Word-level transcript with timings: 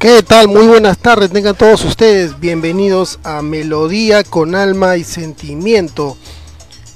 ¿Qué 0.00 0.22
tal? 0.22 0.48
Muy 0.48 0.66
buenas 0.66 0.96
tardes, 0.96 1.30
tengan 1.30 1.54
todos 1.54 1.84
ustedes 1.84 2.40
bienvenidos 2.40 3.18
a 3.22 3.42
Melodía 3.42 4.24
con 4.24 4.54
Alma 4.54 4.96
y 4.96 5.04
Sentimiento. 5.04 6.16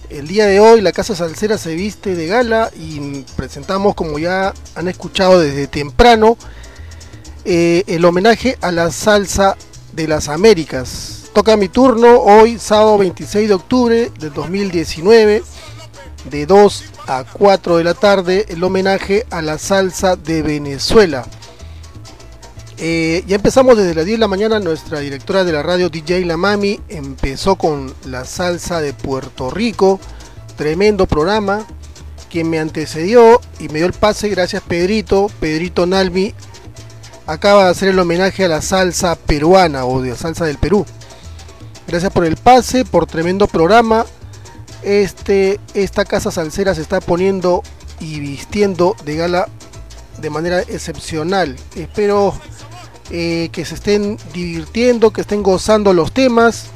El 0.08 0.26
día 0.26 0.46
de 0.46 0.58
hoy 0.58 0.80
la 0.80 0.92
Casa 0.92 1.14
Salsera 1.14 1.58
se 1.58 1.74
viste 1.74 2.14
de 2.14 2.26
gala 2.28 2.70
y 2.74 3.26
presentamos, 3.36 3.94
como 3.94 4.18
ya 4.18 4.54
han 4.74 4.88
escuchado 4.88 5.38
desde 5.38 5.66
temprano, 5.66 6.38
eh, 7.44 7.84
el 7.88 8.06
homenaje 8.06 8.56
a 8.62 8.72
la 8.72 8.90
salsa 8.90 9.58
de 9.92 10.08
las 10.08 10.30
Américas. 10.30 11.24
Toca 11.34 11.58
mi 11.58 11.68
turno 11.68 12.20
hoy, 12.20 12.58
sábado 12.58 12.96
26 12.96 13.48
de 13.48 13.54
octubre 13.54 14.12
del 14.18 14.32
2019, 14.32 15.42
de 16.30 16.46
2 16.46 16.84
a 17.06 17.24
4 17.30 17.76
de 17.76 17.84
la 17.84 17.92
tarde, 17.92 18.46
el 18.48 18.64
homenaje 18.64 19.26
a 19.28 19.42
la 19.42 19.58
salsa 19.58 20.16
de 20.16 20.40
Venezuela. 20.40 21.26
Eh, 22.78 23.22
ya 23.26 23.36
empezamos 23.36 23.76
desde 23.76 23.94
las 23.94 24.04
10 24.04 24.16
de 24.16 24.20
la 24.20 24.28
mañana, 24.28 24.58
nuestra 24.58 24.98
directora 24.98 25.44
de 25.44 25.52
la 25.52 25.62
radio 25.62 25.90
DJ 25.90 26.24
La 26.24 26.36
Mami 26.36 26.80
empezó 26.88 27.54
con 27.54 27.94
la 28.04 28.24
salsa 28.24 28.80
de 28.80 28.92
Puerto 28.92 29.48
Rico, 29.50 30.00
tremendo 30.56 31.06
programa, 31.06 31.64
quien 32.30 32.50
me 32.50 32.58
antecedió 32.58 33.40
y 33.60 33.68
me 33.68 33.78
dio 33.78 33.86
el 33.86 33.92
pase, 33.92 34.28
gracias 34.28 34.62
Pedrito, 34.62 35.30
Pedrito 35.38 35.86
Nalmi, 35.86 36.34
acaba 37.26 37.64
de 37.64 37.70
hacer 37.70 37.90
el 37.90 37.98
homenaje 37.98 38.44
a 38.44 38.48
la 38.48 38.60
salsa 38.60 39.14
peruana 39.14 39.84
o 39.84 40.02
de 40.02 40.10
la 40.10 40.16
salsa 40.16 40.44
del 40.44 40.58
Perú. 40.58 40.84
Gracias 41.86 42.12
por 42.12 42.24
el 42.24 42.36
pase, 42.36 42.84
por 42.84 43.06
tremendo 43.06 43.46
programa. 43.46 44.04
Este, 44.82 45.60
esta 45.74 46.04
casa 46.04 46.30
salsera 46.30 46.74
se 46.74 46.82
está 46.82 47.00
poniendo 47.00 47.62
y 48.00 48.20
vistiendo 48.20 48.96
de 49.04 49.16
gala 49.16 49.48
de 50.18 50.30
manera 50.30 50.60
excepcional. 50.60 51.56
Espero 51.74 52.34
eh, 53.10 53.50
que 53.52 53.64
se 53.64 53.74
estén 53.74 54.18
divirtiendo, 54.32 55.12
que 55.12 55.20
estén 55.20 55.42
gozando 55.42 55.92
los 55.92 56.12
temas. 56.12 56.66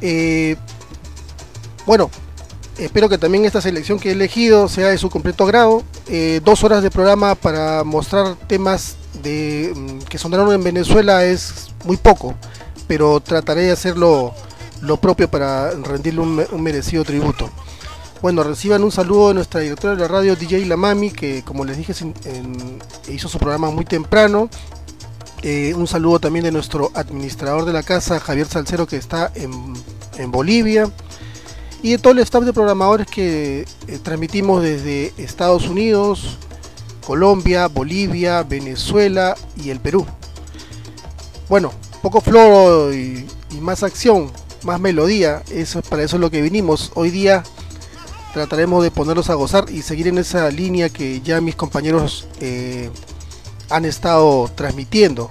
Eh, 0.00 0.56
bueno, 1.86 2.10
espero 2.78 3.08
que 3.08 3.18
también 3.18 3.44
esta 3.44 3.60
selección 3.60 3.98
que 3.98 4.10
he 4.10 4.12
elegido 4.12 4.68
sea 4.68 4.88
de 4.88 4.98
su 4.98 5.10
completo 5.10 5.46
grado. 5.46 5.82
Eh, 6.08 6.40
dos 6.44 6.64
horas 6.64 6.82
de 6.82 6.90
programa 6.90 7.34
para 7.34 7.84
mostrar 7.84 8.36
temas 8.46 8.96
de, 9.22 9.72
mm, 9.74 9.98
que 10.08 10.18
sonaron 10.18 10.52
en 10.52 10.62
Venezuela 10.64 11.24
es 11.24 11.68
muy 11.84 11.96
poco, 11.96 12.34
pero 12.86 13.20
trataré 13.20 13.62
de 13.62 13.72
hacerlo 13.72 14.34
lo 14.80 14.96
propio 14.96 15.30
para 15.30 15.70
rendirle 15.70 16.20
un, 16.20 16.62
merecido 16.62 17.04
tributo. 17.04 17.50
Bueno, 18.22 18.42
reciban 18.42 18.84
un 18.84 18.92
saludo 18.92 19.28
de 19.28 19.34
nuestra 19.34 19.60
directora 19.60 19.94
de 19.94 20.00
la 20.00 20.08
radio 20.08 20.36
DJ 20.36 20.66
La 20.66 20.76
Mami, 20.76 21.10
que 21.10 21.42
como 21.42 21.64
les 21.64 21.76
dije 21.76 21.94
hizo 23.08 23.28
su 23.28 23.38
programa 23.38 23.70
muy 23.70 23.84
temprano 23.84 24.50
eh, 25.42 25.72
un 25.74 25.86
saludo 25.86 26.20
también 26.20 26.44
de 26.44 26.52
nuestro 26.52 26.90
administrador 26.94 27.64
de 27.64 27.72
la 27.72 27.82
casa, 27.82 28.20
Javier 28.20 28.46
Salcero, 28.46 28.86
que 28.86 28.96
está 28.96 29.32
en, 29.34 30.30
Bolivia. 30.30 30.90
Y 31.82 31.92
de 31.92 31.98
todo 31.98 32.12
el 32.12 32.18
staff 32.18 32.44
de 32.44 32.52
programadores 32.52 33.06
que 33.06 33.64
eh, 33.88 33.98
transmitimos 34.02 34.62
desde 34.62 35.14
Estados 35.16 35.66
Unidos, 35.66 36.36
Colombia, 37.06 37.68
Bolivia, 37.68 38.42
Venezuela 38.42 39.34
y 39.56 39.70
el 39.70 39.80
Perú. 39.80 40.06
Bueno, 41.48 41.72
poco 42.02 42.20
floro 42.20 42.92
y, 42.92 43.26
más 43.62 43.82
acción, 43.82 44.30
más 44.62 44.78
melodía. 44.78 45.42
Eso, 45.50 45.80
para 45.80 46.02
eso 46.02 46.16
es 46.16 46.20
lo 46.20 46.30
que 46.30 46.42
vinimos. 46.42 46.92
Hoy 46.94 47.10
día 47.10 47.42
trataremos 48.32 48.82
de 48.82 48.90
ponerlos 48.90 49.30
a 49.30 49.34
gozar 49.34 49.66
y 49.70 49.82
seguir 49.82 50.08
en 50.08 50.18
esa 50.18 50.50
línea 50.50 50.88
que 50.88 51.20
ya 51.20 51.40
mis 51.40 51.56
compañeros 51.56 52.26
eh, 52.40 52.90
han 53.68 53.84
estado 53.84 54.50
transmitiendo. 54.54 55.28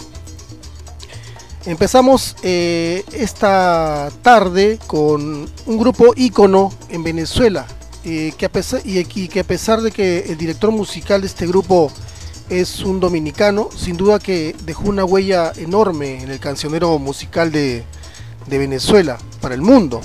Empezamos 1.65 2.35
eh, 2.41 3.03
esta 3.11 4.09
tarde 4.21 4.79
con 4.88 5.49
un 5.65 5.77
grupo 5.77 6.13
ícono 6.15 6.71
en 6.89 7.03
Venezuela, 7.03 7.67
eh, 8.05 8.33
que 8.38 8.45
a 8.45 8.51
pesar, 8.51 8.81
y, 8.85 9.03
que 9.03 9.39
a 9.41 9.43
pesar 9.43 9.81
de 9.81 9.91
que 9.91 10.19
el 10.29 10.38
director 10.38 10.71
musical 10.71 11.19
de 11.21 11.27
este 11.27 11.45
grupo 11.45 11.91
es 12.49 12.79
un 12.79 12.99
dominicano, 12.99 13.69
sin 13.75 13.97
duda 13.97 14.19
que 14.19 14.55
dejó 14.63 14.89
una 14.89 15.03
huella 15.03 15.51
enorme 15.57 16.23
en 16.23 16.31
el 16.31 16.39
cancionero 16.39 16.97
musical 16.97 17.51
de, 17.51 17.83
Venezuela, 18.47 19.17
para 19.41 19.53
el 19.53 19.61
mundo. 19.61 20.01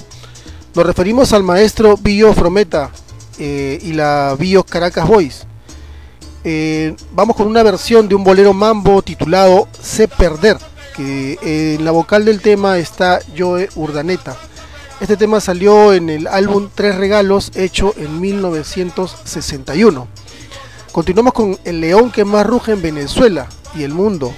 Nos 0.75 0.85
referimos 0.85 1.33
al 1.33 1.45
maestro 1.45 1.97
Billo 1.97 2.33
Frometa 2.33 2.91
eh, 3.39 3.79
y 3.83 3.93
la 3.93 4.35
Billo 4.39 4.65
Caracas 4.65 5.07
Boys 5.07 5.47
eh, 6.47 6.95
vamos 7.15 7.37
con 7.37 7.47
una 7.47 7.63
versión 7.63 8.07
de 8.07 8.15
un 8.15 8.23
bolero 8.23 8.53
mambo 8.53 9.01
titulado 9.01 9.67
Sé 9.81 10.09
Perder, 10.09 10.59
que 10.95 11.39
en 11.41 11.85
la 11.87 11.91
vocal 11.91 12.27
del 12.27 12.43
tema 12.43 12.77
está 12.77 13.21
Joe 13.37 13.71
Urdaneta. 13.77 14.37
Este 15.01 15.17
tema 15.17 15.41
salió 15.41 15.95
en 15.95 16.11
el 16.11 16.27
álbum 16.27 16.69
Tres 16.75 16.97
Regalos, 16.97 17.51
hecho 17.55 17.95
en 17.97 18.21
1961. 18.21 20.07
Continuamos 20.93 21.33
con 21.33 21.59
El 21.65 21.81
León 21.81 22.11
que 22.11 22.27
más 22.27 22.47
ruge 22.47 22.73
en 22.73 22.83
Venezuela 22.83 23.49
y 23.75 23.85
el 23.85 23.95
mundo. 23.95 24.35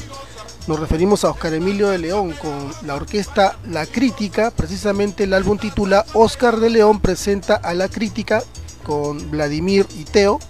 Nos 0.66 0.80
referimos 0.80 1.24
a 1.24 1.30
Oscar 1.30 1.54
Emilio 1.54 1.88
de 1.88 1.98
León 1.98 2.32
con 2.32 2.72
la 2.86 2.94
orquesta 2.94 3.56
La 3.70 3.86
Crítica. 3.86 4.50
Precisamente 4.50 5.24
el 5.24 5.32
álbum 5.32 5.58
titula 5.58 6.04
Oscar 6.12 6.58
de 6.58 6.70
León 6.70 7.00
presenta 7.00 7.54
a 7.54 7.74
la 7.74 7.88
crítica 7.88 8.42
con 8.84 9.30
Vladimir 9.30 9.86
y 9.96 10.04
Teo 10.04 10.40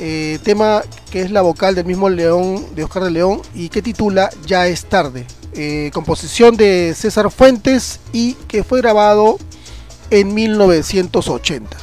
eh, 0.00 0.38
tema 0.44 0.82
que 1.10 1.22
es 1.22 1.30
la 1.32 1.42
vocal 1.42 1.74
del 1.74 1.84
mismo 1.84 2.08
León, 2.08 2.64
de 2.74 2.84
Oscar 2.84 3.02
de 3.02 3.10
León, 3.10 3.42
y 3.54 3.68
que 3.68 3.82
titula 3.82 4.30
Ya 4.46 4.66
es 4.68 4.84
tarde. 4.84 5.26
Eh, 5.54 5.90
composición 5.92 6.56
de 6.56 6.94
César 6.96 7.30
Fuentes 7.30 7.98
y 8.12 8.34
que 8.46 8.62
fue 8.62 8.80
grabado 8.80 9.38
en 10.10 10.34
1980. 10.34 11.76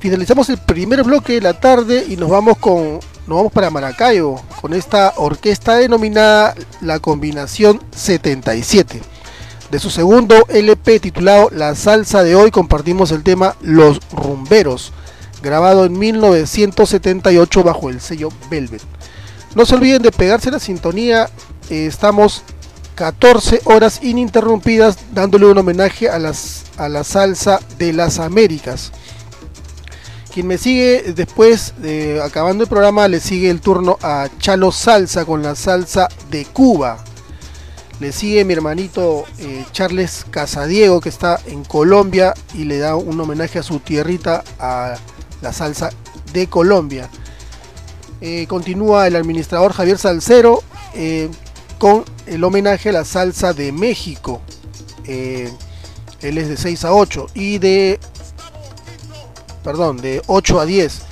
Finalizamos 0.00 0.48
el 0.48 0.58
primer 0.58 1.02
bloque 1.04 1.34
de 1.34 1.40
la 1.42 1.60
tarde 1.60 2.06
y 2.08 2.16
nos 2.16 2.30
vamos 2.30 2.56
con 2.58 3.00
nos 3.26 3.36
vamos 3.36 3.52
para 3.52 3.70
Maracaibo 3.70 4.42
con 4.60 4.74
esta 4.74 5.14
orquesta 5.16 5.76
denominada 5.76 6.54
la 6.80 6.98
combinación 6.98 7.80
77. 7.94 9.00
De 9.70 9.78
su 9.78 9.90
segundo 9.90 10.46
LP 10.48 11.00
titulado 11.00 11.48
La 11.50 11.74
salsa 11.74 12.22
de 12.22 12.34
hoy 12.34 12.50
compartimos 12.50 13.10
el 13.10 13.22
tema 13.22 13.56
Los 13.62 14.00
rumberos 14.10 14.92
grabado 15.42 15.84
en 15.84 15.98
1978 15.98 17.62
bajo 17.62 17.90
el 17.90 18.00
sello 18.00 18.30
Velvet. 18.50 18.82
No 19.54 19.66
se 19.66 19.74
olviden 19.74 20.02
de 20.02 20.12
pegarse 20.12 20.50
la 20.50 20.60
sintonía, 20.60 21.28
eh, 21.68 21.86
estamos 21.86 22.42
14 22.94 23.62
horas 23.64 24.00
ininterrumpidas 24.02 24.96
dándole 25.12 25.46
un 25.46 25.58
homenaje 25.58 26.08
a, 26.08 26.18
las, 26.18 26.64
a 26.76 26.88
la 26.88 27.04
salsa 27.04 27.60
de 27.78 27.92
las 27.92 28.18
Américas. 28.18 28.92
Quien 30.32 30.46
me 30.46 30.56
sigue 30.56 31.12
después 31.14 31.74
de 31.76 32.22
acabando 32.22 32.64
el 32.64 32.70
programa 32.70 33.06
le 33.06 33.20
sigue 33.20 33.50
el 33.50 33.60
turno 33.60 33.98
a 34.00 34.30
Chalo 34.38 34.72
Salsa 34.72 35.26
con 35.26 35.42
la 35.42 35.54
salsa 35.54 36.08
de 36.30 36.46
Cuba. 36.46 37.04
Le 38.00 38.12
sigue 38.12 38.42
mi 38.46 38.54
hermanito 38.54 39.26
eh, 39.38 39.66
Charles 39.72 40.24
Casadiego 40.30 41.02
que 41.02 41.10
está 41.10 41.38
en 41.46 41.64
Colombia 41.64 42.32
y 42.54 42.64
le 42.64 42.78
da 42.78 42.96
un 42.96 43.20
homenaje 43.20 43.58
a 43.58 43.62
su 43.62 43.80
tierrita 43.80 44.42
a 44.58 44.94
la 45.42 45.52
salsa 45.52 45.90
de 46.32 46.46
Colombia. 46.46 47.10
Eh, 48.22 48.46
continúa 48.48 49.06
el 49.06 49.16
administrador 49.16 49.74
Javier 49.74 49.98
Salcero 49.98 50.62
eh, 50.94 51.28
con 51.76 52.04
el 52.24 52.42
homenaje 52.42 52.88
a 52.88 52.92
la 52.92 53.04
salsa 53.04 53.52
de 53.52 53.70
México. 53.70 54.40
Él 55.04 56.38
es 56.38 56.48
de 56.48 56.56
6 56.56 56.86
a 56.86 56.94
8 56.94 57.26
y 57.34 57.58
de 57.58 58.00
perdón, 59.62 59.98
de 59.98 60.22
8 60.26 60.60
a 60.60 60.66
10. 60.66 61.02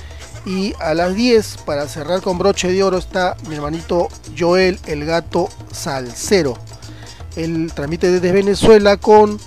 Y 0.45 0.73
a 0.79 0.93
las 0.93 1.13
10, 1.13 1.57
para 1.65 1.87
cerrar 1.87 2.21
con 2.21 2.37
broche 2.37 2.71
de 2.71 2.81
oro, 2.83 2.97
está 2.97 3.37
mi 3.47 3.55
hermanito 3.55 4.07
Joel, 4.37 4.79
el 4.87 5.05
gato 5.05 5.49
salsero. 5.71 6.57
Él 7.35 7.71
transmite 7.73 8.11
desde 8.11 8.31
Venezuela 8.31 8.97
con 8.97 9.39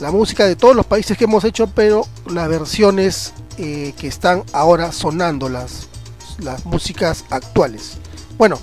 la 0.00 0.12
música 0.12 0.46
de 0.46 0.56
todos 0.56 0.76
los 0.76 0.86
países 0.86 1.18
que 1.18 1.24
hemos 1.24 1.44
hecho, 1.44 1.66
pero 1.66 2.06
las 2.30 2.48
versiones 2.48 3.32
eh, 3.58 3.92
que 3.98 4.06
están 4.06 4.44
ahora 4.52 4.92
sonando 4.92 5.48
las, 5.48 5.88
las 6.38 6.64
músicas 6.64 7.24
actuales. 7.30 7.94
Bueno, 8.36 8.58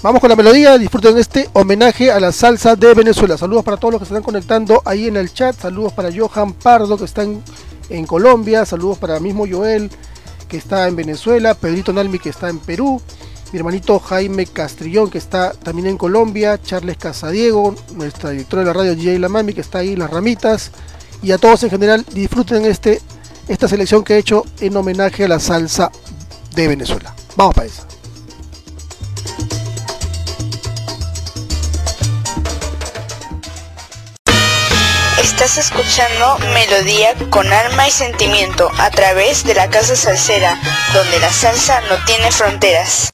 vamos 0.00 0.20
con 0.20 0.30
la 0.30 0.36
melodía, 0.36 0.78
disfruten 0.78 1.18
este 1.18 1.50
homenaje 1.52 2.12
a 2.12 2.20
la 2.20 2.30
salsa 2.30 2.76
de 2.76 2.94
Venezuela. 2.94 3.36
Saludos 3.36 3.64
para 3.64 3.76
todos 3.76 3.94
los 3.94 4.00
que 4.00 4.06
se 4.06 4.14
están 4.14 4.22
conectando 4.22 4.80
ahí 4.84 5.08
en 5.08 5.16
el 5.16 5.32
chat, 5.32 5.58
saludos 5.58 5.92
para 5.92 6.10
Johan 6.16 6.52
Pardo 6.52 6.96
que 6.96 7.04
está 7.04 7.24
en, 7.24 7.42
en 7.88 8.06
Colombia, 8.06 8.64
saludos 8.64 8.98
para 8.98 9.20
mismo 9.20 9.46
Joel 9.48 9.90
que 10.48 10.56
está 10.56 10.86
en 10.88 10.96
Venezuela, 10.96 11.54
Pedrito 11.54 11.92
Nalmi 11.92 12.18
que 12.18 12.28
está 12.28 12.48
en 12.48 12.58
Perú, 12.58 13.00
mi 13.52 13.58
hermanito 13.58 13.98
Jaime 13.98 14.46
Castrillón 14.46 15.10
que 15.10 15.18
está 15.18 15.52
también 15.52 15.88
en 15.88 15.98
Colombia, 15.98 16.60
Charles 16.62 16.96
Casadiego, 16.96 17.74
nuestra 17.94 18.30
directora 18.30 18.62
de 18.62 18.66
la 18.66 18.72
radio 18.72 18.94
J. 18.94 19.18
La 19.18 19.28
Mami 19.28 19.54
que 19.54 19.60
está 19.60 19.78
ahí 19.78 19.96
las 19.96 20.10
ramitas, 20.10 20.70
y 21.22 21.32
a 21.32 21.38
todos 21.38 21.62
en 21.62 21.70
general 21.70 22.04
disfruten 22.12 22.64
este 22.66 23.00
esta 23.48 23.68
selección 23.68 24.04
que 24.04 24.14
he 24.14 24.18
hecho 24.18 24.44
en 24.60 24.76
homenaje 24.76 25.24
a 25.24 25.28
la 25.28 25.38
salsa 25.38 25.90
de 26.54 26.68
Venezuela. 26.68 27.14
Vamos 27.36 27.54
para 27.54 27.66
eso. 27.66 27.93
Estás 35.36 35.58
escuchando 35.58 36.38
Melodía 36.54 37.12
con 37.28 37.52
alma 37.52 37.88
y 37.88 37.90
sentimiento 37.90 38.70
a 38.78 38.88
través 38.90 39.42
de 39.42 39.54
la 39.54 39.68
Casa 39.68 39.96
Salsera, 39.96 40.56
donde 40.94 41.18
la 41.18 41.28
salsa 41.28 41.80
no 41.90 41.96
tiene 42.06 42.30
fronteras. 42.30 43.10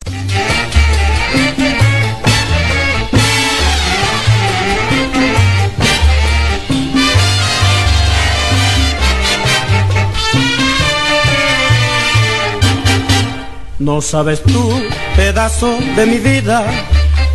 No 13.79 14.03
sabes 14.03 14.43
tú, 14.43 14.79
pedazo 15.17 15.79
de 15.97 16.05
mi 16.05 16.19
vida, 16.19 16.67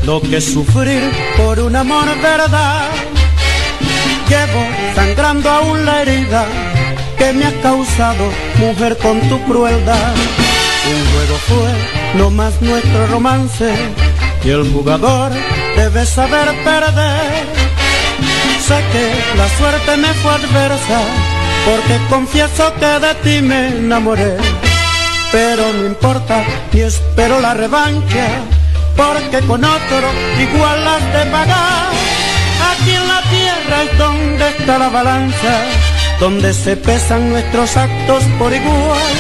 lo 0.04 0.22
que 0.22 0.38
es 0.38 0.54
sufrir 0.54 1.12
por 1.38 1.60
un 1.60 1.76
amor 1.76 2.06
verdad. 2.22 3.15
Llevo 4.36 4.64
sangrando 4.96 5.50
aún 5.50 5.86
la 5.86 6.02
herida 6.02 6.46
que 7.18 7.32
me 7.32 7.46
ha 7.46 7.62
causado, 7.62 8.26
mujer, 8.58 8.98
con 8.98 9.20
tu 9.30 9.42
crueldad. 9.46 10.14
Un 10.94 11.02
juego 11.12 11.38
fue 11.50 11.72
no 12.20 12.30
más 12.30 12.62
nuestro 12.62 13.08
romance 13.08 13.74
y 14.44 14.50
el 14.50 14.70
jugador 14.74 15.32
debe 15.78 16.06
saber 16.06 16.48
perder. 16.66 17.46
Sé 18.68 18.78
que 18.92 19.06
la 19.38 19.48
suerte 19.58 19.98
me 19.98 20.14
fue 20.16 20.32
adversa 20.32 21.00
porque 21.66 21.96
confieso 22.10 22.74
que 22.80 22.92
de 23.06 23.14
ti 23.24 23.42
me 23.42 23.68
enamoré 23.70 24.36
pero 25.32 25.74
no 25.74 25.86
importa 25.86 26.46
y 26.72 26.80
espero 26.80 27.42
la 27.42 27.54
revancha, 27.54 28.26
porque 28.96 29.46
con 29.46 29.62
otro 29.66 30.08
igual 30.40 30.86
las 30.86 31.04
de 31.14 31.32
pagar. 31.32 32.15
Aquí 32.72 32.92
en 32.92 33.08
la 33.08 33.22
tierra 33.22 33.84
es 33.84 33.98
donde 33.98 34.48
está 34.50 34.78
la 34.78 34.90
balanza, 34.90 35.54
donde 36.20 36.54
se 36.54 36.76
pesan 36.76 37.30
nuestros 37.30 37.76
actos 37.78 38.24
por 38.40 38.54
igual. 38.54 39.14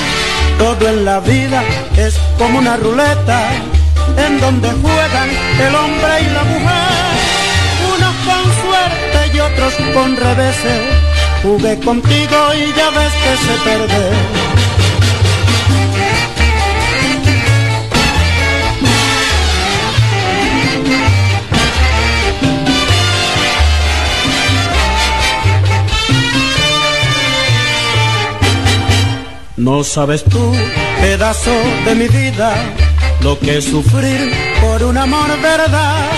Todo 0.57 0.87
en 0.87 1.05
la 1.05 1.19
vida 1.19 1.63
es 1.97 2.17
como 2.37 2.59
una 2.59 2.77
ruleta, 2.77 3.49
en 4.17 4.39
donde 4.39 4.69
juegan 4.71 5.29
el 5.59 5.75
hombre 5.75 6.21
y 6.21 6.33
la 6.33 6.43
mujer. 6.43 7.05
Unos 7.95 8.15
con 8.27 8.43
suerte 8.63 9.31
y 9.33 9.39
otros 9.39 9.73
con 9.93 10.15
reveses. 10.15 10.81
Jugué 11.43 11.79
contigo 11.79 12.37
y 12.53 12.73
ya 12.77 12.89
ves 12.89 13.13
que 13.23 13.37
se 13.45 13.53
perder. 13.63 14.44
No 29.57 29.85
sabes 29.85 30.25
tú, 30.25 30.51
pedazo 30.99 31.53
de 31.85 31.95
mi 31.95 32.09
vida, 32.09 32.53
lo 33.21 33.39
que 33.39 33.59
es 33.59 33.63
sufrir 33.65 34.33
por 34.59 34.83
un 34.83 34.97
amor 34.97 35.29
verdad. 35.41 36.09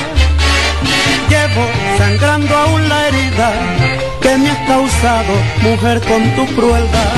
Llevo 1.30 1.68
sangrando 2.00 2.56
aún 2.56 2.90
la 2.90 3.08
herida 3.08 3.52
que 4.22 4.38
me 4.38 4.50
has 4.50 4.68
causado, 4.68 5.34
mujer, 5.62 6.02
con 6.02 6.24
tu 6.36 6.48
crueldad. 6.56 7.14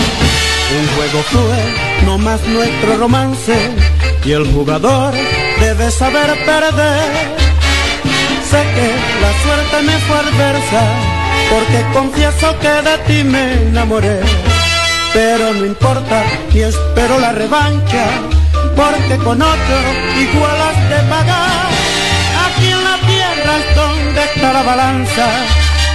Un 0.78 0.88
juego 0.98 1.24
fue 1.32 2.06
no 2.06 2.18
más 2.18 2.46
nuestro 2.48 2.98
romance 2.98 3.56
y 4.26 4.32
el 4.34 4.46
jugador 4.52 5.14
debe 5.62 5.90
saber 5.90 6.38
perder. 6.46 7.40
Sé 8.50 8.62
que 8.76 8.92
la 9.22 9.32
suerte 9.42 9.82
me 9.86 9.98
fue 10.00 10.18
adversa 10.18 10.82
porque 11.50 11.86
confieso 11.94 12.60
que 12.60 12.90
de 12.90 12.98
ti 13.08 13.24
me 13.24 13.54
enamoré 13.70 14.49
pero 15.14 15.54
no 15.54 15.66
importa 15.66 16.24
y 16.54 16.60
espero 16.62 17.20
la 17.20 17.32
revancha, 17.32 18.06
porque 18.76 19.18
con 19.24 19.42
otro 19.42 19.78
igual 20.20 20.62
has 20.62 20.90
de 20.90 21.10
pagar. 21.10 21.70
Aquí 22.46 22.68
en 22.68 22.84
la 22.84 22.98
tierra 23.08 23.58
es 23.58 23.76
donde 23.76 24.24
está 24.24 24.54
la 24.54 24.64
balanza, 24.64 25.28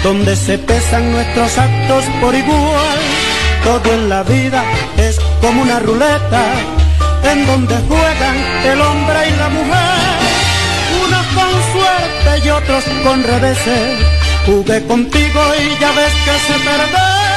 donde 0.02 0.36
se 0.36 0.58
pesan 0.58 1.12
nuestros 1.12 1.58
actos 1.58 2.04
por 2.20 2.34
igual. 2.34 2.98
Todo 3.62 3.94
en 3.94 4.08
la 4.08 4.22
vida 4.22 4.62
es 4.96 5.18
como 5.40 5.62
una 5.62 5.78
ruleta, 5.78 6.44
en 7.30 7.46
donde 7.46 7.74
juegan 7.88 8.36
el 8.64 8.80
hombre 8.80 9.28
y 9.28 9.36
la 9.36 9.48
mujer. 9.48 10.14
Unos 11.06 11.26
con 11.28 11.50
suerte 11.72 12.46
y 12.46 12.50
otros 12.50 12.84
con 13.02 13.22
reveses. 13.22 13.98
Jugué 14.46 14.84
contigo 14.86 15.40
y 15.58 15.80
ya 15.80 15.90
ves 15.92 16.12
que 16.24 16.52
se 16.52 16.58
perdió. 16.60 17.33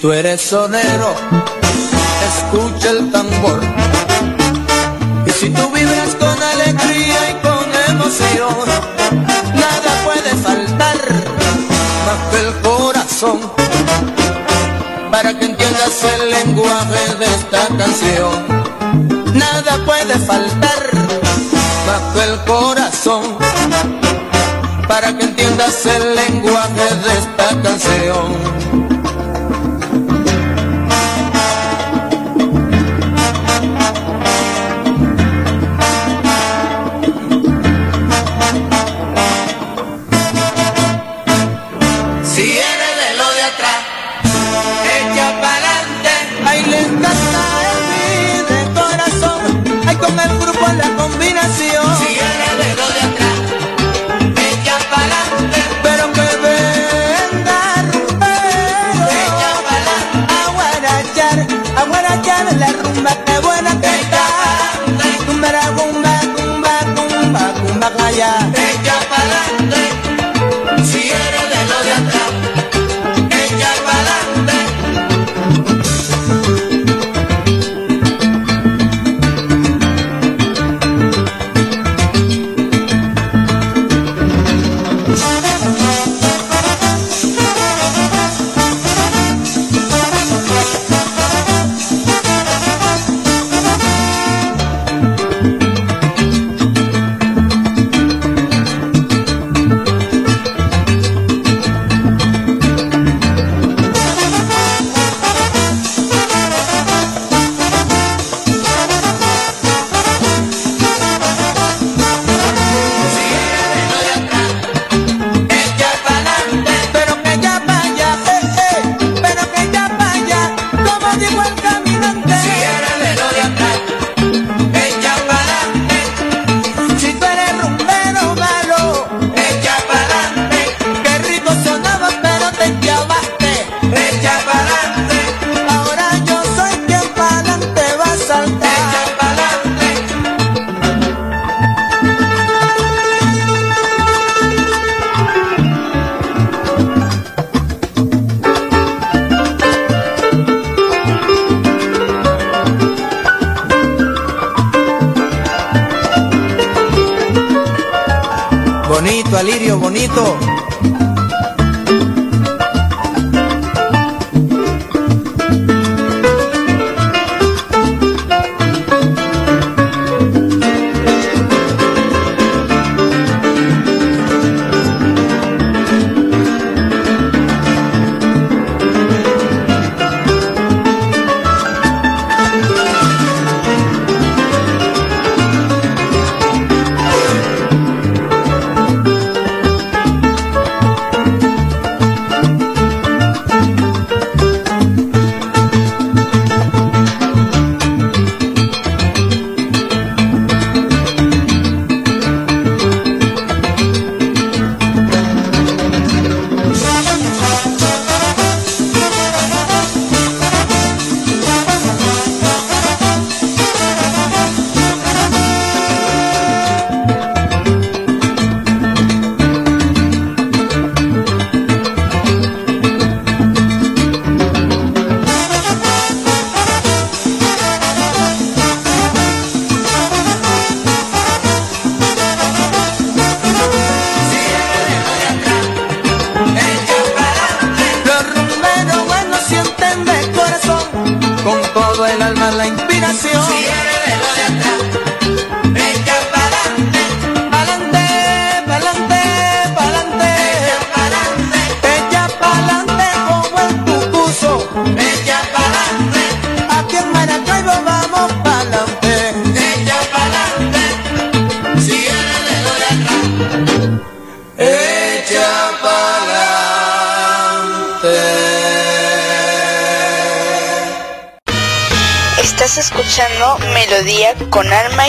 Tú 0.00 0.12
eres 0.12 0.40
sonero, 0.40 1.14
escucha 2.28 2.90
el 2.90 3.10
tambor. 3.10 3.60
Y 5.26 5.30
si 5.30 5.50
tú 5.50 5.70
vibras 5.70 6.14
con 6.18 6.42
alegría 6.42 7.30
y 7.30 7.34
con 7.46 7.94
emoción, 7.94 8.54
nada 9.54 9.90
puede 10.04 10.34
faltar 10.42 10.96
más 12.06 12.20
que 12.30 12.46
el 12.46 12.54
corazón. 12.62 13.40
Para 15.10 15.38
que 15.38 15.46
entiendas 15.46 16.04
el 16.04 16.30
lenguaje 16.30 17.14
de 17.18 17.26
esta 17.26 17.66
canción, 17.76 18.46
nada 19.34 19.84
puede 19.84 20.18
faltar 20.18 20.94
más 21.86 22.02
que 22.14 22.22
el 22.22 22.44
corazón. 22.44 23.38
Para 24.88 25.16
que 25.16 25.24
entiendas 25.24 25.86
el 25.86 26.14
lenguaje 26.14 26.84
de 27.04 27.18
esta 27.18 27.62
canción. 27.62 28.65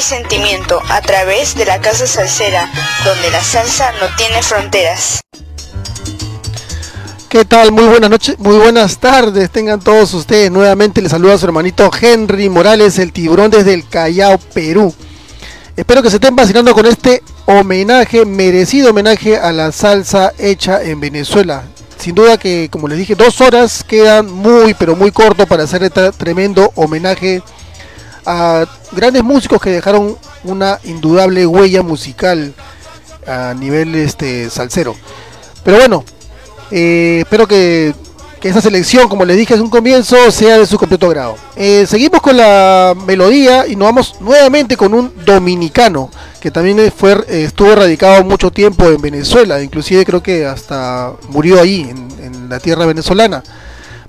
Sentimiento 0.02 0.82
a 0.90 1.02
través 1.02 1.56
de 1.56 1.66
la 1.66 1.80
Casa 1.80 2.08
Salsera, 2.08 2.70
donde 3.04 3.30
la 3.32 3.44
salsa 3.44 3.92
no 3.94 4.08
tiene 4.16 4.42
fronteras. 4.44 5.22
¿Qué 7.30 7.44
tal? 7.44 7.72
Muy 7.72 7.86
buenas 7.86 8.10
noches, 8.10 8.40
muy 8.40 8.56
buenas 8.58 9.00
tardes. 9.00 9.50
Tengan 9.52 9.82
todos 9.82 10.14
ustedes. 10.14 10.50
Nuevamente 10.50 11.02
les 11.02 11.12
saluda 11.12 11.34
a 11.34 11.38
su 11.38 11.46
hermanito 11.46 11.92
Henry 12.00 12.48
Morales, 12.50 12.98
el 13.00 13.12
tiburón 13.12 13.52
desde 13.52 13.74
el 13.74 13.88
Callao, 13.88 14.38
Perú. 14.54 14.94
Espero 15.76 16.02
que 16.02 16.10
se 16.10 16.16
estén 16.16 16.36
vacilando 16.36 16.74
con 16.74 16.86
este 16.86 17.22
homenaje, 17.46 18.26
merecido 18.26 18.92
homenaje 18.92 19.38
a 19.38 19.52
la 19.52 19.72
salsa 19.72 20.34
hecha 20.38 20.82
en 20.82 21.00
Venezuela. 21.00 21.64
sin 22.00 22.16
duda 22.16 22.38
que, 22.38 22.70
como 22.72 22.88
les 22.88 22.98
dije, 22.98 23.16
dos 23.16 23.42
horas 23.42 23.84
quedan 23.84 24.32
muy, 24.32 24.74
pero 24.74 24.96
muy 24.96 25.12
corto 25.12 25.46
para 25.46 25.64
hacer 25.64 25.84
este 25.84 26.12
tremendo 26.14 26.72
homenaje 26.76 27.42
a 28.28 28.66
grandes 28.92 29.24
músicos 29.24 29.62
que 29.62 29.70
dejaron 29.70 30.18
una 30.44 30.80
indudable 30.84 31.48
huella 31.48 31.82
musical 31.82 32.54
a 33.26 33.54
nivel 33.54 33.96
este 33.96 34.50
salsero. 34.50 34.96
Pero 35.64 35.78
bueno, 35.78 36.04
eh, 36.70 37.20
espero 37.22 37.48
que, 37.48 37.96
que 38.42 38.50
esa 38.50 38.60
selección, 38.60 39.08
como 39.08 39.24
les 39.24 39.38
dije 39.38 39.54
en 39.54 39.62
un 39.62 39.70
comienzo, 39.70 40.30
sea 40.30 40.58
de 40.58 40.66
su 40.66 40.78
completo 40.78 41.08
grado. 41.08 41.36
Eh, 41.56 41.86
seguimos 41.88 42.22
con 42.22 42.36
la 42.36 42.94
melodía 43.06 43.66
y 43.66 43.78
nos 43.78 43.88
vamos 43.88 44.16
nuevamente 44.20 44.76
con 44.76 44.94
un 44.94 45.14
dominicano 45.26 46.10
que 46.42 46.52
también 46.52 46.92
fue, 46.92 47.24
estuvo 47.30 47.76
radicado 47.76 48.26
mucho 48.26 48.52
tiempo 48.52 48.90
en 48.90 49.02
Venezuela, 49.02 49.62
inclusive 49.64 50.06
creo 50.06 50.22
que 50.22 50.46
hasta 50.46 51.14
murió 51.30 51.62
ahí, 51.62 51.90
en 52.22 52.50
la 52.50 52.60
tierra 52.60 52.86
venezolana. 52.86 53.42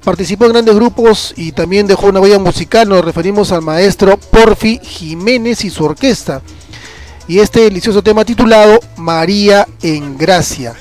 Participó 0.05 0.47
en 0.47 0.53
grandes 0.53 0.75
grupos 0.75 1.35
y 1.37 1.53
también 1.53 1.87
dejó 1.87 2.07
una 2.07 2.21
huella 2.21 2.39
musical. 2.39 2.89
Nos 2.89 3.05
referimos 3.05 3.53
al 3.53 3.63
maestro 3.63 4.17
Porfi 4.17 4.81
Jiménez 4.83 5.65
y 5.65 5.71
su 5.71 5.85
orquesta. 5.85 6.41
Y 7.27 7.41
este 7.41 7.61
delicioso 7.61 8.03
tema 8.03 8.25
titulado 8.25 8.81
María 8.97 9.67
en 9.83 10.17
Gracia. 10.17 10.75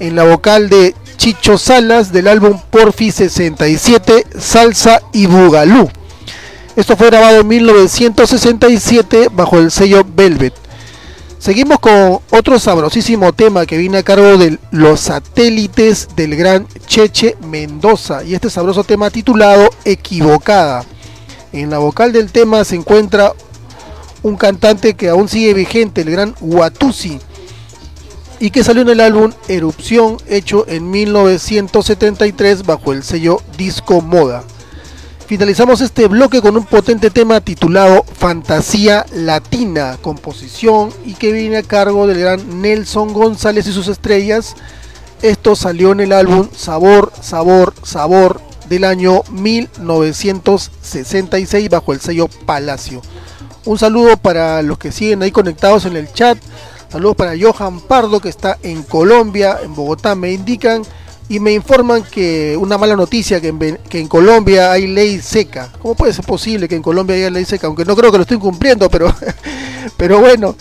En 0.00 0.16
la 0.16 0.24
vocal 0.24 0.68
de 0.68 0.94
Chicho 1.16 1.56
Salas 1.56 2.12
del 2.12 2.26
álbum 2.26 2.58
Porfi 2.70 3.12
67, 3.12 4.26
Salsa 4.38 5.00
y 5.12 5.26
Bugalú. 5.26 5.88
Esto 6.74 6.96
fue 6.96 7.06
grabado 7.06 7.40
en 7.40 7.46
1967 7.46 9.28
bajo 9.32 9.58
el 9.58 9.70
sello 9.70 10.04
Velvet. 10.04 10.63
Seguimos 11.44 11.78
con 11.78 12.20
otro 12.30 12.58
sabrosísimo 12.58 13.34
tema 13.34 13.66
que 13.66 13.76
viene 13.76 13.98
a 13.98 14.02
cargo 14.02 14.38
de 14.38 14.58
los 14.70 14.98
satélites 14.98 16.08
del 16.16 16.36
gran 16.36 16.66
Cheche 16.86 17.36
Mendoza 17.46 18.24
y 18.24 18.34
este 18.34 18.48
sabroso 18.48 18.82
tema 18.82 19.10
titulado 19.10 19.68
Equivocada. 19.84 20.86
En 21.52 21.68
la 21.68 21.76
vocal 21.76 22.12
del 22.12 22.32
tema 22.32 22.64
se 22.64 22.76
encuentra 22.76 23.34
un 24.22 24.36
cantante 24.36 24.94
que 24.94 25.10
aún 25.10 25.28
sigue 25.28 25.52
vigente, 25.52 26.00
el 26.00 26.12
gran 26.12 26.34
Watusi, 26.40 27.20
y 28.40 28.48
que 28.48 28.64
salió 28.64 28.80
en 28.80 28.88
el 28.88 29.00
álbum 29.00 29.30
Erupción 29.46 30.16
hecho 30.26 30.64
en 30.66 30.90
1973 30.90 32.64
bajo 32.64 32.94
el 32.94 33.02
sello 33.02 33.42
Disco 33.58 34.00
Moda. 34.00 34.44
Finalizamos 35.26 35.80
este 35.80 36.06
bloque 36.06 36.42
con 36.42 36.54
un 36.54 36.66
potente 36.66 37.08
tema 37.08 37.40
titulado 37.40 38.04
Fantasía 38.18 39.06
Latina, 39.14 39.96
composición 40.02 40.90
y 41.06 41.14
que 41.14 41.32
viene 41.32 41.56
a 41.56 41.62
cargo 41.62 42.06
del 42.06 42.20
gran 42.20 42.60
Nelson 42.60 43.14
González 43.14 43.66
y 43.66 43.72
sus 43.72 43.88
estrellas. 43.88 44.54
Esto 45.22 45.56
salió 45.56 45.92
en 45.92 46.00
el 46.00 46.12
álbum 46.12 46.50
Sabor, 46.54 47.10
Sabor, 47.22 47.72
Sabor 47.84 48.38
del 48.68 48.84
año 48.84 49.22
1966 49.30 51.70
bajo 51.70 51.94
el 51.94 52.00
sello 52.00 52.28
Palacio. 52.44 53.00
Un 53.64 53.78
saludo 53.78 54.18
para 54.18 54.60
los 54.60 54.76
que 54.76 54.92
siguen 54.92 55.22
ahí 55.22 55.30
conectados 55.30 55.86
en 55.86 55.96
el 55.96 56.12
chat. 56.12 56.36
Saludos 56.90 57.16
para 57.16 57.32
Johan 57.40 57.80
Pardo 57.80 58.20
que 58.20 58.28
está 58.28 58.58
en 58.62 58.82
Colombia, 58.82 59.56
en 59.62 59.74
Bogotá 59.74 60.14
me 60.14 60.32
indican 60.32 60.82
y 61.28 61.40
me 61.40 61.52
informan 61.52 62.02
que 62.02 62.56
una 62.58 62.76
mala 62.76 62.96
noticia, 62.96 63.40
que 63.40 63.48
en, 63.48 63.78
que 63.88 63.98
en, 63.98 64.08
Colombia 64.08 64.72
hay 64.72 64.86
ley 64.86 65.20
seca. 65.20 65.70
¿Cómo 65.80 65.94
puede 65.94 66.12
ser 66.12 66.24
posible 66.24 66.68
que 66.68 66.76
en 66.76 66.82
Colombia 66.82 67.16
haya 67.16 67.30
ley 67.30 67.44
seca? 67.44 67.66
Aunque 67.66 67.84
no 67.84 67.96
creo 67.96 68.12
que 68.12 68.18
lo 68.18 68.22
estén 68.22 68.40
cumpliendo, 68.40 68.90
pero, 68.90 69.14
pero 69.96 70.20
bueno, 70.20 70.54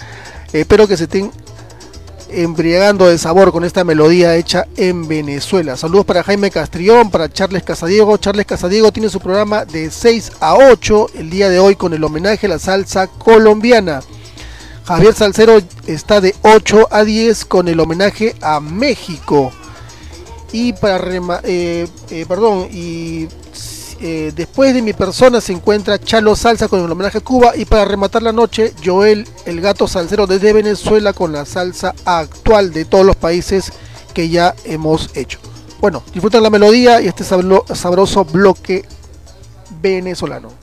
espero 0.53 0.87
que 0.87 0.95
se 0.95 1.03
estén 1.03 1.31
embriagando 2.29 3.07
de 3.07 3.17
sabor 3.17 3.51
con 3.51 3.63
esta 3.63 3.83
melodía 3.83 4.35
hecha 4.35 4.65
en 4.77 5.07
Venezuela. 5.07 5.77
Saludos 5.77 6.05
para 6.05 6.23
Jaime 6.23 6.49
Castrión, 6.49 7.11
para 7.11 7.29
Charles 7.29 7.63
Casadiego. 7.63 8.17
Charles 8.17 8.45
Casadiego 8.45 8.91
tiene 8.91 9.09
su 9.09 9.19
programa 9.19 9.65
de 9.65 9.91
6 9.91 10.31
a 10.39 10.55
8 10.55 11.07
el 11.15 11.29
día 11.29 11.49
de 11.49 11.59
hoy 11.59 11.75
con 11.75 11.93
el 11.93 12.03
homenaje 12.03 12.47
a 12.47 12.49
la 12.49 12.59
salsa 12.59 13.07
colombiana. 13.07 14.01
Javier 14.85 15.13
Salcero 15.13 15.61
está 15.87 16.19
de 16.19 16.35
8 16.41 16.87
a 16.91 17.03
10 17.03 17.45
con 17.45 17.67
el 17.67 17.79
homenaje 17.79 18.35
a 18.41 18.59
México. 18.59 19.51
Y 20.53 20.71
para 20.71 20.99
eh, 21.43 21.87
eh, 22.11 22.25
perdón, 22.27 22.69
y 22.71 23.27
eh, 23.99 24.31
después 24.35 24.73
de 24.73 24.83
mi 24.83 24.93
persona 24.93 25.41
se 25.41 25.51
encuentra 25.51 25.97
Chalo 25.97 26.35
Salsa 26.35 26.67
con 26.67 26.85
el 26.85 26.91
homenaje 26.91 27.17
a 27.17 27.21
Cuba. 27.21 27.57
Y 27.57 27.65
para 27.65 27.85
rematar 27.85 28.21
la 28.21 28.31
noche, 28.31 28.71
Joel, 28.85 29.27
el 29.45 29.61
gato 29.61 29.87
salsero 29.87 30.27
desde 30.27 30.53
Venezuela 30.53 31.11
con 31.11 31.31
la 31.31 31.45
salsa 31.45 31.95
actual 32.05 32.71
de 32.71 32.85
todos 32.85 33.03
los 33.03 33.15
países 33.15 33.73
que 34.13 34.29
ya 34.29 34.53
hemos 34.63 35.09
hecho. 35.17 35.39
Bueno, 35.81 36.03
disfrutan 36.13 36.43
la 36.43 36.51
melodía 36.51 37.01
y 37.01 37.07
este 37.07 37.23
sabroso 37.23 38.23
bloque 38.23 38.85
venezolano. 39.81 40.62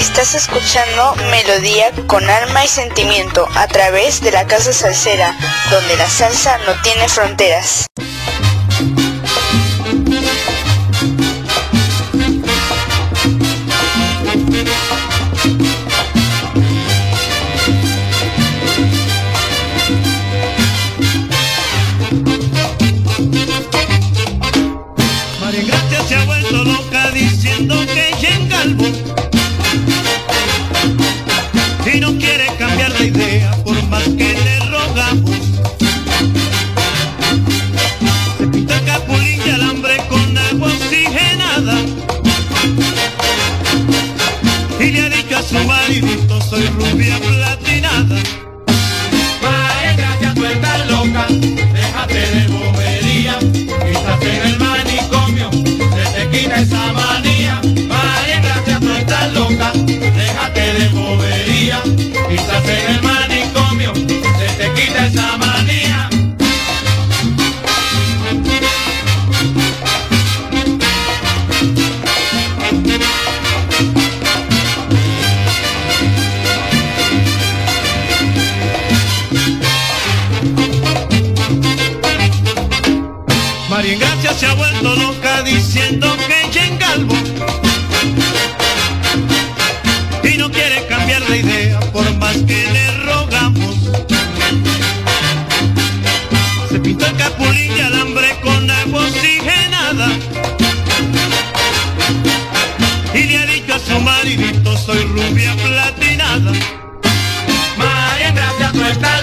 Estás 0.00 0.34
escuchando 0.34 1.14
Melodía 1.30 1.92
con 2.06 2.28
alma 2.28 2.64
y 2.64 2.68
sentimiento 2.68 3.46
a 3.54 3.68
través 3.68 4.22
de 4.22 4.32
la 4.32 4.46
Casa 4.46 4.72
Salsera, 4.72 5.36
donde 5.70 5.96
la 5.96 6.08
salsa 6.08 6.56
no 6.66 6.72
tiene 6.82 7.06
fronteras. 7.06 7.86
Rubia 46.68 47.18
platinada. 47.20 48.39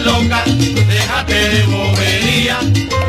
Déjate 0.07 1.33
de 1.33 1.63
bobería, 1.65 2.59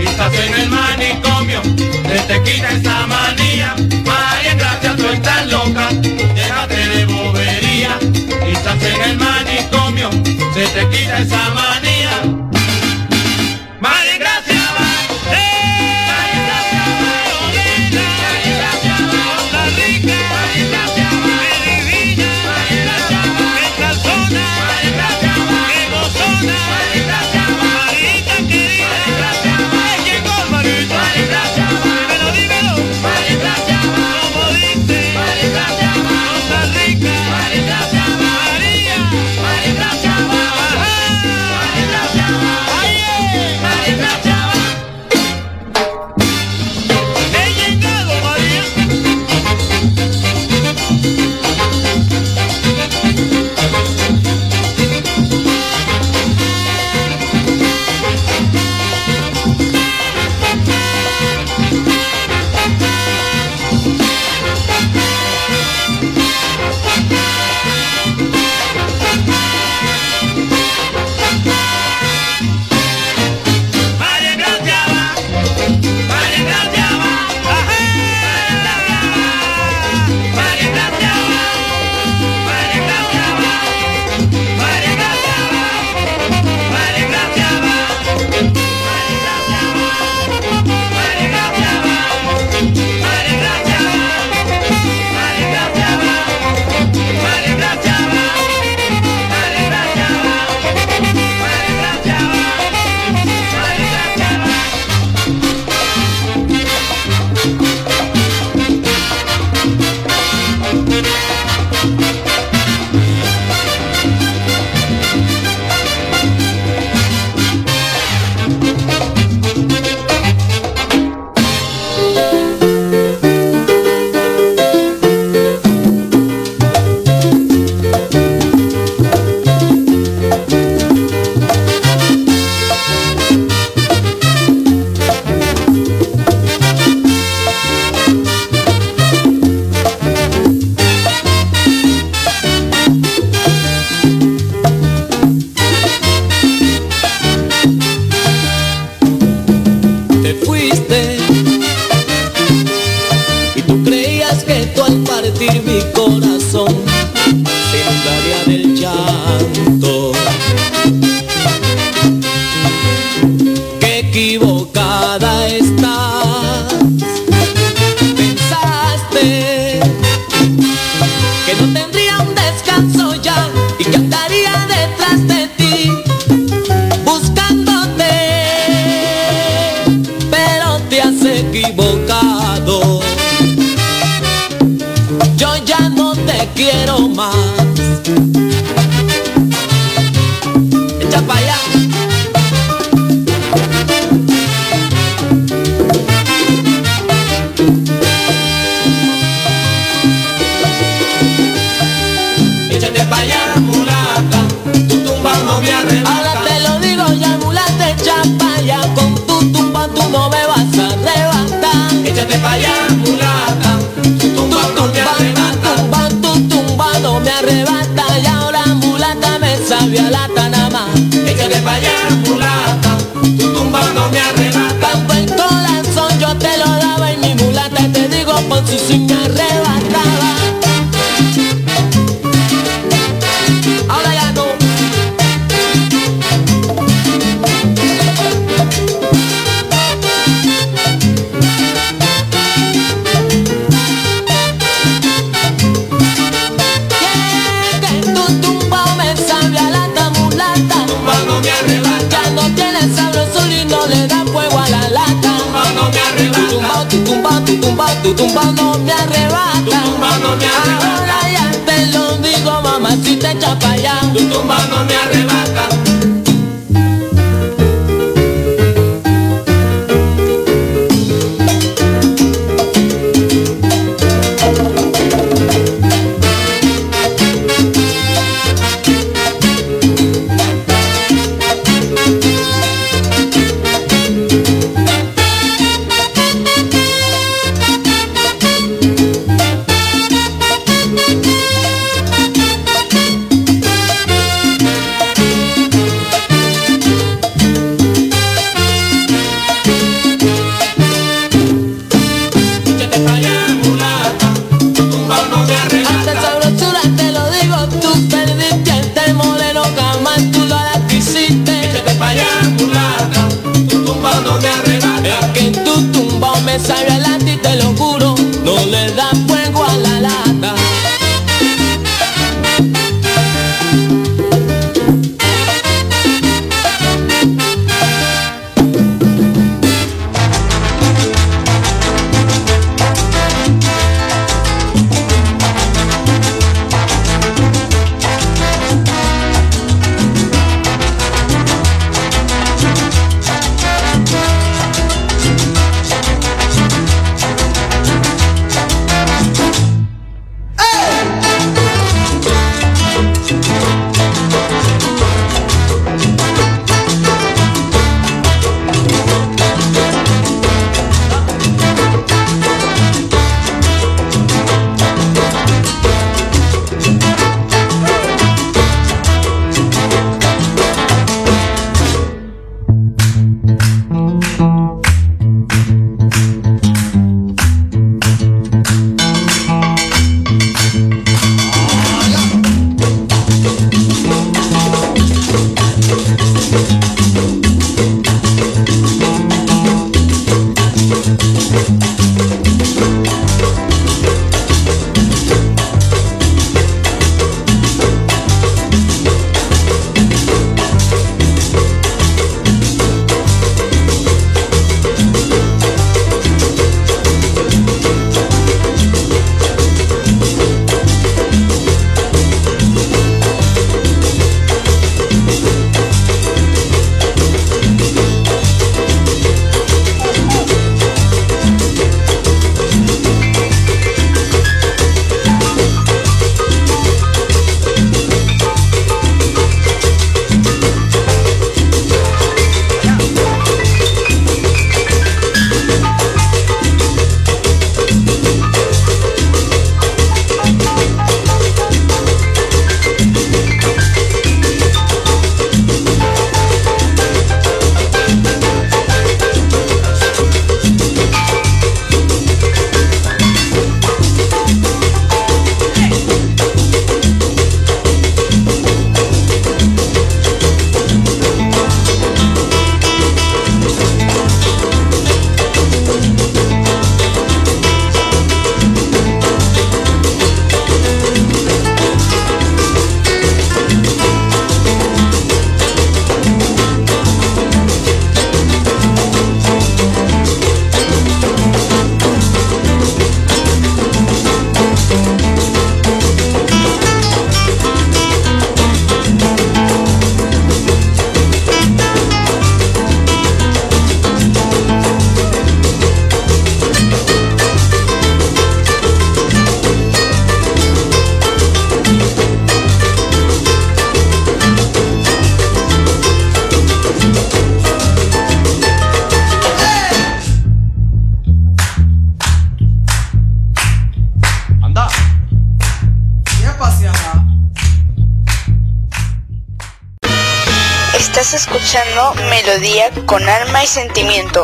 quizás 0.01 0.35
en 0.35 0.55
el 0.55 0.69
manicomio 0.69 1.63
se 1.63 2.19
te 2.27 2.43
quita 2.43 2.71
esa 2.73 3.07
manía. 3.07 3.77
María 4.05 4.55
Gracia, 4.55 4.97
tú 4.97 5.07
estás 5.07 5.47
loca, 5.47 5.89
déjate 5.93 6.89
de 6.89 7.05
bobería, 7.07 7.99
quizás 8.01 8.83
en 8.83 9.03
el 9.11 9.17
manicomio 9.17 10.11
se 10.55 10.67
te 10.67 10.89
quita 10.89 11.19
esa 11.19 11.51
manía. 11.51 11.88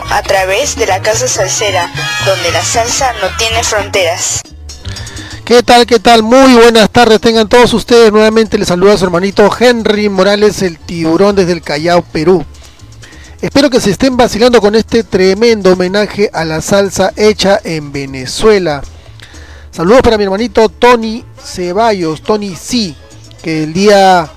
A 0.08 0.22
través 0.22 0.76
de 0.76 0.86
la 0.86 1.02
Casa 1.02 1.26
Salsera, 1.26 1.92
donde 2.24 2.52
la 2.52 2.62
salsa 2.62 3.12
no 3.14 3.36
tiene 3.38 3.64
fronteras. 3.64 4.40
¿Qué 5.44 5.64
tal? 5.64 5.84
¿Qué 5.84 5.98
tal? 5.98 6.22
Muy 6.22 6.54
buenas 6.54 6.88
tardes. 6.90 7.20
Tengan 7.20 7.48
todos 7.48 7.74
ustedes. 7.74 8.12
Nuevamente 8.12 8.56
les 8.56 8.68
saluda 8.68 8.94
a 8.94 8.98
su 8.98 9.04
hermanito 9.04 9.50
Henry 9.58 10.08
Morales, 10.08 10.62
el 10.62 10.78
tiburón 10.78 11.34
desde 11.34 11.52
el 11.52 11.60
Callao, 11.62 12.02
Perú. 12.02 12.44
Espero 13.42 13.68
que 13.68 13.80
se 13.80 13.90
estén 13.90 14.16
vacilando 14.16 14.60
con 14.60 14.76
este 14.76 15.02
tremendo 15.02 15.72
homenaje 15.72 16.30
a 16.32 16.44
la 16.44 16.60
salsa 16.60 17.12
hecha 17.16 17.60
en 17.64 17.90
Venezuela. 17.90 18.80
Saludos 19.72 20.02
para 20.02 20.16
mi 20.16 20.22
hermanito 20.22 20.68
Tony 20.68 21.24
Ceballos, 21.44 22.22
Tony 22.22 22.54
C, 22.54 22.94
que 23.42 23.64
el 23.64 23.72
día 23.72 24.30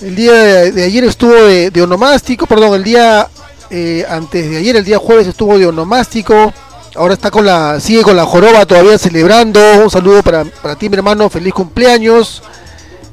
el 0.00 0.16
día 0.16 0.32
de, 0.32 0.84
ayer 0.84 1.04
estuvo 1.04 1.34
de, 1.34 1.82
onomástico, 1.82 2.46
perdón, 2.46 2.74
el 2.74 2.84
día 2.84 3.28
eh, 3.70 4.04
antes 4.08 4.50
de 4.50 4.56
ayer, 4.58 4.76
el 4.76 4.84
día 4.84 4.98
jueves 4.98 5.26
estuvo 5.26 5.58
de 5.58 5.66
onomástico. 5.66 6.52
Ahora 6.94 7.14
está 7.14 7.30
con 7.30 7.44
la, 7.44 7.78
sigue 7.80 8.02
con 8.02 8.16
la 8.16 8.24
joroba 8.24 8.64
todavía 8.66 8.98
celebrando. 8.98 9.60
Un 9.82 9.90
saludo 9.90 10.22
para, 10.22 10.44
para 10.44 10.76
ti, 10.76 10.88
mi 10.88 10.96
hermano, 10.96 11.28
feliz 11.28 11.52
cumpleaños. 11.52 12.42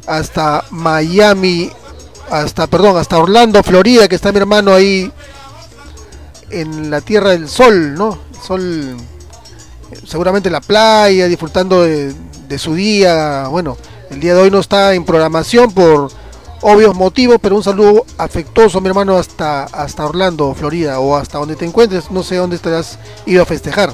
Hasta 0.07 0.65
Miami, 0.69 1.71
hasta, 2.29 2.67
perdón, 2.67 2.97
hasta 2.97 3.17
Orlando, 3.17 3.63
Florida, 3.63 4.07
que 4.07 4.15
está 4.15 4.31
mi 4.31 4.39
hermano 4.39 4.73
ahí 4.73 5.11
en 6.49 6.91
la 6.91 7.01
tierra 7.01 7.31
del 7.31 7.49
sol, 7.49 7.95
¿no? 7.95 8.17
Sol, 8.45 8.97
seguramente 10.05 10.49
en 10.49 10.53
la 10.53 10.61
playa, 10.61 11.27
disfrutando 11.27 11.83
de 11.83 12.59
su 12.59 12.75
día. 12.75 13.47
Bueno, 13.47 13.77
el 14.09 14.19
día 14.19 14.35
de 14.35 14.41
hoy 14.41 14.51
no 14.51 14.59
está 14.59 14.93
en 14.93 15.05
programación 15.05 15.71
por 15.71 16.11
obvios 16.63 16.95
motivos, 16.95 17.37
pero 17.41 17.55
un 17.55 17.63
saludo 17.63 18.05
afectuoso, 18.17 18.81
mi 18.81 18.87
hermano, 18.87 19.17
hasta, 19.17 19.65
hasta 19.65 20.05
Orlando, 20.05 20.53
Florida, 20.55 20.99
o 20.99 21.15
hasta 21.15 21.37
donde 21.37 21.55
te 21.55 21.65
encuentres, 21.65 22.09
no 22.09 22.23
sé 22.23 22.37
dónde 22.37 22.55
estarás 22.55 22.97
ido 23.25 23.43
a 23.43 23.45
festejar. 23.45 23.93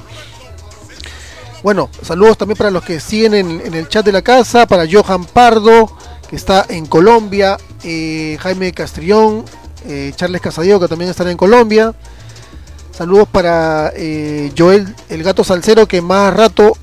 Bueno, 1.64 1.90
saludos 2.04 2.38
también 2.38 2.58
para 2.58 2.72
los 2.72 2.84
que 2.84 3.00
siguen 3.00 3.34
en, 3.34 3.74
el 3.74 3.90
chat 3.90 4.06
de 4.06 4.14
la 4.14 4.22
casa, 4.22 4.66
para 4.66 4.86
Johan 4.90 5.26
Pardo, 5.26 5.92
que 6.30 6.36
está 6.36 6.66
en 6.70 6.86
Colombia, 6.86 7.58
eh, 7.84 8.38
Jaime 8.40 8.72
Castrillón, 8.72 9.44
eh, 9.86 10.14
Charles 10.16 10.42
Casadillo, 10.42 10.80
que 10.80 10.88
también 10.88 11.12
estará 11.12 11.32
en 11.32 11.38
Colombia. 11.38 11.94
Saludos 12.92 13.28
para 13.30 13.92
eh, 13.96 14.54
Joel, 14.58 14.94
el 15.10 15.24
gato 15.24 15.44
salsero, 15.44 15.88
que 15.88 16.02
más 16.02 16.34
rato 16.34 16.78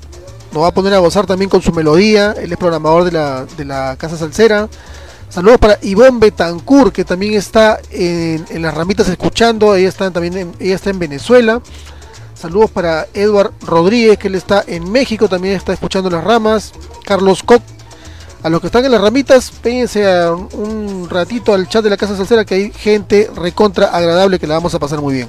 nos 0.51 0.63
va 0.63 0.67
a 0.67 0.73
poner 0.73 0.93
a 0.93 0.99
gozar 0.99 1.25
también 1.25 1.49
con 1.49 1.61
su 1.61 1.71
melodía. 1.71 2.33
Él 2.33 2.51
es 2.51 2.57
programador 2.57 3.03
de 3.03 3.11
la, 3.11 3.45
de 3.45 3.65
la 3.65 3.95
Casa 3.97 4.17
Salsera. 4.17 4.67
Saludos 5.29 5.57
para 5.59 5.77
Ivonne 5.81 6.19
Betancourt, 6.19 6.93
que 6.93 7.03
también 7.03 7.33
está 7.33 7.79
en, 7.91 8.61
las 8.61 8.73
ramitas 8.73 9.09
escuchando. 9.09 9.75
Ella 9.75 9.89
está 9.89 10.09
también 10.09 10.37
en, 10.37 10.53
ella 10.59 10.75
está 10.75 10.89
en 10.89 10.99
Venezuela. 10.99 11.61
Saludos 12.33 12.71
para 12.71 13.07
Edward 13.13 13.51
Rodríguez, 13.61 14.17
que 14.17 14.29
él 14.29 14.35
está 14.35 14.63
en 14.65 14.89
México, 14.89 15.27
también 15.27 15.55
está 15.55 15.73
escuchando 15.73 16.09
las 16.09 16.23
ramas. 16.23 16.71
Carlos 17.03 17.43
Koch. 17.43 17.61
A 18.43 18.49
los 18.49 18.61
que 18.61 18.67
están 18.67 18.85
en 18.85 18.91
las 18.91 19.01
ramitas, 19.01 19.51
péguense 19.51 20.05
un 20.29 21.09
ratito 21.09 21.53
al 21.53 21.67
chat 21.67 21.83
de 21.83 21.89
la 21.89 21.97
Casa 21.97 22.15
Salsera, 22.15 22.45
que 22.45 22.53
hay 22.53 22.71
gente 22.71 23.29
recontra 23.35 23.87
agradable 23.87 24.39
que 24.39 24.47
la 24.47 24.53
vamos 24.53 24.75
a 24.75 24.79
pasar 24.79 25.01
muy 25.01 25.15
bien. 25.15 25.27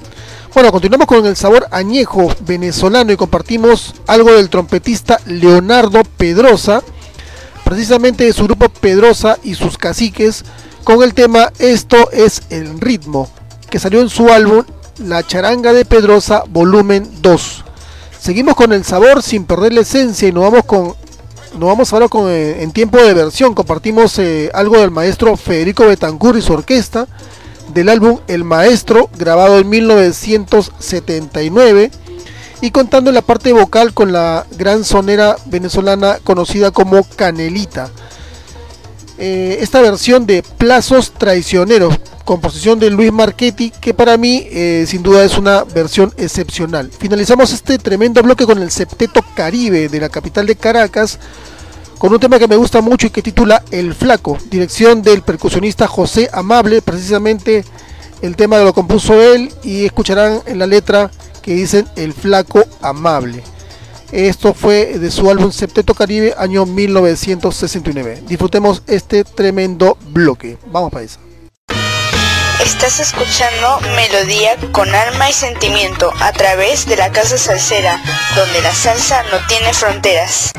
Bueno, 0.54 0.70
continuamos 0.70 1.06
con 1.06 1.24
el 1.24 1.34
sabor 1.34 1.66
añejo 1.70 2.28
venezolano 2.40 3.10
y 3.10 3.16
compartimos 3.16 3.94
algo 4.06 4.32
del 4.32 4.50
trompetista 4.50 5.18
Leonardo 5.24 6.02
Pedrosa 6.16 6.82
precisamente 7.68 8.24
de 8.24 8.32
su 8.32 8.44
grupo 8.44 8.70
Pedrosa 8.70 9.38
y 9.44 9.54
sus 9.54 9.76
caciques, 9.76 10.42
con 10.84 11.02
el 11.02 11.12
tema 11.12 11.52
Esto 11.58 12.10
es 12.12 12.40
el 12.48 12.80
ritmo, 12.80 13.28
que 13.68 13.78
salió 13.78 14.00
en 14.00 14.08
su 14.08 14.30
álbum 14.30 14.64
La 14.96 15.22
charanga 15.22 15.74
de 15.74 15.84
Pedrosa 15.84 16.44
volumen 16.48 17.06
2. 17.20 17.64
Seguimos 18.18 18.54
con 18.54 18.72
el 18.72 18.86
sabor 18.86 19.22
sin 19.22 19.44
perder 19.44 19.74
la 19.74 19.82
esencia 19.82 20.26
y 20.26 20.32
nos 20.32 20.44
vamos 20.44 20.64
con 20.64 20.94
nos 21.58 21.68
vamos 21.68 21.92
ahora 21.92 22.08
con 22.08 22.30
eh, 22.30 22.62
en 22.62 22.72
tiempo 22.72 23.02
de 23.02 23.12
versión. 23.12 23.54
Compartimos 23.54 24.18
eh, 24.18 24.50
algo 24.54 24.78
del 24.78 24.90
maestro 24.90 25.36
Federico 25.36 25.84
Betancur 25.84 26.38
y 26.38 26.42
su 26.42 26.54
orquesta 26.54 27.06
del 27.74 27.90
álbum 27.90 28.20
El 28.28 28.44
Maestro, 28.44 29.10
grabado 29.18 29.58
en 29.58 29.68
1979 29.68 31.90
y 32.60 32.70
contando 32.70 33.12
la 33.12 33.22
parte 33.22 33.52
vocal 33.52 33.94
con 33.94 34.12
la 34.12 34.46
gran 34.56 34.84
sonera 34.84 35.36
venezolana 35.46 36.18
conocida 36.24 36.70
como 36.70 37.04
Canelita. 37.04 37.90
Eh, 39.18 39.58
esta 39.60 39.80
versión 39.80 40.26
de 40.26 40.42
Plazos 40.42 41.12
Traicioneros, 41.12 41.98
composición 42.24 42.78
de 42.78 42.90
Luis 42.90 43.12
Marchetti, 43.12 43.70
que 43.70 43.94
para 43.94 44.16
mí 44.16 44.46
eh, 44.50 44.84
sin 44.86 45.02
duda 45.02 45.24
es 45.24 45.36
una 45.38 45.64
versión 45.64 46.12
excepcional. 46.16 46.90
Finalizamos 46.96 47.52
este 47.52 47.78
tremendo 47.78 48.22
bloque 48.22 48.46
con 48.46 48.58
el 48.62 48.70
Septeto 48.70 49.24
Caribe 49.34 49.88
de 49.88 50.00
la 50.00 50.08
capital 50.08 50.46
de 50.46 50.56
Caracas, 50.56 51.18
con 51.98 52.12
un 52.12 52.20
tema 52.20 52.38
que 52.38 52.46
me 52.46 52.56
gusta 52.56 52.80
mucho 52.80 53.08
y 53.08 53.10
que 53.10 53.22
titula 53.22 53.64
El 53.72 53.92
Flaco, 53.92 54.38
dirección 54.50 55.02
del 55.02 55.22
percusionista 55.22 55.88
José 55.88 56.30
Amable, 56.32 56.80
precisamente 56.80 57.64
el 58.22 58.36
tema 58.36 58.58
lo 58.58 58.72
compuso 58.72 59.20
él 59.20 59.52
y 59.62 59.84
escucharán 59.84 60.42
en 60.46 60.58
la 60.58 60.66
letra 60.66 61.10
que 61.40 61.54
dicen 61.54 61.86
El 61.96 62.12
Flaco 62.12 62.64
Amable. 62.82 63.42
Esto 64.12 64.54
fue 64.54 64.98
de 64.98 65.10
su 65.10 65.30
álbum 65.30 65.52
Septeto 65.52 65.94
Caribe, 65.94 66.34
año 66.38 66.64
1969. 66.64 68.22
Disfrutemos 68.26 68.82
este 68.86 69.24
tremendo 69.24 69.98
bloque. 70.12 70.56
Vamos 70.66 70.90
para 70.90 71.04
eso. 71.04 71.18
Estás 72.64 73.00
escuchando 73.00 73.80
Melodía 73.94 74.56
con 74.72 74.92
alma 74.94 75.30
y 75.30 75.32
sentimiento 75.32 76.10
a 76.20 76.32
través 76.32 76.86
de 76.86 76.96
la 76.96 77.10
Casa 77.12 77.38
Salsera, 77.38 78.02
donde 78.34 78.62
la 78.62 78.74
salsa 78.74 79.22
no 79.24 79.38
tiene 79.46 79.72
fronteras. 79.72 80.52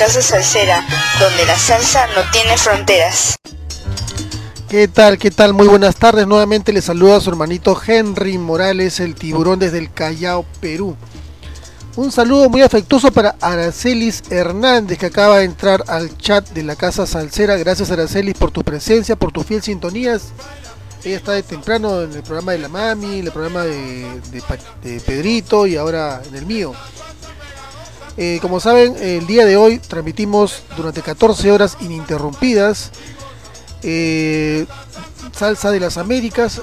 Casa 0.00 0.22
Salsera, 0.22 0.82
donde 1.20 1.44
la 1.44 1.58
salsa 1.58 2.06
no 2.16 2.22
tiene 2.32 2.56
fronteras. 2.56 3.36
¿Qué 4.66 4.88
tal? 4.88 5.18
¿Qué 5.18 5.30
tal? 5.30 5.52
Muy 5.52 5.68
buenas 5.68 5.94
tardes. 5.96 6.26
Nuevamente 6.26 6.72
le 6.72 6.80
saluda 6.80 7.16
a 7.16 7.20
su 7.20 7.28
hermanito 7.28 7.78
Henry 7.86 8.38
Morales, 8.38 8.98
el 8.98 9.14
tiburón 9.14 9.58
desde 9.58 9.76
el 9.76 9.92
Callao, 9.92 10.46
Perú. 10.58 10.96
Un 11.96 12.10
saludo 12.10 12.48
muy 12.48 12.62
afectuoso 12.62 13.12
para 13.12 13.36
Aracelis 13.42 14.22
Hernández 14.30 14.96
que 14.96 15.04
acaba 15.04 15.36
de 15.36 15.44
entrar 15.44 15.84
al 15.86 16.16
chat 16.16 16.48
de 16.48 16.62
la 16.62 16.76
Casa 16.76 17.04
Salsera. 17.04 17.58
Gracias 17.58 17.90
Aracelis 17.90 18.38
por 18.38 18.50
tu 18.50 18.64
presencia, 18.64 19.16
por 19.16 19.32
tus 19.32 19.44
fiel 19.44 19.60
sintonías. 19.62 20.28
Ella 21.04 21.16
está 21.16 21.32
de 21.32 21.42
temprano 21.42 22.00
en 22.00 22.12
el 22.14 22.22
programa 22.22 22.52
de 22.52 22.58
la 22.58 22.68
Mami, 22.68 23.18
en 23.18 23.26
el 23.26 23.32
programa 23.32 23.64
de, 23.64 25.02
Pedrito 25.04 25.66
y 25.66 25.76
ahora 25.76 26.22
en 26.26 26.36
el 26.36 26.46
mío. 26.46 26.72
Eh, 28.16 28.38
como 28.42 28.60
saben, 28.60 28.96
el 28.96 29.26
día 29.26 29.46
de 29.46 29.56
hoy 29.56 29.78
transmitimos 29.78 30.62
durante 30.76 31.00
14 31.00 31.50
horas 31.52 31.76
ininterrumpidas 31.80 32.90
eh, 33.82 34.66
salsa 35.32 35.70
de 35.70 35.80
las 35.80 35.96
Américas. 35.96 36.62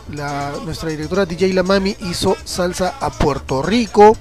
nuestra 0.66 0.90
directora 0.90 1.26
DJ 1.26 1.54
La 1.54 1.64
Mami 1.64 1.96
hizo 2.10 2.36
salsa 2.44 2.96
a 3.00 3.10
Puerto 3.10 3.62
Rico. 3.62 4.16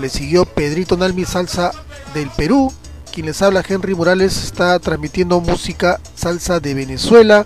Le 0.00 0.08
siguió 0.08 0.44
Pedrito 0.44 0.96
Nalmi 0.96 1.24
Salsa 1.24 1.72
del 2.14 2.30
Perú. 2.30 2.72
Quien 3.12 3.26
les 3.26 3.42
habla 3.42 3.64
Henry 3.66 3.94
Morales 3.94 4.42
está 4.44 4.78
transmitiendo 4.78 5.40
música 5.40 6.00
salsa 6.14 6.60
de 6.60 6.74
Venezuela. 6.74 7.44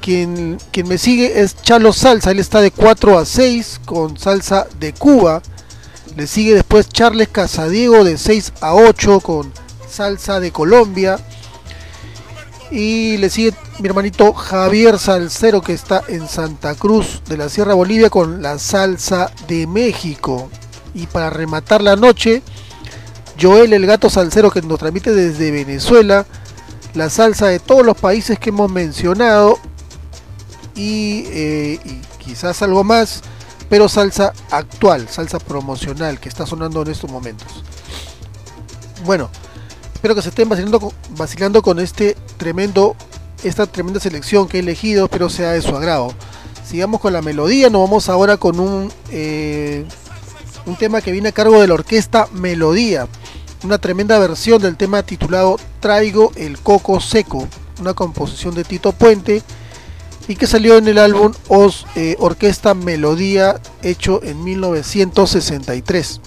Quien, 0.00 0.58
quien 0.70 0.88
me 0.88 0.98
sigue 0.98 1.40
es 1.40 1.56
Chalo 1.62 1.92
Salsa, 1.92 2.30
él 2.30 2.38
está 2.38 2.60
de 2.60 2.70
4 2.70 3.18
a 3.18 3.24
6 3.24 3.80
con 3.86 4.18
salsa 4.18 4.66
de 4.78 4.92
Cuba. 4.92 5.40
Le 6.16 6.26
sigue 6.26 6.54
después 6.54 6.88
Charles 6.88 7.28
Casadiego 7.28 8.04
de 8.04 8.18
6 8.18 8.52
a 8.60 8.74
8 8.74 9.20
con 9.20 9.52
salsa 9.88 10.40
de 10.40 10.52
Colombia. 10.52 11.18
Y 12.70 13.16
le 13.18 13.30
sigue 13.30 13.54
mi 13.78 13.88
hermanito 13.88 14.32
Javier 14.32 14.98
Salcero 14.98 15.60
que 15.60 15.72
está 15.72 16.02
en 16.08 16.28
Santa 16.28 16.74
Cruz 16.74 17.22
de 17.28 17.36
la 17.36 17.48
Sierra 17.48 17.74
Bolivia 17.74 18.10
con 18.10 18.42
la 18.42 18.58
salsa 18.58 19.30
de 19.48 19.66
México. 19.66 20.50
Y 20.94 21.06
para 21.06 21.30
rematar 21.30 21.82
la 21.82 21.96
noche, 21.96 22.42
Joel 23.40 23.72
el 23.72 23.86
gato 23.86 24.10
salsero 24.10 24.50
que 24.50 24.62
nos 24.62 24.78
transmite 24.78 25.12
desde 25.12 25.50
Venezuela 25.50 26.26
la 26.94 27.10
salsa 27.10 27.48
de 27.48 27.58
todos 27.58 27.84
los 27.84 27.96
países 27.96 28.38
que 28.38 28.50
hemos 28.50 28.70
mencionado 28.70 29.58
y, 30.76 31.24
eh, 31.26 31.80
y, 31.84 32.00
quizás 32.18 32.62
algo 32.62 32.84
más, 32.84 33.22
pero 33.68 33.88
salsa 33.88 34.32
actual, 34.50 35.08
salsa 35.08 35.38
promocional 35.38 36.20
que 36.20 36.28
está 36.28 36.46
sonando 36.46 36.82
en 36.82 36.90
estos 36.90 37.10
momentos. 37.10 37.48
Bueno, 39.04 39.30
espero 39.94 40.14
que 40.14 40.22
se 40.22 40.30
estén 40.30 40.48
vacilando, 40.48 41.62
con 41.62 41.78
este 41.78 42.16
tremendo, 42.36 42.96
esta 43.42 43.66
tremenda 43.66 44.00
selección 44.00 44.48
que 44.48 44.58
he 44.58 44.60
elegido, 44.60 45.04
espero 45.06 45.28
sea 45.28 45.52
de 45.52 45.62
su 45.62 45.74
agrado. 45.76 46.12
Sigamos 46.66 47.00
con 47.00 47.12
la 47.12 47.22
melodía, 47.22 47.68
nos 47.70 47.82
vamos 47.82 48.08
ahora 48.08 48.36
con 48.36 48.58
un 48.58 48.90
eh, 49.10 49.84
un 50.66 50.76
tema 50.76 51.00
que 51.00 51.12
viene 51.12 51.28
a 51.28 51.32
cargo 51.32 51.60
de 51.60 51.68
la 51.68 51.74
orquesta 51.74 52.28
Melodía, 52.32 53.06
una 53.64 53.78
tremenda 53.78 54.18
versión 54.18 54.60
del 54.62 54.76
tema 54.76 55.02
titulado 55.02 55.58
Traigo 55.80 56.32
el 56.36 56.58
Coco 56.58 57.00
Seco, 57.00 57.46
una 57.80 57.94
composición 57.94 58.54
de 58.54 58.64
Tito 58.64 58.92
Puente 58.92 59.42
y 60.28 60.36
que 60.36 60.46
salió 60.46 60.78
en 60.78 60.88
el 60.88 60.98
álbum 60.98 61.32
Os, 61.48 61.86
eh, 61.96 62.16
Orquesta 62.18 62.74
Melodía 62.74 63.60
hecho 63.82 64.22
en 64.22 64.42
1963. 64.42 66.20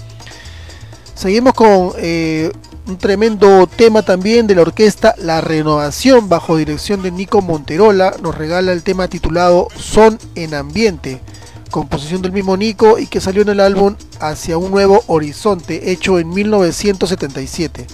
Seguimos 1.15 1.53
con 1.53 1.93
eh, 1.97 2.51
un 2.87 2.97
tremendo 2.97 3.67
tema 3.67 4.03
también 4.03 4.45
de 4.45 4.55
la 4.55 4.61
orquesta 4.61 5.15
La 5.17 5.41
Renovación 5.41 6.29
bajo 6.29 6.57
dirección 6.57 7.01
de 7.01 7.11
Nico 7.11 7.41
Monterola. 7.41 8.15
Nos 8.21 8.35
regala 8.35 8.71
el 8.71 8.83
tema 8.83 9.07
titulado 9.07 9.67
Son 9.77 10.19
en 10.35 10.53
Ambiente 10.53 11.21
composición 11.69 12.21
del 12.21 12.31
mismo 12.31 12.57
Nico 12.57 12.97
y 12.97 13.07
que 13.07 13.21
salió 13.21 13.41
en 13.41 13.49
el 13.49 13.59
álbum 13.59 13.95
Hacia 14.19 14.57
un 14.57 14.71
nuevo 14.71 15.03
horizonte, 15.07 15.91
hecho 15.91 16.17
en 16.17 16.29
1977. 16.29 17.85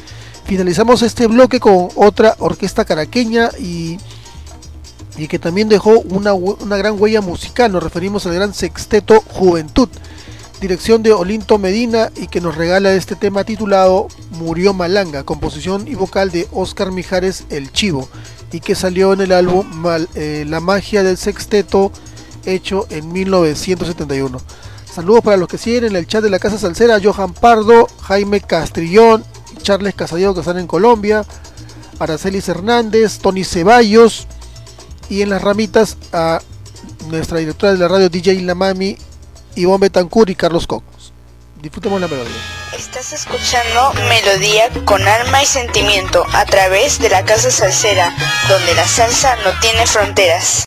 Finalizamos 0.46 1.02
este 1.02 1.28
bloque 1.28 1.60
con 1.60 1.90
otra 1.96 2.36
orquesta 2.40 2.86
caraqueña 2.86 3.50
y, 3.60 3.98
y 5.18 5.28
que 5.28 5.40
también 5.40 5.70
dejó 5.70 6.00
una, 6.00 6.34
una 6.34 6.78
gran 6.78 7.00
huella 7.00 7.22
musical. 7.22 7.72
Nos 7.72 7.84
referimos 7.84 8.26
al 8.26 8.34
gran 8.34 8.54
sexteto 8.54 9.22
Juventud, 9.28 9.90
dirección 10.62 11.04
de 11.04 11.14
Olinto 11.14 11.58
Medina 11.58 12.12
y 12.16 12.28
que 12.28 12.42
nos 12.42 12.56
regala 12.56 12.94
este 12.94 13.16
tema 13.16 13.44
titulado 13.44 14.08
Murió 14.32 14.74
Malanga, 14.74 15.24
composición 15.24 15.88
y 15.88 15.96
vocal 15.96 16.32
de 16.32 16.48
Oscar 16.52 16.92
Mijares 16.92 17.46
El 17.50 17.72
Chivo 17.72 18.08
y 18.52 18.60
que 18.60 18.76
salió 18.76 19.14
en 19.14 19.22
el 19.22 19.32
álbum 19.32 19.66
eh, 20.16 20.46
La 20.48 20.60
magia 20.60 21.04
del 21.04 21.18
sexteto 21.18 21.92
hecho 22.46 22.88
en 22.90 23.12
1971. 23.12 24.40
Saludos 24.94 25.24
para 25.24 25.38
los 25.38 25.48
que 25.48 25.58
siguen 25.58 25.86
en 25.86 25.96
el 25.96 26.06
chat 26.06 26.24
de 26.24 26.30
la 26.30 26.38
Casa 26.38 26.58
Salsera, 26.60 27.00
Johan 27.04 27.34
Pardo, 27.34 27.88
Jaime 28.02 28.42
Castrillón, 28.42 29.24
Charles 29.64 29.96
Casadiego 29.96 30.36
que 30.36 30.42
están 30.42 30.60
en 30.60 30.68
Colombia, 30.68 31.26
Aracelis 31.98 32.48
Hernández, 32.48 33.18
Tony 33.20 33.44
Ceballos 33.44 34.28
y 35.10 35.22
en 35.22 35.30
las 35.30 35.42
ramitas 35.42 35.98
a 36.12 36.40
nuestra 37.08 37.40
directora 37.40 37.74
de 37.74 37.80
la 37.80 37.88
radio 37.88 38.10
DJ 38.10 38.42
La 38.42 38.56
Mami, 38.56 38.98
Ivonne 39.56 39.82
Betancourt 39.82 40.30
y 40.30 40.36
Carlos 40.36 40.68
Cocos. 40.68 41.14
Disfrutemos 41.62 42.02
la 42.02 42.08
melodía. 42.08 42.32
Estás 42.78 43.14
escuchando 43.14 43.94
Melodía 44.10 44.70
con 44.84 45.08
alma 45.08 45.44
y 45.44 45.46
sentimiento 45.46 46.26
a 46.34 46.46
través 46.46 47.00
de 47.00 47.10
la 47.10 47.24
Casa 47.24 47.52
Salsera, 47.52 48.14
donde 48.50 48.74
la 48.74 48.88
salsa 48.88 49.36
no 49.46 49.52
tiene 49.62 49.86
fronteras. 49.88 50.66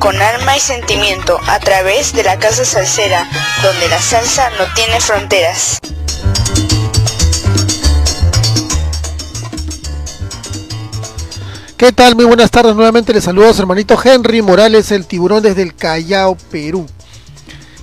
Con 0.00 0.20
alma 0.20 0.56
y 0.56 0.60
sentimiento 0.60 1.38
a 1.46 1.60
través 1.60 2.12
de 2.12 2.24
la 2.24 2.36
Casa 2.36 2.64
Salsera, 2.64 3.28
donde 3.62 3.88
la 3.88 4.00
salsa 4.02 4.50
no 4.58 4.64
tiene 4.74 5.00
fronteras. 5.00 5.78
¿Qué 11.76 11.92
tal? 11.92 12.16
Muy 12.16 12.24
buenas 12.24 12.50
tardes. 12.50 12.74
Nuevamente 12.74 13.12
les 13.12 13.22
saludo 13.22 13.50
a 13.50 13.54
su 13.54 13.62
hermanito 13.62 13.96
Henry 14.02 14.42
Morales, 14.42 14.90
el 14.90 15.06
tiburón 15.06 15.44
desde 15.44 15.62
el 15.62 15.76
Callao, 15.76 16.36
Perú. 16.50 16.84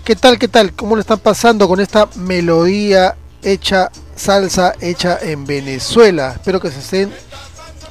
¿Qué 0.04 0.18
tal? 0.18 0.38
¿Qué 0.38 0.50
tal? 0.50 0.74
¿Cómo 0.74 0.98
le 0.98 1.02
están 1.02 1.20
pasando 1.20 1.66
con 1.70 1.80
esta 1.80 2.10
melodía 2.16 3.16
hecha, 3.42 3.90
salsa 4.18 4.74
hecha 4.82 5.18
en 5.22 5.46
Venezuela? 5.46 6.34
Espero 6.34 6.60
que 6.60 6.72
se 6.72 6.80
estén, 6.80 7.14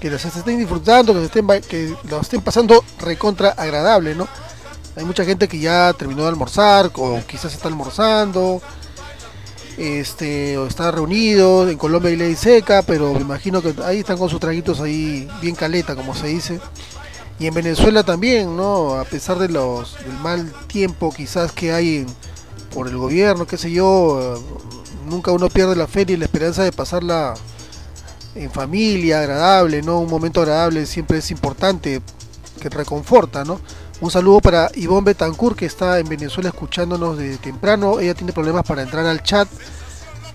que 0.05 0.11
los 0.11 0.23
estén 0.23 0.59
disfrutando, 0.59 1.15
que, 1.15 1.25
estén, 1.25 1.47
que 1.67 1.97
lo 2.11 2.21
estén 2.21 2.43
pasando 2.43 2.85
recontra 2.99 3.55
agradable, 3.57 4.15
¿no? 4.15 4.29
Hay 4.97 5.05
mucha 5.07 5.25
gente 5.25 5.49
que 5.49 5.59
ya 5.59 5.95
terminó 5.95 6.25
de 6.25 6.29
almorzar 6.29 6.91
o 6.95 7.23
quizás 7.27 7.55
está 7.55 7.69
almorzando 7.69 8.61
este 9.79 10.59
o 10.59 10.67
está 10.67 10.91
reunido 10.91 11.67
en 11.71 11.79
Colombia 11.79 12.11
y 12.11 12.17
ley 12.17 12.37
seca, 12.37 12.83
pero 12.83 13.15
me 13.15 13.23
imagino 13.23 13.63
que 13.63 13.75
ahí 13.83 14.01
están 14.01 14.19
con 14.19 14.29
sus 14.29 14.41
traguitos 14.41 14.83
ahí 14.83 15.27
bien 15.41 15.55
caleta, 15.55 15.97
como 15.97 16.15
se 16.15 16.27
dice. 16.27 16.61
Y 17.39 17.47
en 17.47 17.55
Venezuela 17.55 18.03
también, 18.03 18.55
¿no? 18.59 18.97
A 18.97 19.05
pesar 19.05 19.39
de 19.39 19.49
los 19.49 19.97
del 20.05 20.19
mal 20.19 20.53
tiempo 20.67 21.15
quizás 21.17 21.51
que 21.51 21.73
hay 21.73 22.05
por 22.75 22.89
el 22.89 22.99
gobierno, 22.99 23.47
qué 23.47 23.57
sé 23.57 23.71
yo, 23.71 24.39
nunca 25.07 25.33
uno 25.33 25.49
pierde 25.49 25.75
la 25.77 25.87
fe 25.87 26.05
y 26.07 26.19
la 26.19 26.27
esperanza 26.27 26.63
de 26.63 26.73
pasarla 26.73 27.33
en 28.35 28.51
familia, 28.51 29.21
agradable, 29.21 29.83
¿no? 29.83 30.01
Un 30.01 30.11
momento 30.11 30.41
agradable 30.43 30.87
siempre 30.87 31.19
es 31.19 31.31
importante, 31.31 32.03
que 32.61 32.69
reconforta, 32.69 33.45
¿no? 33.45 33.61
Un 34.01 34.11
saludo 34.11 34.41
para 34.41 34.71
Ivonne 34.75 35.07
Betancourt 35.07 35.57
que 35.57 35.67
está 35.67 35.99
en 35.99 36.09
Venezuela 36.09 36.49
escuchándonos 36.49 37.17
de 37.17 37.37
temprano. 37.39 38.01
Ella 38.01 38.15
tiene 38.15 38.33
problemas 38.33 38.65
para 38.65 38.83
entrar 38.83 39.07
al 39.07 39.23
chat. 39.23 39.49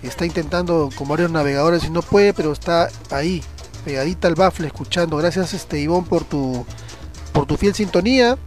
Está 0.02 0.24
intentando 0.24 0.88
con 0.94 1.08
varios 1.08 1.30
navegadores 1.30 1.84
y 1.84 1.90
no 1.90 2.00
puede, 2.00 2.32
pero 2.32 2.52
está 2.52 2.88
ahí, 3.10 3.44
pegadita 3.84 4.28
al 4.28 4.34
bafle, 4.34 4.66
escuchando. 4.66 5.18
Gracias 5.18 5.52
este 5.52 5.78
Ivonne 5.78 6.08
por 6.08 6.24
tu 6.24 6.64
por 7.32 7.46
tu 7.46 7.56
fiel 7.56 7.74
sintonía. 7.74 8.38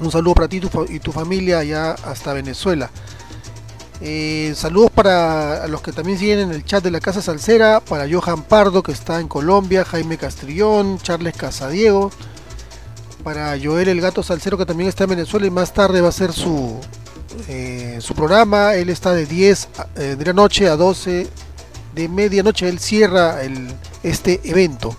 Un 0.00 0.10
saludo 0.10 0.34
para 0.34 0.48
ti 0.48 0.60
y 0.88 1.00
tu 1.00 1.12
familia 1.12 1.58
allá 1.58 1.92
hasta 1.92 2.32
Venezuela. 2.32 2.90
Eh, 4.00 4.52
saludos 4.54 4.90
para 4.90 5.66
los 5.68 5.80
que 5.80 5.92
también 5.92 6.18
siguen 6.18 6.40
en 6.40 6.50
el 6.50 6.64
chat 6.64 6.84
de 6.84 6.90
la 6.90 7.00
Casa 7.00 7.22
Salsera, 7.22 7.80
para 7.80 8.06
Johan 8.10 8.42
Pardo 8.42 8.82
que 8.82 8.92
está 8.92 9.20
en 9.20 9.28
Colombia, 9.28 9.84
Jaime 9.84 10.18
Castrillón, 10.18 10.98
Charles 10.98 11.34
Casadiego, 11.34 12.10
para 13.24 13.56
Joel 13.60 13.88
el 13.88 14.00
Gato 14.00 14.22
Salcero 14.22 14.58
que 14.58 14.66
también 14.66 14.88
está 14.88 15.04
en 15.04 15.10
Venezuela 15.10 15.46
y 15.46 15.50
más 15.50 15.72
tarde 15.72 16.00
va 16.00 16.10
a 16.10 16.12
ser 16.12 16.32
su, 16.32 16.78
eh, 17.48 17.98
su 18.00 18.14
programa. 18.14 18.74
Él 18.74 18.90
está 18.90 19.12
de 19.12 19.26
10 19.26 19.68
eh, 19.96 20.16
de 20.18 20.24
la 20.24 20.32
noche 20.32 20.68
a 20.68 20.76
12 20.76 21.26
de 21.94 22.08
medianoche. 22.08 22.68
Él 22.68 22.78
cierra 22.78 23.38
este 24.02 24.40
evento. 24.44 24.94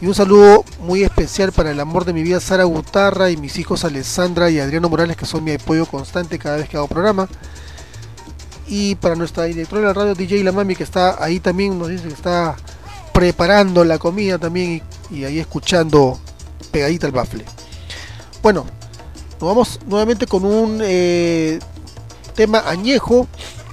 Y 0.00 0.06
un 0.06 0.14
saludo 0.14 0.64
muy 0.80 1.04
especial 1.04 1.52
para 1.52 1.70
el 1.70 1.80
amor 1.80 2.04
de 2.04 2.12
mi 2.12 2.22
vida, 2.22 2.40
Sara 2.40 2.64
Gutarra, 2.64 3.30
y 3.30 3.36
mis 3.36 3.58
hijos 3.58 3.84
Alessandra 3.84 4.50
y 4.50 4.58
Adriano 4.58 4.90
Morales, 4.90 5.16
que 5.16 5.24
son 5.24 5.44
mi 5.44 5.52
apoyo 5.52 5.86
constante 5.86 6.38
cada 6.38 6.56
vez 6.56 6.68
que 6.68 6.76
hago 6.76 6.88
programa. 6.88 7.28
Y 8.66 8.94
para 8.94 9.14
nuestra 9.14 9.44
directora 9.44 9.82
de 9.82 9.86
la 9.88 9.92
radio, 9.92 10.14
DJ 10.14 10.42
La 10.42 10.52
Mami, 10.52 10.74
que 10.74 10.84
está 10.84 11.22
ahí 11.22 11.40
también, 11.40 11.78
nos 11.78 11.88
dice 11.88 12.08
que 12.08 12.14
está 12.14 12.56
preparando 13.12 13.84
la 13.84 13.98
comida 13.98 14.38
también 14.38 14.82
y, 15.10 15.24
ahí 15.24 15.38
escuchando 15.38 16.18
pegadita 16.72 17.06
al 17.06 17.12
bafle. 17.12 17.44
Bueno, 18.42 18.66
nos 19.40 19.48
vamos 19.48 19.80
nuevamente 19.86 20.26
con 20.26 20.44
un 20.44 20.80
eh, 20.82 21.58
tema 22.34 22.64
añejo. 22.66 23.28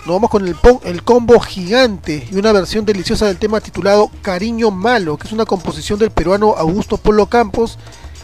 Nos 0.05 0.15
vamos 0.15 0.29
con 0.29 0.47
el, 0.47 0.55
el 0.83 1.03
combo 1.03 1.39
gigante 1.39 2.27
y 2.31 2.35
una 2.35 2.51
versión 2.51 2.85
deliciosa 2.85 3.27
del 3.27 3.37
tema 3.37 3.61
titulado 3.61 4.09
Cariño 4.21 4.71
Malo, 4.71 5.17
que 5.17 5.27
es 5.27 5.33
una 5.33 5.45
composición 5.45 5.99
del 5.99 6.11
peruano 6.11 6.55
Augusto 6.57 6.97
Polo 6.97 7.27
Campos, 7.27 7.77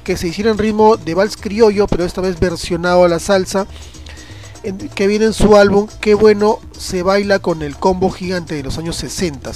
que 0.03 0.17
se 0.17 0.27
hiciera 0.27 0.51
en 0.51 0.57
ritmo 0.57 0.97
de 0.97 1.13
vals 1.13 1.37
criollo, 1.37 1.85
pero 1.87 2.05
esta 2.05 2.21
vez 2.21 2.39
versionado 2.39 3.03
a 3.03 3.09
la 3.09 3.19
salsa, 3.19 3.67
que 4.95 5.07
viene 5.07 5.25
en 5.25 5.33
su 5.33 5.55
álbum 5.55 5.87
Qué 6.01 6.13
bueno 6.13 6.59
se 6.77 7.03
baila 7.03 7.39
con 7.39 7.61
el 7.61 7.75
combo 7.77 8.09
gigante 8.09 8.55
de 8.55 8.63
los 8.63 8.77
años 8.77 8.95
60. 8.97 9.51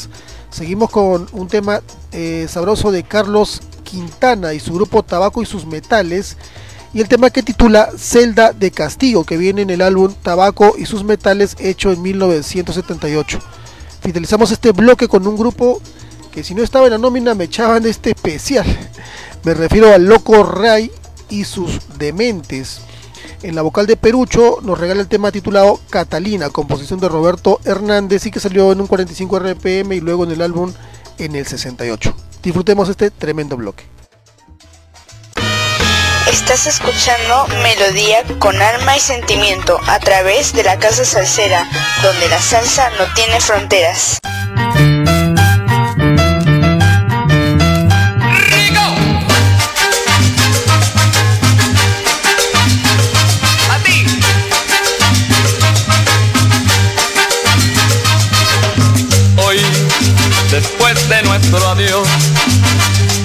Seguimos 0.49 0.89
con 0.89 1.27
un 1.31 1.47
tema 1.47 1.81
eh, 2.11 2.47
sabroso 2.49 2.91
de 2.91 3.03
Carlos 3.03 3.61
Quintana 3.83 4.53
y 4.53 4.59
su 4.59 4.73
grupo 4.73 5.03
Tabaco 5.03 5.41
y 5.41 5.45
sus 5.45 5.65
Metales. 5.65 6.37
Y 6.93 6.99
el 6.99 7.07
tema 7.07 7.29
que 7.29 7.41
titula 7.41 7.89
Celda 7.97 8.51
de 8.51 8.71
Castigo, 8.71 9.23
que 9.23 9.37
viene 9.37 9.61
en 9.61 9.69
el 9.69 9.81
álbum 9.81 10.13
Tabaco 10.21 10.75
y 10.77 10.85
sus 10.85 11.03
Metales, 11.03 11.55
hecho 11.59 11.91
en 11.91 12.01
1978. 12.01 13.39
Finalizamos 14.01 14.51
este 14.51 14.71
bloque 14.71 15.07
con 15.07 15.25
un 15.25 15.37
grupo 15.37 15.81
que 16.31 16.43
si 16.43 16.55
no 16.55 16.63
estaba 16.63 16.87
en 16.87 16.91
la 16.91 16.97
nómina 16.97 17.35
me 17.35 17.45
echaban 17.45 17.85
este 17.85 18.11
especial. 18.11 18.65
Me 19.43 19.53
refiero 19.53 19.93
al 19.93 20.05
Loco 20.05 20.43
Ray 20.43 20.91
y 21.29 21.45
sus 21.45 21.79
Dementes. 21.97 22.81
En 23.43 23.55
la 23.55 23.63
vocal 23.63 23.87
de 23.87 23.97
Perucho 23.97 24.59
nos 24.61 24.77
regala 24.77 25.01
el 25.01 25.07
tema 25.07 25.31
titulado 25.31 25.79
Catalina, 25.89 26.49
composición 26.49 26.99
de 26.99 27.09
Roberto 27.09 27.59
Hernández 27.65 28.25
y 28.27 28.31
que 28.31 28.39
salió 28.39 28.71
en 28.71 28.81
un 28.81 28.87
45 28.87 29.39
RPM 29.39 29.93
y 29.93 29.99
luego 29.99 30.25
en 30.25 30.31
el 30.31 30.41
álbum 30.41 30.71
en 31.17 31.35
el 31.35 31.47
68. 31.47 32.15
Disfrutemos 32.43 32.87
este 32.89 33.09
tremendo 33.09 33.57
bloque. 33.57 33.85
Estás 36.31 36.67
escuchando 36.67 37.47
Melodía 37.63 38.23
con 38.37 38.55
alma 38.61 38.97
y 38.97 38.99
sentimiento 38.99 39.79
a 39.87 39.99
través 39.99 40.53
de 40.53 40.63
la 40.63 40.77
Casa 40.77 41.03
Salsera, 41.03 41.67
donde 42.03 42.29
la 42.29 42.39
salsa 42.39 42.89
no 42.91 43.11
tiene 43.15 43.41
fronteras. 43.41 44.19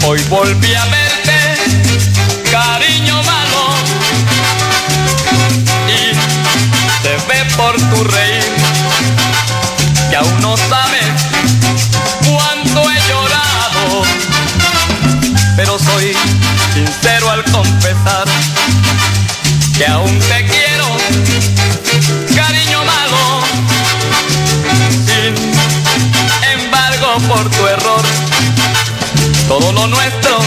Hoy 0.07 0.23
volví 0.29 0.73
a 0.75 0.85
verte, 0.85 1.39
cariño 2.51 3.23
malo, 3.25 3.75
y 5.89 6.13
te 7.03 7.17
ve 7.27 7.45
por 7.57 7.77
tu 7.77 8.05
reír, 8.05 8.45
que 10.09 10.17
aún 10.17 10.41
no 10.41 10.57
sabes 10.57 10.86
todo 29.49 29.73
lo 29.73 29.87
nuestro 29.87 30.39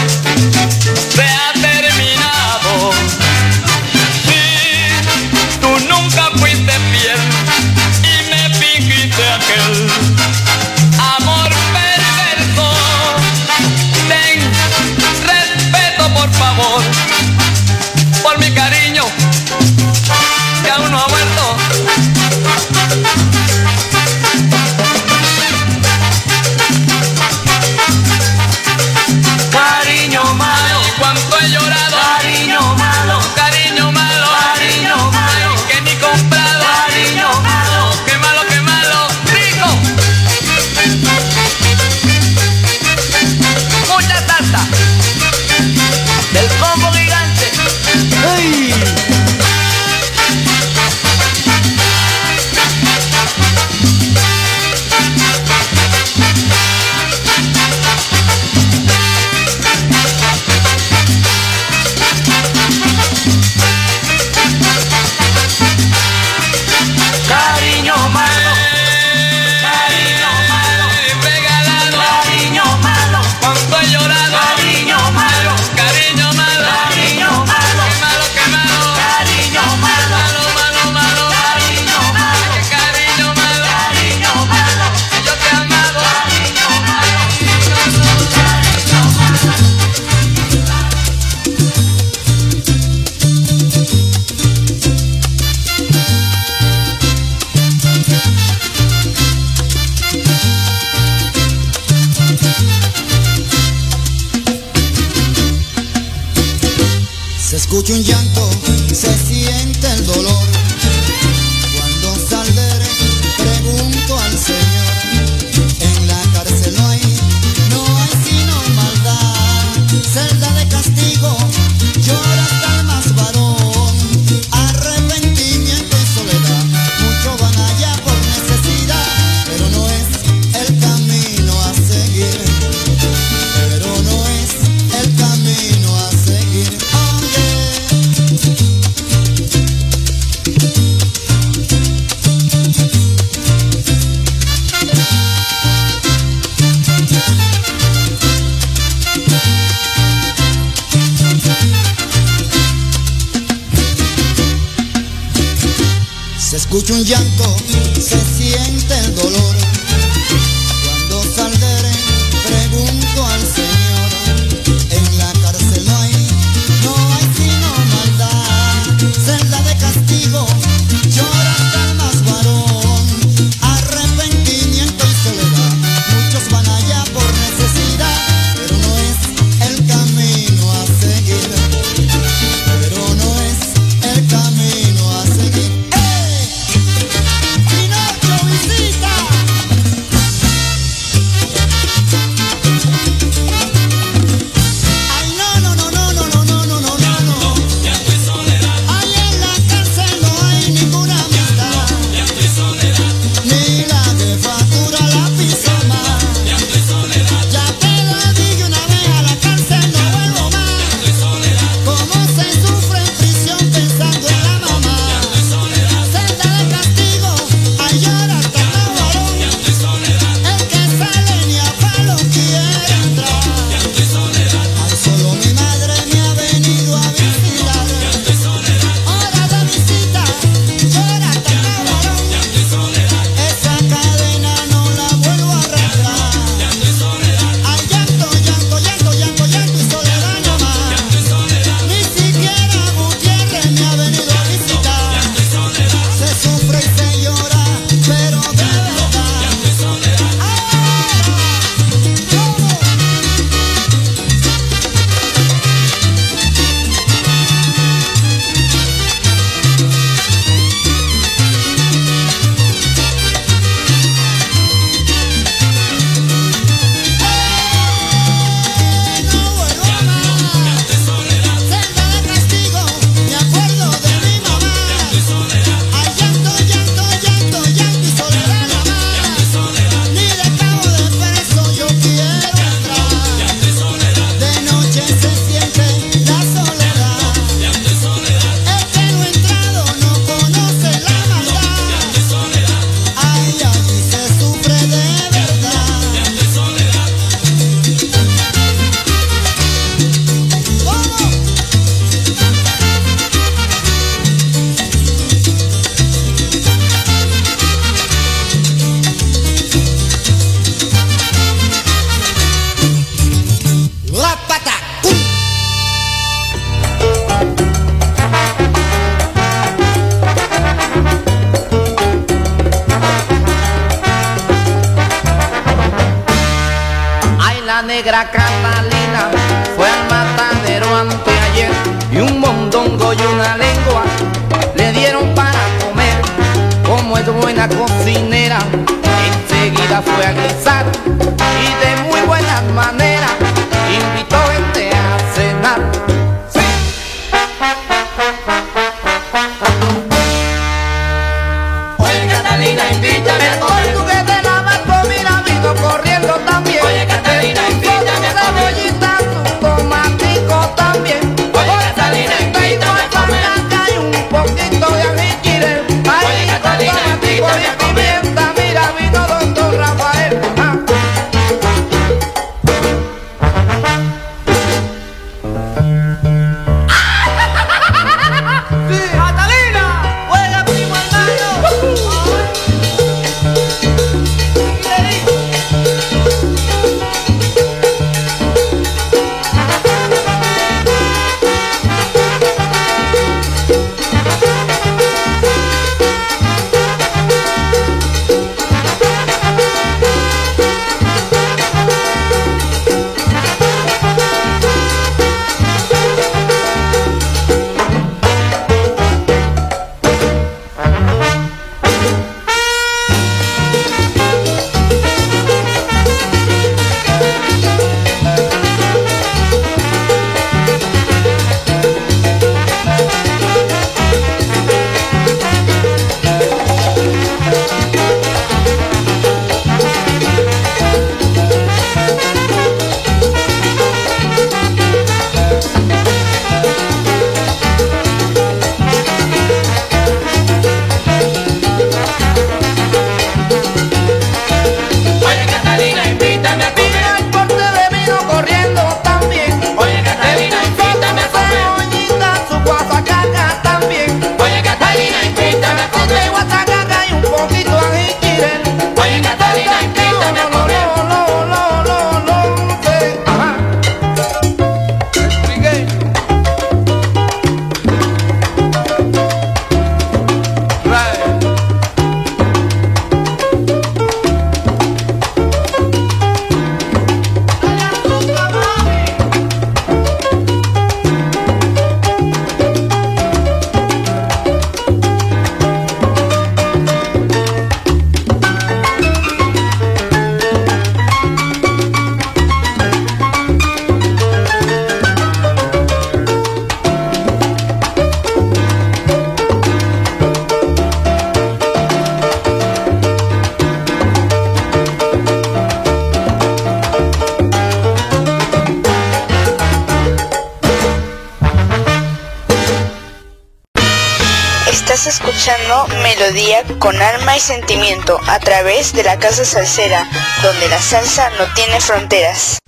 Casa 519.30 519.44
Salsera, 519.44 520.08
donde 520.42 520.68
la 520.68 520.82
salsa 520.82 521.30
no 521.38 521.44
tiene 521.54 521.80
fronteras. 521.80 522.58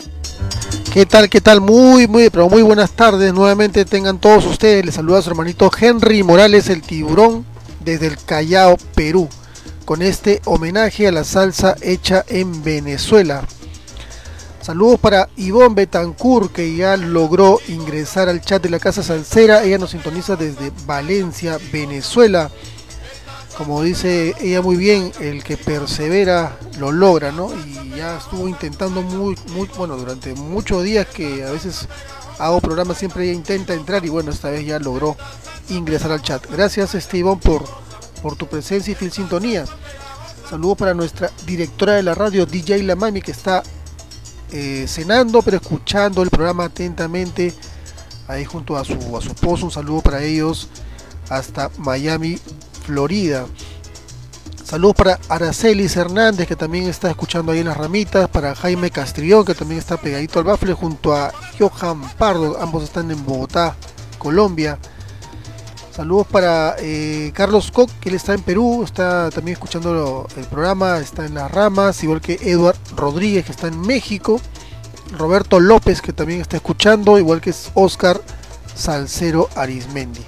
¿Qué 0.93 1.05
tal? 1.07 1.29
¿Qué 1.29 1.41
tal? 1.41 1.61
Muy, 1.61 2.07
muy, 2.07 2.31
pero 2.31 2.49
muy 2.49 2.63
buenas 2.63 2.93
tardes. 2.93 3.35
Nuevamente 3.35 3.85
tengan 3.85 4.21
todos 4.21 4.47
ustedes. 4.47 4.87
Les 4.87 4.95
saluda 4.95 5.19
a 5.19 5.23
su 5.23 5.31
hermanito 5.31 5.69
Henry 5.77 6.23
Morales, 6.23 6.69
el 6.69 6.83
tiburón, 6.83 7.45
desde 7.81 8.07
el 8.07 8.17
Callao, 8.17 8.77
Perú, 8.95 9.29
con 9.85 10.03
este 10.03 10.41
homenaje 10.45 11.09
a 11.09 11.11
la 11.11 11.25
salsa 11.25 11.75
hecha 11.81 12.25
en 12.29 12.63
Venezuela. 12.63 13.43
Saludos 14.61 15.01
para 15.01 15.29
Ivonne 15.35 15.75
Betancourt, 15.75 16.53
que 16.53 16.77
ya 16.77 16.97
logró 16.97 17.59
ingresar 17.67 18.29
al 18.29 18.41
chat 18.41 18.63
de 18.63 18.71
la 18.71 18.79
Casa 18.79 19.03
Salsera. 19.03 19.65
Ella 19.65 19.79
nos 19.79 19.91
sintoniza 19.91 20.37
desde 20.37 20.71
Valencia, 20.87 21.59
Venezuela. 21.73 22.53
Como 23.63 23.81
dice 23.85 24.35
ella 24.41 24.61
muy 24.61 24.75
bien, 24.75 25.13
el 25.21 25.45
que 25.45 25.57
persevera 25.57 26.59
lo 26.81 26.91
logra, 26.91 27.31
¿no? 27.31 27.49
Y 27.65 27.91
ya 27.97 28.19
estuvo 28.19 28.49
intentando 28.49 29.03
muy, 29.03 29.39
muy, 29.55 29.71
bueno, 29.77 29.97
durante 29.97 30.35
muchos 30.35 30.83
días 30.83 31.07
que 31.07 31.45
a 31.45 31.53
veces 31.53 31.87
hago 32.41 32.61
programas, 32.61 32.99
siempre 32.99 33.23
ella 33.23 33.35
intenta 33.35 33.73
entrar 33.73 34.05
y 34.05 34.09
bueno, 34.09 34.33
esta 34.33 34.51
vez 34.51 34.67
ya 34.67 34.81
logró 34.81 35.17
ingresar 35.69 36.11
al 36.11 36.23
chat. 36.23 36.45
Gracias, 36.51 36.97
Esteban, 36.97 37.39
por, 37.39 37.63
por 38.21 38.35
tu 38.35 38.49
presencia 38.49 38.91
y 38.91 38.95
fiel 38.97 39.13
sintonía. 39.13 39.65
Saludos 40.51 40.79
para 40.79 40.93
nuestra 40.93 41.31
directora 41.47 41.93
de 41.93 42.03
la 42.03 42.17
radio, 42.17 42.47
DJ 42.47 42.83
Lamami, 42.83 43.23
que 43.23 43.31
está 43.31 43.63
eh, 44.51 44.87
cenando, 44.89 45.41
pero 45.41 45.59
escuchando 45.59 46.21
el 46.25 46.31
programa 46.31 46.65
atentamente. 46.65 47.55
Ahí 48.27 48.45
junto 48.45 48.77
a 48.77 48.85
su, 48.85 49.17
a 49.17 49.21
su 49.21 49.29
esposo, 49.29 49.67
un 49.67 49.71
saludo 49.71 50.01
para 50.01 50.21
ellos 50.21 50.69
hasta 51.33 51.71
Miami, 51.79 52.39
Florida. 52.83 53.47
Saludos 54.65 54.97
para 54.97 55.19
Aracelis 55.29 55.97
Hernández, 55.97 56.49
que 56.49 56.57
también 56.57 56.89
está 56.89 57.11
escuchando 57.11 57.53
ahí 57.53 57.59
en 57.59 57.67
las 57.67 57.77
ramitas. 57.77 58.29
Para 58.29 58.55
Jaime 58.55 58.91
Castrillón, 58.91 59.45
que 59.45 59.55
también 59.55 59.79
está 59.79 59.97
pegadito 59.97 60.39
al 60.39 60.47
bafle, 60.47 60.73
junto 60.73 61.15
a 61.15 61.33
Johan 61.59 62.01
Pardo. 62.17 62.59
Ambos 62.61 62.85
están 62.85 63.11
en 63.11 63.25
Bogotá, 63.25 63.77
Colombia. 64.19 64.79
Saludos 65.95 66.27
para 66.27 66.77
eh, 66.79 67.33
Carlos 67.35 67.71
Koch, 67.71 67.91
que 68.01 68.09
él 68.09 68.15
está 68.15 68.33
en 68.33 68.41
Perú, 68.41 68.83
está 68.83 69.29
también 69.29 69.57
escuchando 69.57 70.27
el 70.39 70.45
programa, 70.47 70.99
está 71.01 71.27
en 71.27 71.35
las 71.35 71.51
ramas, 71.51 72.03
igual 72.03 72.23
que 72.23 72.39
Eduard 72.41 72.79
Rodríguez, 72.97 73.45
que 73.45 73.53
está 73.53 73.67
en 73.67 73.79
México. 73.79 74.41
Roberto 75.19 75.61
López, 75.61 76.01
que 76.01 76.15
también 76.15 76.41
está 76.41 76.57
escuchando, 76.57 77.19
igual 77.19 77.43
que 77.43 77.51
es 77.51 77.71
Oscar 77.75 78.23
Salcero 78.75 79.51
Arismendi. 79.55 80.23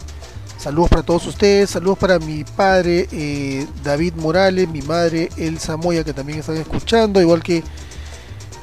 Saludos 0.65 0.89
para 0.89 1.03
todos 1.03 1.27
ustedes, 1.27 1.69
saludos 1.69 1.99
para 1.99 2.19
mi 2.19 2.43
padre 2.43 3.07
eh, 3.13 3.67
David 3.83 4.15
Morales, 4.15 4.67
mi 4.67 4.81
madre 4.81 5.29
Elsa 5.37 5.77
Moya, 5.77 6.05
que 6.05 6.15
también 6.15 6.39
están 6.39 6.57
escuchando, 6.57 7.21
igual 7.21 7.43
que 7.43 7.63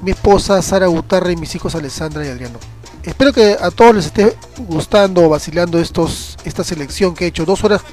mi 0.02 0.10
esposa 0.10 0.60
Sara 0.64 0.88
Gutarra 0.88 1.32
y 1.32 1.36
mis 1.36 1.54
hijos 1.54 1.76
Alessandra 1.76 2.26
y 2.26 2.30
Adriano. 2.30 2.58
Espero 3.04 3.32
que 3.32 3.56
a 3.62 3.70
todos 3.70 3.94
les 3.94 4.08
esté 4.08 4.36
gustando 4.68 5.26
o 5.26 5.30
vacilando 5.30 5.78
estos, 5.78 6.40
esta 6.44 6.64
selección 6.64 7.14
que 7.14 7.26
he 7.26 7.28
hecho. 7.28 7.46
Dos 7.46 7.64
horas 7.64 7.84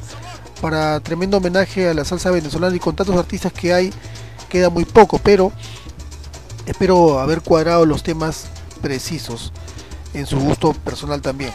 para 0.62 1.00
tremendo 1.00 1.36
homenaje 1.36 1.90
a 1.90 1.92
la 1.92 2.06
salsa 2.06 2.30
venezolana 2.30 2.74
y 2.74 2.80
con 2.80 2.96
tantos 2.96 3.14
artistas 3.14 3.52
que 3.52 3.74
hay, 3.74 3.92
queda 4.48 4.70
muy 4.70 4.86
poco, 4.86 5.18
pero 5.18 5.52
espero 6.64 7.18
haber 7.18 7.42
cuadrado 7.42 7.84
los 7.84 8.02
temas 8.02 8.46
precisos 8.80 9.52
en 10.14 10.24
su 10.24 10.40
gusto 10.40 10.72
personal 10.72 11.20
también. 11.20 11.52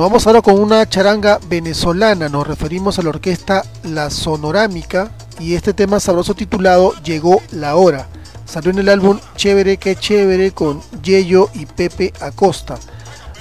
Nos 0.00 0.08
vamos 0.08 0.26
ahora 0.26 0.40
con 0.40 0.58
una 0.58 0.88
charanga 0.88 1.38
venezolana, 1.46 2.30
nos 2.30 2.46
referimos 2.46 2.98
a 2.98 3.02
la 3.02 3.10
orquesta 3.10 3.62
La 3.82 4.08
Sonorámica 4.08 5.10
y 5.38 5.56
este 5.56 5.74
tema 5.74 6.00
sabroso 6.00 6.34
titulado 6.34 6.94
Llegó 7.02 7.42
la 7.50 7.76
hora. 7.76 8.08
Salió 8.46 8.70
en 8.70 8.78
el 8.78 8.88
álbum 8.88 9.20
Chévere 9.36 9.76
que 9.76 9.96
Chévere 9.96 10.52
con 10.52 10.80
Yello 11.02 11.50
y 11.52 11.66
Pepe 11.66 12.14
Acosta. 12.18 12.78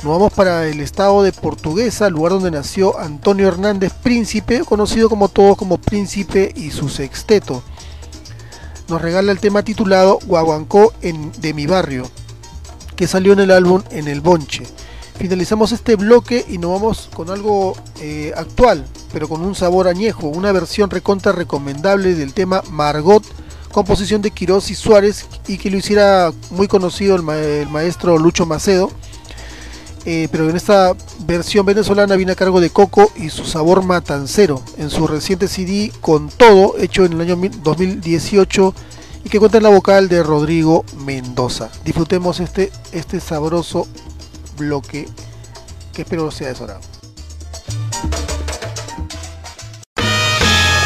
Nos 0.03 0.11
vamos 0.11 0.33
para 0.33 0.67
el 0.67 0.81
estado 0.81 1.23
de 1.23 1.31
Portuguesa, 1.31 2.09
lugar 2.09 2.33
donde 2.33 2.51
nació 2.51 2.99
Antonio 2.99 3.47
Hernández 3.47 3.93
Príncipe, 3.93 4.65
conocido 4.65 5.07
como 5.07 5.29
todos 5.29 5.55
como 5.55 5.77
Príncipe 5.77 6.51
y 6.53 6.71
su 6.71 6.89
sexteto. 6.89 7.63
Nos 8.89 9.01
regala 9.01 9.31
el 9.31 9.39
tema 9.39 9.63
titulado 9.63 10.19
Guaguancó 10.25 10.91
en, 11.01 11.31
de 11.39 11.53
mi 11.53 11.67
barrio, 11.67 12.03
que 12.97 13.07
salió 13.07 13.31
en 13.31 13.39
el 13.39 13.51
álbum 13.51 13.81
En 13.91 14.09
el 14.09 14.19
Bonche. 14.19 14.65
Finalizamos 15.19 15.73
este 15.73 15.95
bloque 15.95 16.45
y 16.49 16.57
nos 16.57 16.71
vamos 16.71 17.09
con 17.13 17.29
algo 17.29 17.75
eh, 18.01 18.33
actual, 18.35 18.85
pero 19.13 19.27
con 19.29 19.41
un 19.41 19.53
sabor 19.53 19.87
añejo, 19.87 20.27
una 20.27 20.51
versión 20.51 20.89
recontra 20.89 21.33
recomendable 21.33 22.15
del 22.15 22.33
tema 22.33 22.63
Margot 22.71 23.23
composición 23.71 24.21
de 24.21 24.31
Quirós 24.31 24.71
y 24.71 24.75
Suárez 24.75 25.27
y 25.47 25.57
que 25.57 25.69
lo 25.69 25.77
hiciera 25.77 26.31
muy 26.51 26.67
conocido 26.67 27.15
el, 27.15 27.23
ma 27.23 27.37
el 27.37 27.69
maestro 27.69 28.17
Lucho 28.17 28.45
Macedo. 28.45 28.91
Eh, 30.05 30.29
pero 30.31 30.49
en 30.49 30.55
esta 30.55 30.95
versión 31.25 31.65
venezolana 31.65 32.15
viene 32.15 32.31
a 32.31 32.35
cargo 32.35 32.61
de 32.61 32.69
Coco 32.69 33.11
y 33.17 33.29
su 33.29 33.43
sabor 33.45 33.83
matancero 33.83 34.61
en 34.77 34.89
su 34.89 35.05
reciente 35.07 35.49
CD 35.49 35.91
con 35.99 36.29
todo, 36.29 36.77
hecho 36.79 37.03
en 37.03 37.13
el 37.13 37.21
año 37.21 37.37
2018 37.63 38.73
y 39.25 39.29
que 39.29 39.39
cuenta 39.39 39.57
en 39.57 39.63
la 39.63 39.69
vocal 39.69 40.07
de 40.07 40.23
Rodrigo 40.23 40.85
Mendoza. 41.05 41.69
Disfrutemos 41.83 42.39
este, 42.39 42.71
este 42.93 43.19
sabroso 43.19 43.87
bloque 44.59 45.07
que 45.93 46.03
espero 46.03 46.29
sea 46.29 46.49
de 46.49 46.55
su 46.55 46.65
agrado. 46.65 46.81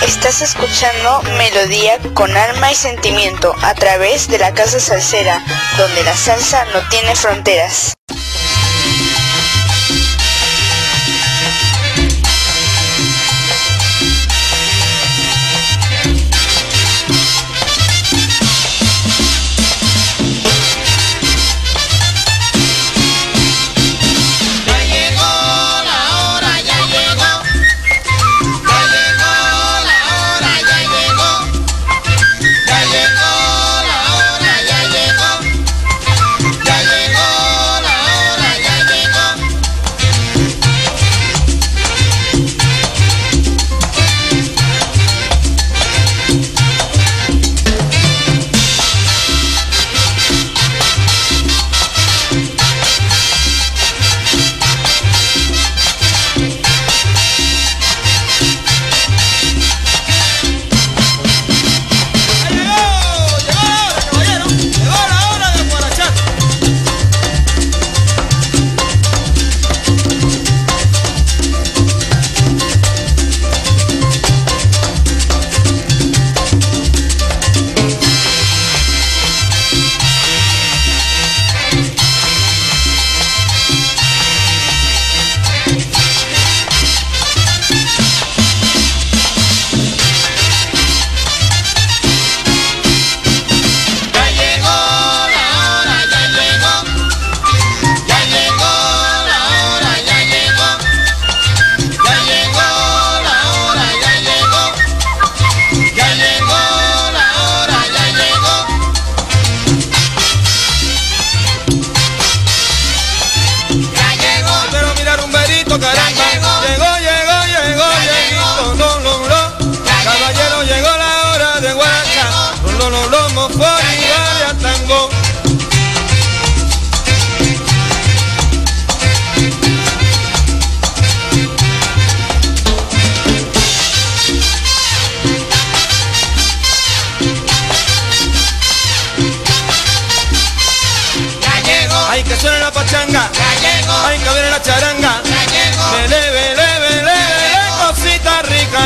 Estás 0.07 0.41
escuchando 0.41 1.21
Melodía 1.37 1.97
con 2.13 2.35
alma 2.35 2.71
y 2.71 2.75
sentimiento 2.75 3.53
a 3.61 3.73
través 3.73 4.29
de 4.29 4.37
la 4.37 4.53
Casa 4.53 4.79
Salsera, 4.79 5.43
donde 5.77 6.03
la 6.03 6.15
salsa 6.15 6.63
no 6.73 6.87
tiene 6.89 7.15
fronteras. 7.15 7.93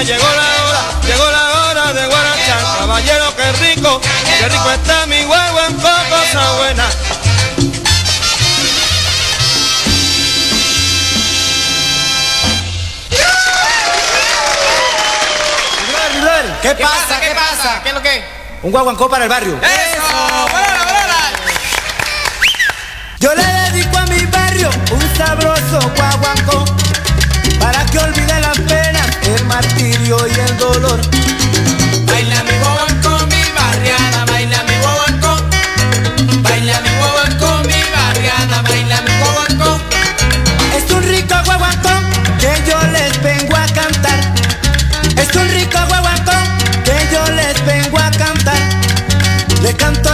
Llegó 0.08 0.24
la 0.24 0.64
hora, 0.64 1.02
llegó 1.06 1.30
la 1.30 1.68
hora 1.68 1.94
de 1.94 2.08
guarachar. 2.08 2.78
Caballero, 2.80 3.36
qué 3.36 3.52
rico, 3.52 4.02
qué 4.40 4.48
rico 4.48 4.72
está 4.72 5.06
mi 5.06 5.26
huevo 5.26 5.60
en 5.68 5.76
cosa 5.76 6.52
buena. 6.54 6.86
¿Qué 16.62 16.76
pasa? 16.76 17.20
¿Qué 17.22 17.36
pasa? 17.36 17.82
¿Qué 17.84 17.90
es 17.90 17.96
lo 17.96 18.02
que? 18.02 18.24
Un 18.64 18.72
guaguancó 18.72 19.10
para 19.10 19.26
el 19.26 19.30
barrio. 19.30 19.60
¡Eso! 19.62 20.48
¡Buena, 20.52 20.84
buena! 20.84 21.18
Yo 23.20 23.36
le 23.36 23.44
dedico 23.44 23.98
a 23.98 24.06
mi 24.06 24.26
barrio 24.26 24.70
un 24.92 25.16
sabroso 25.18 25.80
guaguancó 25.96 26.67
y 30.08 30.40
el 30.40 30.58
dolor. 30.58 31.02
Baila 32.06 32.42
mi 32.44 32.58
guaguancó, 32.60 33.28
mi 33.28 33.44
barriada, 33.58 34.24
baila 34.26 34.64
mi 34.64 34.76
guaguancó. 34.80 35.36
Baila 36.44 36.80
mi 36.80 36.90
guaguancó, 36.98 37.68
mi 37.68 37.80
barriada, 37.94 38.62
baila 38.62 39.02
mi 39.02 39.12
guaguancó. 39.20 39.82
Es 40.78 40.90
un 40.94 41.04
rico 41.04 41.36
guaguancó 41.44 41.90
que 42.40 42.54
yo 42.66 42.82
les 42.94 43.22
vengo 43.22 43.58
a 43.58 43.68
cantar. 43.68 44.20
Es 45.18 45.36
un 45.36 45.50
rico 45.50 45.78
guaguancó 45.90 46.32
que 46.86 46.96
yo 47.12 47.26
les 47.34 47.66
vengo 47.66 48.00
a 48.00 48.10
cantar. 48.12 48.62
Le 49.62 49.76
canto 49.76 50.07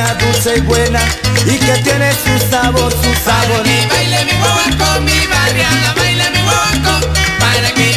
nena 0.00 0.14
dulce 0.14 0.56
y 0.56 0.60
buena 0.60 1.00
y 1.46 1.58
que 1.58 1.72
tiene 1.82 2.10
su 2.12 2.50
sabor, 2.50 2.90
su 2.92 3.14
Para 3.24 3.24
sabor. 3.24 3.62
que 3.62 3.86
baile 3.86 4.24
mi 4.24 4.32
guaguancó, 4.32 5.00
mi 5.00 5.26
barriada, 5.26 5.94
baila 5.96 6.30
mi 6.30 6.42
guaguancó. 6.42 7.06
Para 7.38 7.70
que 7.74 7.89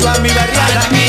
yo 0.00 0.08
a 0.08 0.18
mi 0.20 0.28
barriada. 0.30 0.99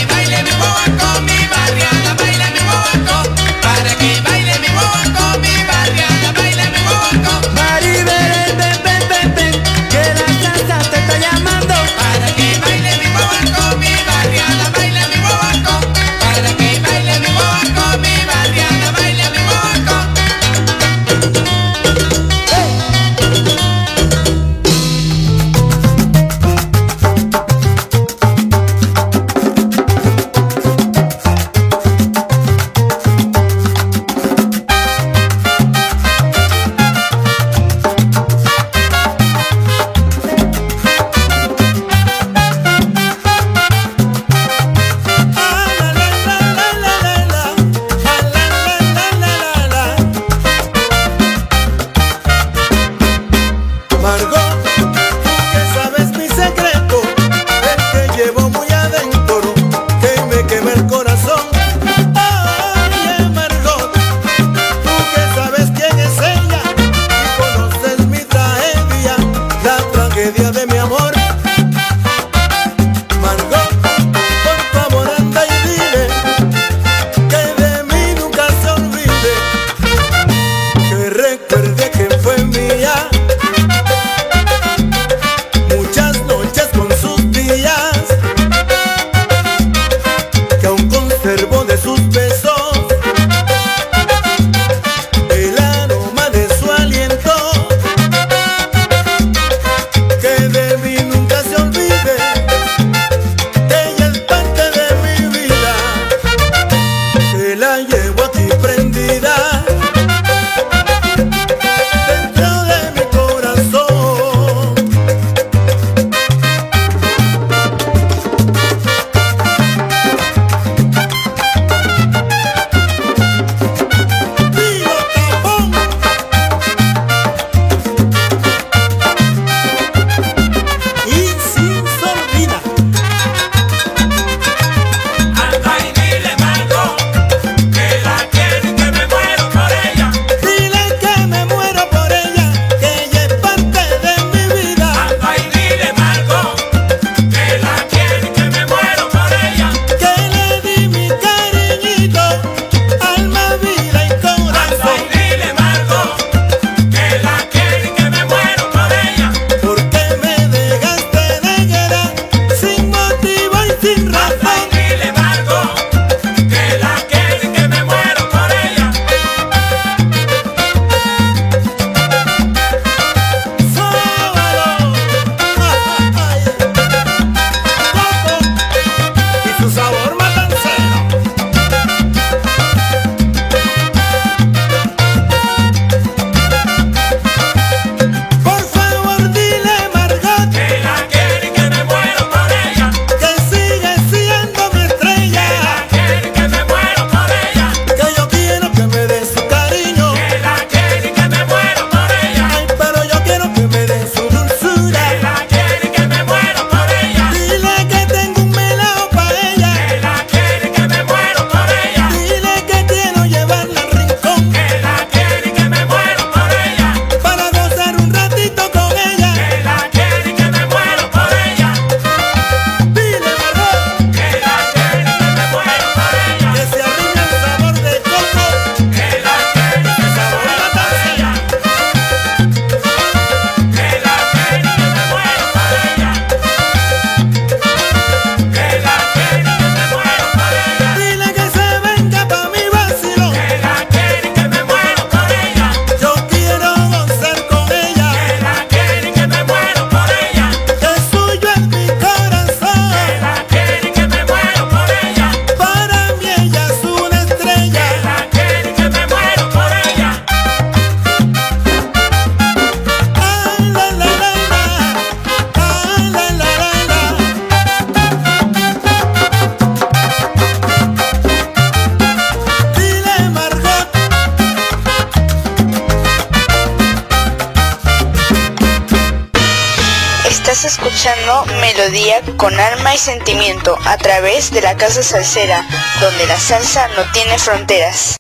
De 284.52 284.62
la 284.62 284.76
Casa 284.76 285.02
Salsera, 285.02 285.66
donde 286.02 286.26
la 286.28 286.38
salsa 286.38 286.88
no 286.90 287.04
tiene 287.14 287.38
fronteras. 287.38 288.18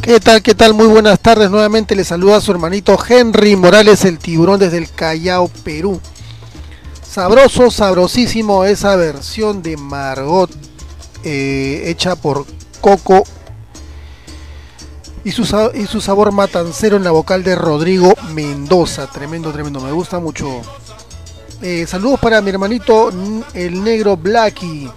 ¿Qué 0.00 0.20
tal? 0.20 0.42
¿Qué 0.42 0.54
tal? 0.54 0.74
Muy 0.74 0.86
buenas 0.86 1.20
tardes. 1.20 1.50
Nuevamente 1.50 1.94
le 1.94 2.04
saluda 2.04 2.36
a 2.36 2.40
su 2.40 2.50
hermanito 2.50 2.98
Henry 3.08 3.56
Morales, 3.56 4.04
el 4.04 4.18
tiburón 4.18 4.60
desde 4.60 4.78
el 4.78 4.90
Callao, 4.90 5.48
Perú. 5.48 6.00
Sabroso, 7.02 7.70
sabrosísimo 7.70 8.64
esa 8.64 8.96
versión 8.96 9.62
de 9.62 9.76
Margot 9.76 10.50
eh, 11.22 11.84
hecha 11.86 12.16
por 12.16 12.44
Coco 12.80 13.24
y 15.24 15.32
su, 15.32 15.42
y 15.74 15.86
su 15.86 16.00
sabor 16.00 16.32
matancero 16.32 16.96
en 16.96 17.04
la 17.04 17.12
vocal 17.12 17.44
de 17.44 17.54
Rodrigo 17.54 18.14
Mendoza. 18.34 19.06
Tremendo, 19.06 19.52
tremendo. 19.52 19.80
Me 19.80 19.92
gusta 19.92 20.18
mucho. 20.18 20.60
Eh, 21.62 21.86
saludos 21.86 22.20
para 22.20 22.40
mi 22.40 22.50
hermanito 22.50 23.10
el 23.54 23.82
negro 23.82 24.16
Blacky 24.16 24.90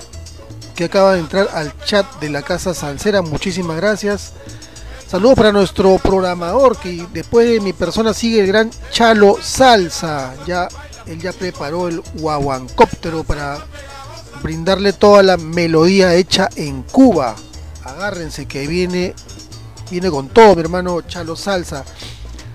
que 0.76 0.86
acaba 0.86 1.14
de 1.14 1.20
entrar 1.20 1.50
al 1.54 1.74
chat 1.86 2.06
de 2.20 2.30
la 2.30 2.42
Casa 2.42 2.74
Salsera. 2.74 3.22
Muchísimas 3.22 3.78
gracias. 3.78 4.34
Saludos 5.08 5.36
para 5.38 5.52
nuestro 5.52 5.98
programador 5.98 6.78
que 6.78 7.08
después 7.14 7.50
de 7.50 7.60
mi 7.62 7.74
persona 7.74 8.14
sigue 8.14 8.42
el 8.42 8.48
gran 8.48 8.70
Chalo 8.92 9.38
Salsa. 9.42 10.36
Ya 10.46 10.68
él 11.08 11.20
ya 11.20 11.32
preparó 11.32 11.88
el 11.88 12.02
guaguancóptero 12.16 13.24
para 13.24 13.58
brindarle 14.44 14.94
toda 14.94 15.24
la 15.24 15.38
melodía 15.38 16.14
hecha 16.14 16.50
en 16.56 16.84
Cuba. 16.84 17.36
Agárrense 17.84 18.46
que 18.46 18.68
viene 18.68 19.16
viene 19.90 20.12
con 20.12 20.30
todo, 20.30 20.56
mi 20.56 20.62
hermano 20.62 21.02
Chalo 21.02 21.36
Salsa. 21.36 21.86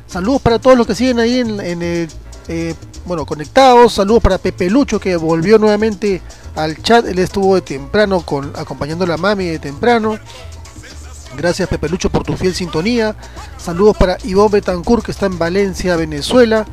Saludos 0.06 0.42
para 0.42 0.58
todos 0.58 0.76
los 0.76 0.86
que 0.86 0.94
siguen 0.94 1.18
ahí 1.18 1.40
en, 1.40 1.58
en 1.58 1.82
el 1.82 2.08
eh, 2.48 2.74
bueno, 3.04 3.26
conectados. 3.26 3.94
Saludos 3.94 4.22
para 4.22 4.38
Pepe 4.38 4.70
Lucho 4.70 5.00
que 5.00 5.16
volvió 5.16 5.58
nuevamente 5.58 6.22
al 6.54 6.80
chat. 6.82 7.06
Él 7.06 7.18
estuvo 7.18 7.54
de 7.54 7.62
temprano 7.62 8.20
con 8.20 8.52
acompañando 8.56 9.04
a 9.04 9.08
la 9.08 9.16
mami 9.16 9.46
de 9.46 9.58
temprano. 9.58 10.18
Gracias 11.36 11.68
Pepe 11.68 11.88
Lucho 11.88 12.10
por 12.10 12.24
tu 12.24 12.36
fiel 12.36 12.54
sintonía. 12.54 13.16
Saludos 13.56 13.96
para 13.96 14.18
Ivonne 14.24 14.50
Betancourt 14.52 15.04
que 15.04 15.12
está 15.12 15.26
en 15.26 15.38
Valencia, 15.38 15.96
Venezuela. 15.96 16.66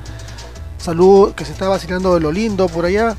Saludos 0.77 1.34
que 1.34 1.45
se 1.45 1.51
está 1.53 1.68
vacilando 1.68 2.14
de 2.14 2.19
lo 2.19 2.31
lindo 2.31 2.68
por 2.68 2.85
allá. 2.85 3.15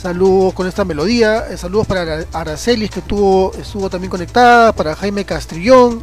Saludos 0.00 0.52
con 0.54 0.66
esta 0.66 0.84
melodía. 0.84 1.46
Eh, 1.50 1.56
Saludos 1.56 1.86
para 1.86 2.02
Ara- 2.02 2.26
Aracelis 2.32 2.90
que 2.90 3.00
estuvo, 3.00 3.52
estuvo 3.58 3.88
también 3.88 4.10
conectada. 4.10 4.72
Para 4.72 4.94
Jaime 4.96 5.24
Castrillón. 5.24 6.00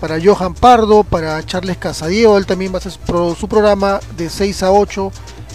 Para 0.00 0.18
Johan 0.22 0.52
Pardo. 0.54 1.04
Para 1.04 1.44
Charles 1.46 1.76
Casadiego. 1.78 2.36
Él 2.38 2.44
también 2.46 2.72
va 2.72 2.76
a 2.76 2.78
hacer 2.78 2.92
su 2.92 3.48
programa 3.48 4.00
de 4.16 4.28
6 4.28 4.62
a 4.64 4.72
8. 4.72 5.12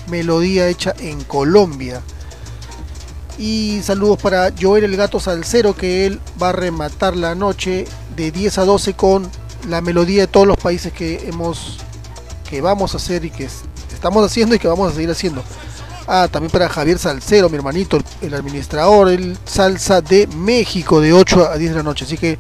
Melodía 0.08 0.68
hecha 0.68 0.94
en 1.00 1.24
Colombia. 1.24 2.02
Y 3.38 3.82
saludos 3.84 4.22
para 4.22 4.52
Joel 4.60 4.84
el 4.84 4.96
Gato 4.98 5.20
Salcero 5.20 5.76
que 5.76 6.06
él 6.06 6.20
va 6.42 6.50
a 6.50 6.54
rematar 6.54 7.16
la 7.16 7.34
noche 7.34 7.86
de 8.16 8.32
10 8.32 8.58
a 8.60 8.66
12 8.66 8.94
con 8.94 9.30
la 9.68 9.82
melodía 9.82 10.22
de 10.22 10.28
todos 10.28 10.46
los 10.48 10.58
países 10.58 10.92
que 10.94 11.28
hemos 11.28 11.78
que 12.50 12.62
vamos 12.62 12.94
a 12.94 12.98
hacer 12.98 13.24
y 13.26 13.30
que 13.30 13.46
es- 13.46 13.62
estamos 13.94 14.26
haciendo 14.26 14.54
y 14.56 14.60
que 14.60 14.68
vamos 14.68 14.92
a 14.92 14.96
seguir 14.96 15.10
haciendo. 15.10 15.42
Ah, 16.08 16.28
también 16.30 16.52
para 16.52 16.68
Javier 16.68 17.00
Salcero, 17.00 17.48
mi 17.50 17.56
hermanito, 17.56 17.98
el 18.22 18.34
administrador, 18.34 19.10
el 19.10 19.38
salsa 19.46 20.02
de 20.02 20.28
México 20.28 21.00
de 21.00 21.14
8 21.14 21.48
a 21.50 21.58
10 21.58 21.72
de 21.72 21.78
la 21.78 21.84
noche. 21.84 22.04
Así 22.06 22.18
que 22.18 22.38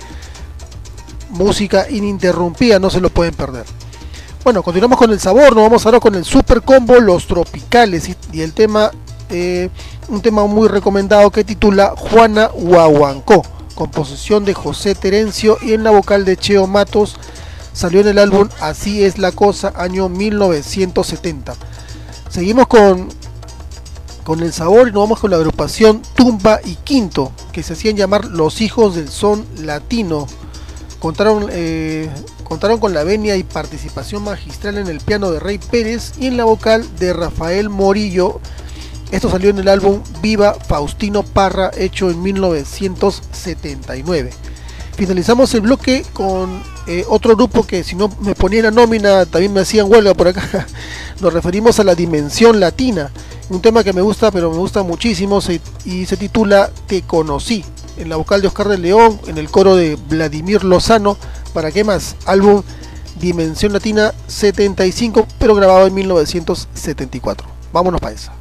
música 1.29 1.89
ininterrumpida, 1.89 2.79
no 2.79 2.89
se 2.89 2.99
lo 2.99 3.09
pueden 3.09 3.33
perder. 3.33 3.63
Bueno, 4.43 4.63
continuamos 4.63 4.97
con 4.97 5.11
el 5.11 5.19
sabor, 5.19 5.55
nos 5.55 5.65
vamos 5.65 5.85
ahora 5.85 5.99
con 5.99 6.15
el 6.15 6.25
super 6.25 6.63
combo 6.63 6.99
Los 6.99 7.27
Tropicales 7.27 8.09
y, 8.33 8.41
el 8.41 8.53
tema, 8.53 8.89
eh, 9.29 9.69
un 10.07 10.19
tema 10.19 10.47
muy 10.47 10.67
recomendado 10.67 11.29
que 11.29 11.43
titula 11.43 11.93
Juana 11.95 12.49
Huahuancó, 12.51 13.43
composición 13.75 14.43
de 14.43 14.55
José 14.55 14.95
Terencio 14.95 15.59
y 15.61 15.73
en 15.73 15.83
la 15.83 15.91
vocal 15.91 16.25
de 16.25 16.37
Cheo 16.37 16.65
Matos, 16.65 17.17
salió 17.71 18.01
en 18.01 18.07
el 18.07 18.17
álbum 18.17 18.49
Así 18.59 19.03
es 19.03 19.19
la 19.19 19.31
cosa, 19.31 19.73
año 19.75 20.09
1970. 20.09 21.53
Seguimos 22.27 22.65
con, 22.65 23.09
con 24.23 24.41
el 24.41 24.53
sabor 24.53 24.87
y 24.87 24.91
nos 24.91 25.03
vamos 25.03 25.19
con 25.19 25.29
la 25.29 25.37
agrupación 25.37 26.01
Tumba 26.15 26.61
y 26.65 26.77
Quinto, 26.77 27.31
que 27.51 27.61
se 27.61 27.73
hacían 27.73 27.95
llamar 27.95 28.25
Los 28.25 28.61
Hijos 28.61 28.95
del 28.95 29.09
Son 29.09 29.45
Latino. 29.59 30.25
Contaron, 31.01 31.49
eh, 31.51 32.07
contaron 32.43 32.79
con 32.79 32.93
la 32.93 33.03
venia 33.03 33.35
y 33.35 33.41
participación 33.41 34.23
magistral 34.23 34.77
en 34.77 34.85
el 34.85 34.99
piano 34.99 35.31
de 35.31 35.39
Rey 35.39 35.57
Pérez 35.57 36.13
y 36.19 36.27
en 36.27 36.37
la 36.37 36.45
vocal 36.45 36.85
de 36.99 37.11
Rafael 37.11 37.69
Morillo. 37.69 38.39
Esto 39.09 39.27
salió 39.27 39.49
en 39.49 39.57
el 39.57 39.67
álbum 39.67 40.03
Viva 40.21 40.53
Faustino 40.53 41.23
Parra, 41.23 41.71
hecho 41.75 42.11
en 42.11 42.21
1979. 42.21 44.29
Finalizamos 44.95 45.51
el 45.55 45.61
bloque 45.61 46.05
con 46.13 46.61
eh, 46.85 47.03
otro 47.09 47.35
grupo 47.35 47.65
que 47.65 47.83
si 47.83 47.95
no 47.95 48.07
me 48.19 48.35
ponían 48.35 48.67
a 48.67 48.71
nómina 48.71 49.25
también 49.25 49.53
me 49.53 49.61
hacían 49.61 49.91
huelga 49.91 50.13
por 50.13 50.27
acá. 50.27 50.67
Nos 51.19 51.33
referimos 51.33 51.79
a 51.79 51.83
la 51.83 51.95
Dimensión 51.95 52.59
Latina, 52.59 53.09
un 53.49 53.61
tema 53.61 53.83
que 53.83 53.93
me 53.93 54.01
gusta, 54.01 54.31
pero 54.31 54.51
me 54.51 54.57
gusta 54.57 54.83
muchísimo 54.83 55.39
y 55.85 56.05
se 56.05 56.17
titula 56.17 56.69
Te 56.87 57.01
conocí, 57.01 57.65
en 57.97 58.09
la 58.09 58.15
vocal 58.15 58.41
de 58.41 58.47
Oscar 58.47 58.67
de 58.67 58.77
León, 58.77 59.19
en 59.27 59.37
el 59.37 59.49
coro 59.49 59.75
de 59.75 59.97
Vladimir 60.07 60.63
Lozano, 60.63 61.17
para 61.53 61.71
qué 61.71 61.83
más, 61.83 62.15
álbum 62.25 62.63
Dimensión 63.15 63.73
Latina 63.73 64.13
75, 64.27 65.27
pero 65.37 65.55
grabado 65.55 65.87
en 65.87 65.93
1974. 65.93 67.47
Vámonos 67.71 68.01
para 68.01 68.13
esa. 68.13 68.33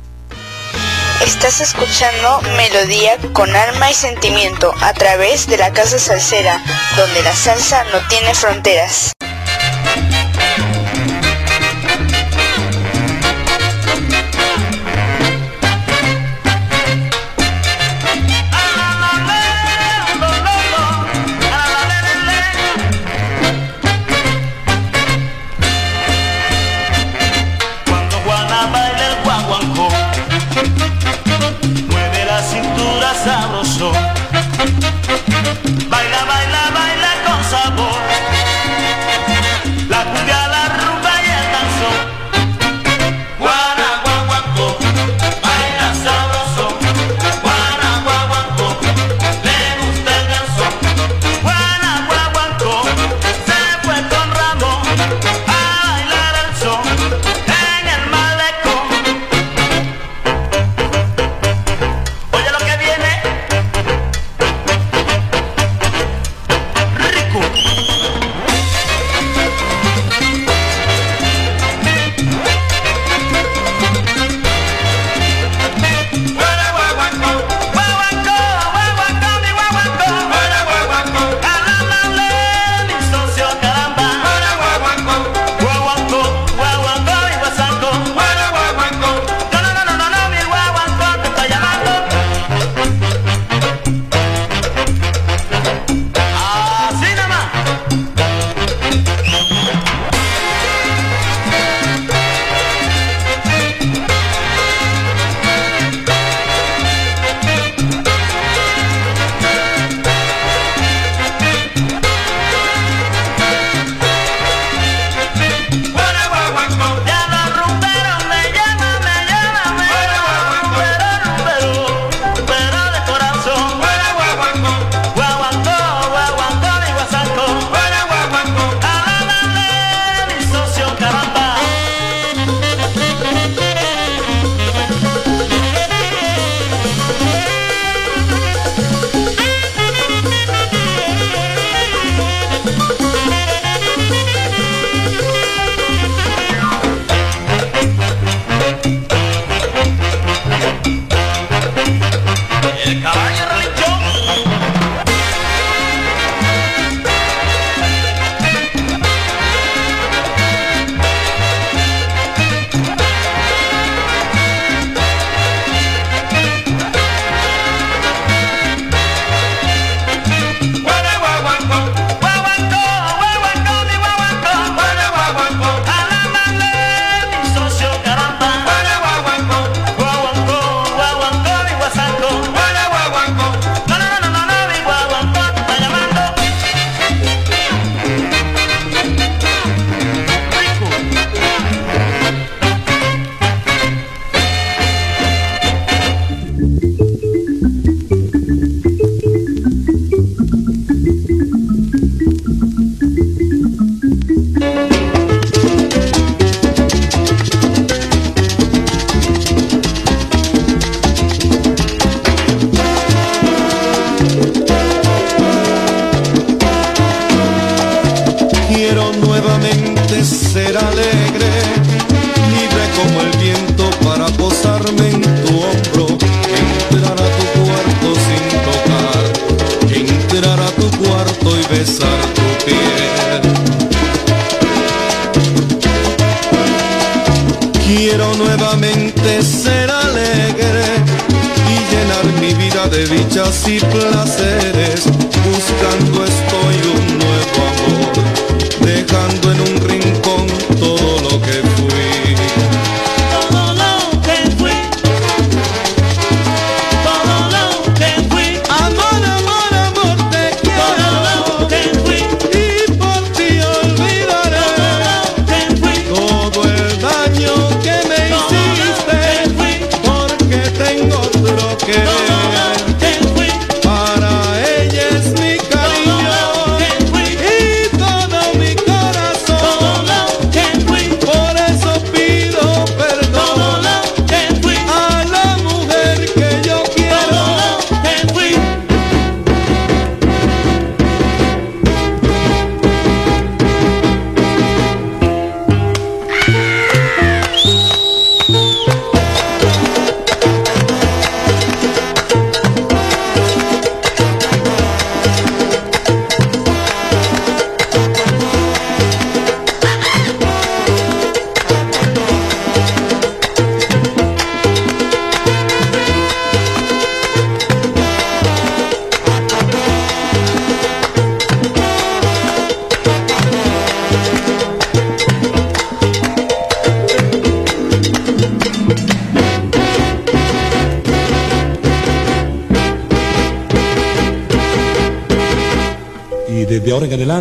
Estás 1.25 1.61
escuchando 1.61 2.41
Melodía 2.57 3.19
con 3.35 3.55
alma 3.55 3.91
y 3.91 3.95
sentimiento 3.95 4.73
a 4.81 4.95
través 4.95 5.47
de 5.47 5.59
la 5.59 5.71
Casa 5.73 5.99
Salsera, 5.99 6.63
donde 6.97 7.23
la 7.23 7.37
salsa 7.37 7.85
no 7.93 7.99
tiene 8.09 8.35
fronteras. 8.35 9.13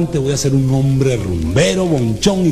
Adelante 0.09 0.19
voy 0.19 0.33
a 0.33 0.37
ser 0.37 0.55
un 0.55 0.69
hombre 0.73 1.17
rumbero, 1.17 1.85
bonchón 1.85 2.47
y 2.47 2.51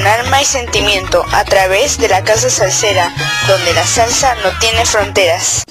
con 0.00 0.06
alma 0.06 0.40
y 0.40 0.44
sentimiento 0.46 1.22
a 1.30 1.44
través 1.44 1.98
de 1.98 2.08
la 2.08 2.24
Casa 2.24 2.48
Salsera, 2.48 3.12
donde 3.46 3.74
la 3.74 3.84
salsa 3.84 4.34
no 4.36 4.58
tiene 4.58 4.86
fronteras. 4.86 5.62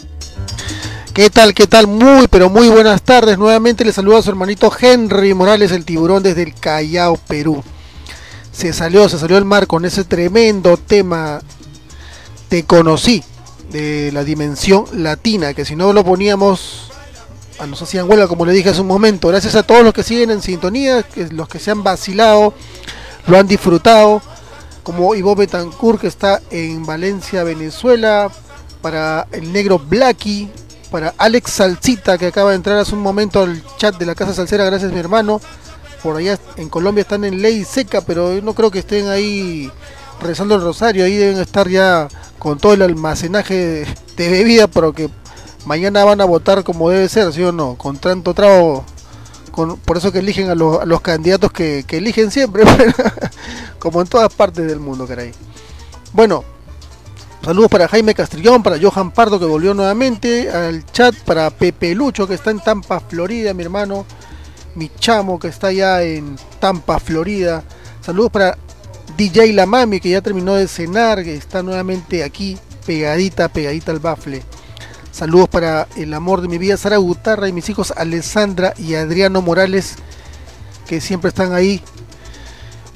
¿Qué 1.16 1.32
tal? 1.32 1.56
¿Qué 1.56 1.66
tal? 1.66 1.88
Muy, 1.88 2.28
pero 2.28 2.48
muy 2.48 2.70
buenas 2.70 3.02
tardes. 3.02 3.40
Nuevamente 3.40 3.84
le 3.84 3.92
saluda 3.92 4.20
a 4.20 4.22
su 4.22 4.30
hermanito 4.30 4.72
Henry 4.80 5.34
Morales, 5.34 5.72
el 5.72 5.84
tiburón 5.84 6.22
desde 6.22 6.44
el 6.44 6.54
Callao, 6.54 7.18
Perú. 7.18 7.64
Se 8.52 8.72
salió, 8.72 9.10
se 9.10 9.18
salió 9.18 9.38
el 9.38 9.46
mar 9.46 9.66
con 9.66 9.86
ese 9.86 10.04
tremendo 10.04 10.78
tema 10.78 11.42
Te 12.50 12.66
conocí 12.66 13.24
de 13.72 14.12
la 14.12 14.24
dimensión 14.24 14.86
latina, 14.94 15.56
que 15.56 15.66
si 15.66 15.76
no 15.76 15.92
lo 15.92 16.04
poníamos 16.04 16.92
a 17.58 17.66
nos 17.66 17.82
hacían 17.82 18.10
huelga, 18.10 18.28
como 18.28 18.46
le 18.46 18.54
dije 18.54 18.70
hace 18.70 18.82
un 18.82 18.88
momento. 18.88 19.28
Gracias 19.28 19.56
a 19.56 19.64
todos 19.64 19.84
los 19.84 19.94
que 19.94 20.04
siguen 20.04 20.30
en 20.30 20.42
sintonía, 20.42 21.04
que 21.04 21.28
los 21.28 21.48
que 21.48 21.60
se 21.60 21.72
han 21.72 21.84
vacilado, 21.84 22.54
lo 23.28 23.38
han 23.38 23.48
disfrutado, 23.48 24.22
como 24.84 25.14
Ivo 25.16 25.36
Betancourt 25.36 26.02
que 26.02 26.08
está 26.08 26.42
en 26.52 26.86
Valencia, 26.86 27.44
Venezuela, 27.44 28.32
para 28.82 29.28
el 29.32 29.52
negro 29.52 29.80
Blacky, 29.80 30.50
para 30.90 31.14
Alex 31.18 31.52
Salsita 31.52 32.18
que 32.18 32.28
acaba 32.28 32.52
de 32.52 32.56
entrar 32.56 32.78
hace 32.78 32.96
un 32.96 33.02
momento 33.02 33.44
al 33.44 33.64
chat 33.78 33.96
de 33.98 34.06
la 34.06 34.16
Casa 34.16 34.34
Salsera, 34.34 34.66
gracias 34.66 34.92
mi 34.92 35.00
hermano. 35.00 35.42
Por 36.02 36.16
allá 36.16 36.40
en 36.56 36.70
Colombia 36.70 37.02
están 37.02 37.26
en 37.26 37.42
ley 37.42 37.66
seca, 37.66 38.02
pero 38.02 38.42
no 38.42 38.54
creo 38.54 38.72
que 38.72 38.80
estén 38.80 39.10
ahí 39.10 39.70
rezando 40.22 40.56
el 40.56 40.62
rosario, 40.62 41.04
ahí 41.04 41.16
deben 41.18 41.40
estar 41.40 41.68
ya 41.68 42.08
con 42.38 42.58
todo 42.58 42.74
el 42.74 42.82
almacenaje 42.82 43.86
de 44.16 44.30
bebida, 44.30 44.68
pero 44.68 44.94
que 44.94 45.10
mañana 45.66 46.06
van 46.06 46.22
a 46.22 46.26
votar 46.26 46.64
como 46.64 46.90
debe 46.90 47.10
ser, 47.10 47.32
¿sí 47.34 47.44
o 47.44 47.52
no? 47.52 47.76
Con 47.76 47.98
tanto 47.98 48.34
trago, 48.34 48.86
por 49.50 49.98
eso 49.98 50.12
que 50.12 50.20
eligen 50.20 50.50
a 50.50 50.56
los, 50.56 51.02
candidatos 51.02 51.52
que, 51.52 51.84
que 51.88 51.98
eligen 51.98 52.32
siempre, 52.32 52.64
como 53.80 54.02
en 54.02 54.08
todas 54.08 54.34
partes 54.34 54.68
del 54.68 54.80
mundo, 54.80 55.08
caray. 55.08 55.32
Bueno, 56.14 56.44
saludos 57.44 57.70
para 57.70 57.88
Jaime 57.88 58.16
Castrillón, 58.16 58.64
para 58.64 58.78
Johan 58.80 59.12
Pardo 59.12 59.40
que 59.40 59.46
volvió 59.46 59.74
nuevamente 59.74 60.50
al 60.50 60.86
chat, 60.92 61.16
para 61.16 61.50
Pepe 61.50 61.94
Lucho 61.94 62.28
que 62.28 62.34
está 62.34 62.52
en 62.52 62.60
Tampa, 62.60 63.00
Florida, 63.00 63.54
mi 63.54 63.64
hermano, 63.64 64.06
mi 64.76 64.90
chamo 65.00 65.40
que 65.40 65.50
está 65.50 65.68
allá 65.68 66.04
en 66.04 66.36
Tampa, 66.60 67.00
Florida. 67.00 67.64
Saludos 68.02 68.32
para 68.32 68.58
DJ 69.18 69.54
La 69.54 69.66
Mami 69.66 70.00
que 70.00 70.10
ya 70.10 70.22
terminó 70.22 70.56
de 70.56 70.68
cenar, 70.68 71.24
que 71.24 71.36
está 71.36 71.62
nuevamente 71.62 72.24
aquí 72.24 72.58
pegadita, 72.86 73.50
pegadita 73.50 73.92
al 73.92 74.00
bafle. 74.00 74.42
Saludos 75.12 75.50
para 75.50 75.88
el 75.96 76.14
amor 76.14 76.42
de 76.42 76.48
mi 76.48 76.58
vida, 76.58 76.78
Sara 76.78 76.98
Gutarra 76.98 77.50
y 77.50 77.54
mis 77.54 77.70
hijos 77.70 77.94
Alessandra 77.96 78.74
y 78.78 78.96
Adriano 78.96 79.42
Morales, 79.42 79.96
que 80.88 81.02
siempre 81.02 81.30
están 81.30 81.54
ahí. 81.54 81.82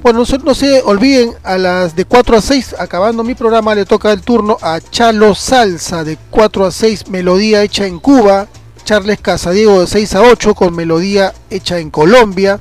Bueno, 0.02 0.20
no 0.20 0.26
se, 0.26 0.38
no 0.38 0.54
se 0.54 0.82
olviden, 0.82 1.34
a 1.42 1.56
las 1.56 1.96
de 1.96 2.04
4 2.04 2.36
a 2.36 2.40
6, 2.40 2.76
acabando 2.78 3.24
mi 3.24 3.34
programa, 3.34 3.74
le 3.74 3.84
toca 3.86 4.12
el 4.12 4.20
turno 4.20 4.58
a 4.60 4.80
Chalo 4.80 5.34
Salsa, 5.34 6.04
de 6.04 6.18
4 6.30 6.66
a 6.66 6.70
6, 6.70 7.08
melodía 7.08 7.62
hecha 7.62 7.86
en 7.86 7.98
Cuba. 7.98 8.46
Charles 8.84 9.18
Casadiego, 9.20 9.80
de 9.80 9.86
6 9.86 10.14
a 10.14 10.22
8, 10.22 10.54
con 10.54 10.74
melodía 10.74 11.32
hecha 11.48 11.78
en 11.78 11.90
Colombia. 11.90 12.60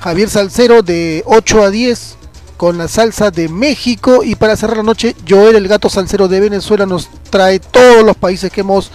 Javier 0.00 0.30
Salcero, 0.30 0.82
de 0.82 1.22
8 1.26 1.62
a 1.64 1.70
10, 1.70 2.16
con 2.58 2.76
la 2.76 2.88
salsa 2.88 3.30
de 3.30 3.48
México. 3.48 4.22
Y 4.22 4.34
para 4.34 4.56
cerrar 4.56 4.76
la 4.76 4.82
noche 4.82 5.16
Joel 5.26 5.56
el 5.56 5.66
gato 5.66 5.88
salsero 5.88 6.28
de 6.28 6.40
Venezuela 6.40 6.84
nos 6.84 7.08
trae 7.30 7.58
todos 7.58 8.04
los 8.04 8.16
países 8.16 8.52
que 8.52 8.60
hemos 8.60 8.90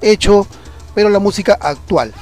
hecho 0.00 0.46
pero 0.94 1.10
la 1.10 1.18
música 1.18 1.58
actual. 1.60 2.14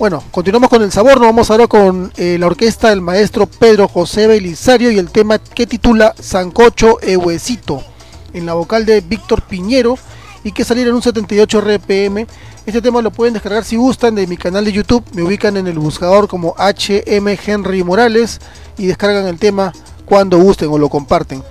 Bueno 0.00 0.24
continuamos 0.32 0.70
con 0.70 0.82
el 0.82 0.90
sabor. 0.90 1.18
Nos 1.18 1.28
vamos 1.28 1.50
ahora 1.52 1.68
con 1.68 2.12
eh, 2.16 2.36
la 2.40 2.46
orquesta 2.46 2.90
del 2.90 3.02
maestro 3.02 3.46
Pedro 3.46 3.86
José 3.86 4.26
Belisario 4.26 4.90
y 4.90 4.98
el 4.98 5.10
tema 5.10 5.38
que 5.38 5.68
titula 5.68 6.12
Sancocho 6.18 6.98
e 7.00 7.16
en 8.32 8.46
la 8.46 8.54
vocal 8.54 8.84
de 8.84 9.00
Víctor 9.00 9.42
Piñero 9.42 9.96
y 10.42 10.50
que 10.50 10.64
salir 10.64 10.88
en 10.88 10.94
un 10.94 11.02
78 11.02 11.60
RPM 11.60 12.26
este 12.66 12.80
tema 12.80 13.02
lo 13.02 13.10
pueden 13.10 13.34
descargar 13.34 13.62
si 13.62 13.76
gustan 13.76 14.14
de 14.14 14.26
mi 14.26 14.38
canal 14.38 14.64
de 14.64 14.72
YouTube. 14.72 15.04
Me 15.12 15.22
ubican 15.22 15.58
en 15.58 15.66
el 15.66 15.78
buscador 15.78 16.28
como 16.28 16.54
HM 16.56 17.36
Henry 17.46 17.84
Morales 17.84 18.40
y 18.78 18.86
descargan 18.86 19.26
el 19.26 19.38
tema 19.38 19.74
cuando 20.04 20.38
gusten 20.38 20.68
o 20.70 20.78
lo 20.78 20.88
comparten. 20.88 21.42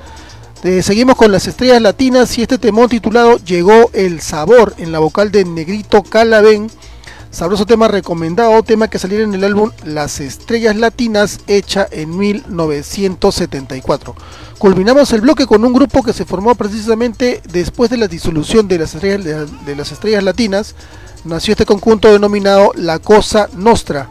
Eh, 0.63 0.81
seguimos 0.81 1.17
con 1.17 1.31
las 1.31 1.47
estrellas 1.47 1.81
latinas 1.81 2.37
y 2.37 2.43
este 2.43 2.57
temón 2.57 2.87
titulado 2.87 3.37
Llegó 3.37 3.89
el 3.91 4.21
sabor 4.21 4.73
en 4.77 4.93
la 4.93 4.99
vocal 4.99 5.29
de 5.29 5.43
Negrito 5.43 6.03
Calavén. 6.03 6.71
Sabroso 7.31 7.65
tema 7.65 7.87
recomendado, 7.87 8.61
tema 8.63 8.87
que 8.87 8.99
salió 8.99 9.19
en 9.19 9.33
el 9.33 9.43
álbum 9.43 9.71
Las 9.83 10.19
Estrellas 10.19 10.77
Latinas, 10.77 11.39
hecha 11.47 11.87
en 11.91 12.15
1974. 12.15 14.15
Culminamos 14.59 15.11
el 15.13 15.21
bloque 15.21 15.47
con 15.47 15.65
un 15.65 15.73
grupo 15.73 16.03
que 16.03 16.13
se 16.13 16.25
formó 16.25 16.53
precisamente 16.55 17.41
después 17.51 17.89
de 17.89 17.97
la 17.97 18.07
disolución 18.07 18.67
de 18.67 18.77
las 18.77 18.93
estrellas, 18.93 19.49
de 19.65 19.75
las 19.75 19.91
estrellas 19.91 20.23
latinas. 20.23 20.75
Nació 21.25 21.53
este 21.53 21.65
conjunto 21.65 22.11
denominado 22.11 22.71
La 22.75 22.99
Cosa 22.99 23.49
Nostra 23.53 24.09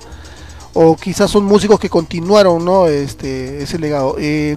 o 0.74 0.96
quizás 0.96 1.30
son 1.30 1.44
músicos 1.44 1.78
que 1.78 1.88
continuaron 1.88 2.64
¿no? 2.64 2.86
este, 2.86 3.62
ese 3.62 3.78
legado. 3.78 4.16
Eh, 4.18 4.56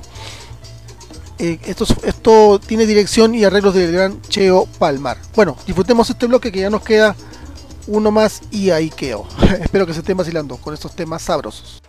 eh, 1.37 1.59
esto, 1.65 1.85
esto 2.03 2.59
tiene 2.65 2.85
dirección 2.85 3.35
y 3.35 3.43
arreglos 3.43 3.73
del 3.73 3.91
gran 3.91 4.21
Cheo 4.21 4.67
Palmar. 4.79 5.17
Bueno, 5.35 5.57
disfrutemos 5.65 6.09
este 6.09 6.27
bloque 6.27 6.51
que 6.51 6.61
ya 6.61 6.69
nos 6.69 6.81
queda 6.81 7.15
uno 7.87 8.11
más 8.11 8.41
y 8.51 8.69
ahí 8.71 8.89
quedo. 8.89 9.27
Espero 9.61 9.85
que 9.85 9.93
se 9.93 9.99
estén 9.99 10.17
vacilando 10.17 10.57
con 10.57 10.73
estos 10.73 10.95
temas 10.95 11.21
sabrosos. 11.21 11.81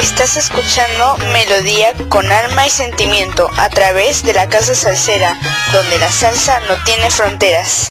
Estás 0.00 0.36
escuchando 0.36 1.16
Melodía 1.32 1.92
con 2.08 2.30
alma 2.30 2.66
y 2.66 2.70
sentimiento 2.70 3.48
a 3.56 3.68
través 3.68 4.22
de 4.24 4.32
la 4.32 4.48
Casa 4.48 4.74
Salsera, 4.74 5.38
donde 5.72 5.98
la 5.98 6.10
salsa 6.10 6.60
no 6.60 6.82
tiene 6.84 7.10
fronteras. 7.10 7.88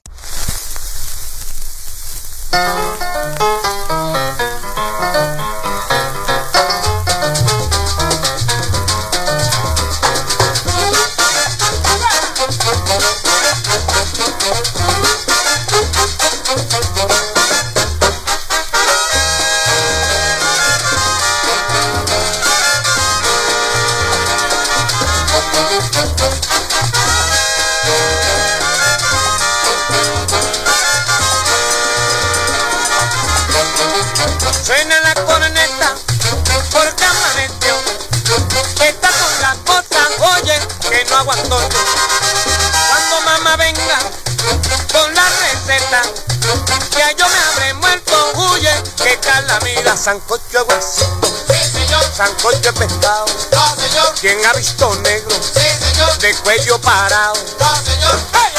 Suena 34.71 35.01
la 35.01 35.13
corneta 35.25 35.95
porque 36.71 37.03
amaneció. 37.03 37.75
Está 38.79 39.09
con 39.09 39.41
la 39.41 39.53
cosa, 39.65 40.07
oye, 40.37 40.57
que 40.89 41.03
no 41.09 41.17
aguantó. 41.17 41.59
Cuando 42.87 43.21
mamá 43.25 43.57
venga 43.57 43.99
con 44.93 45.13
la 45.13 45.29
receta, 45.41 46.03
ya 46.97 47.11
yo 47.11 47.27
me 47.27 47.37
habré 47.37 47.73
muerto, 47.73 48.31
huye, 48.33 48.71
que 49.03 49.19
cala 49.19 49.59
mira, 49.65 49.97
sancocho 49.97 50.63
huesito, 50.63 52.15
sancocho 52.15 52.71
de 52.71 52.71
pescado. 52.71 53.25
¿Quién 54.21 54.39
ha 54.45 54.53
visto 54.53 54.95
negro 55.01 55.35
de 56.19 56.33
cuello 56.35 56.79
parado? 56.79 57.33
¡Ey! 57.35 58.50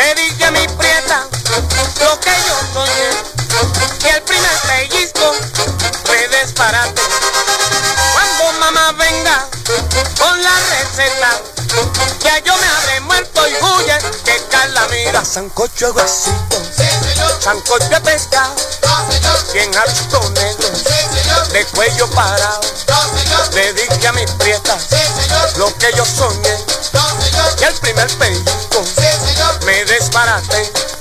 Le 0.00 0.14
dije 0.14 0.44
a 0.46 0.50
mi 0.50 0.66
prieta 0.66 1.28
lo 2.00 2.20
que 2.20 2.30
yo 2.30 2.56
soñé 2.72 3.10
y 4.02 4.08
el 4.08 4.22
primer 4.22 4.58
pellizco 4.60 5.34
fue 6.06 6.26
disparate. 6.28 7.02
Cuando 8.14 8.60
mamá 8.60 8.92
venga 8.92 9.46
con 10.18 10.42
la 10.42 10.54
receta, 10.70 11.42
ya 12.24 12.38
yo 12.38 12.56
me 12.56 12.66
habré 12.66 13.00
muerto 13.00 13.46
y 13.46 13.52
huye 13.62 13.98
que 14.24 14.42
Carla 14.50 14.86
mira 14.90 15.22
sancocho 15.22 15.92
de 15.92 16.00
huesito, 16.00 16.62
sancocho 17.38 17.90
de 17.90 18.00
pescado. 18.00 18.54
¿Quién 19.52 19.70
ha 19.76 19.84
visto 19.84 20.18
negro 20.30 20.70
de 21.52 21.64
cuello 21.74 22.10
parado? 22.12 22.60
Le 23.52 23.74
dije 23.74 24.08
a 24.08 24.12
mi 24.12 24.24
prieta 24.38 24.78
lo 25.56 25.76
que 25.76 25.92
yo 25.94 26.06
soñé 26.06 26.56
y 27.58 27.64
el 27.64 27.74
primer 27.80 28.06
pellizco 28.18 28.84
me 29.64 29.84
desbaraté. 29.84 30.99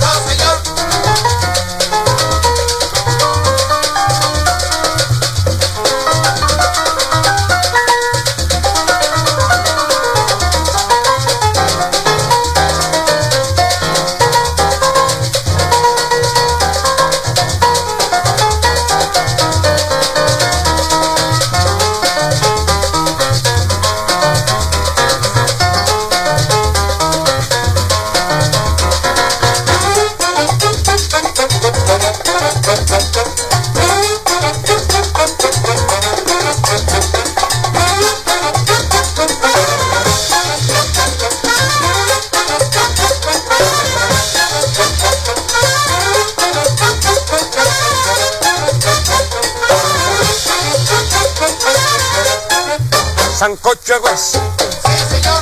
Sancocho 53.40 53.94
de 53.94 54.00
hueso, 54.00 54.42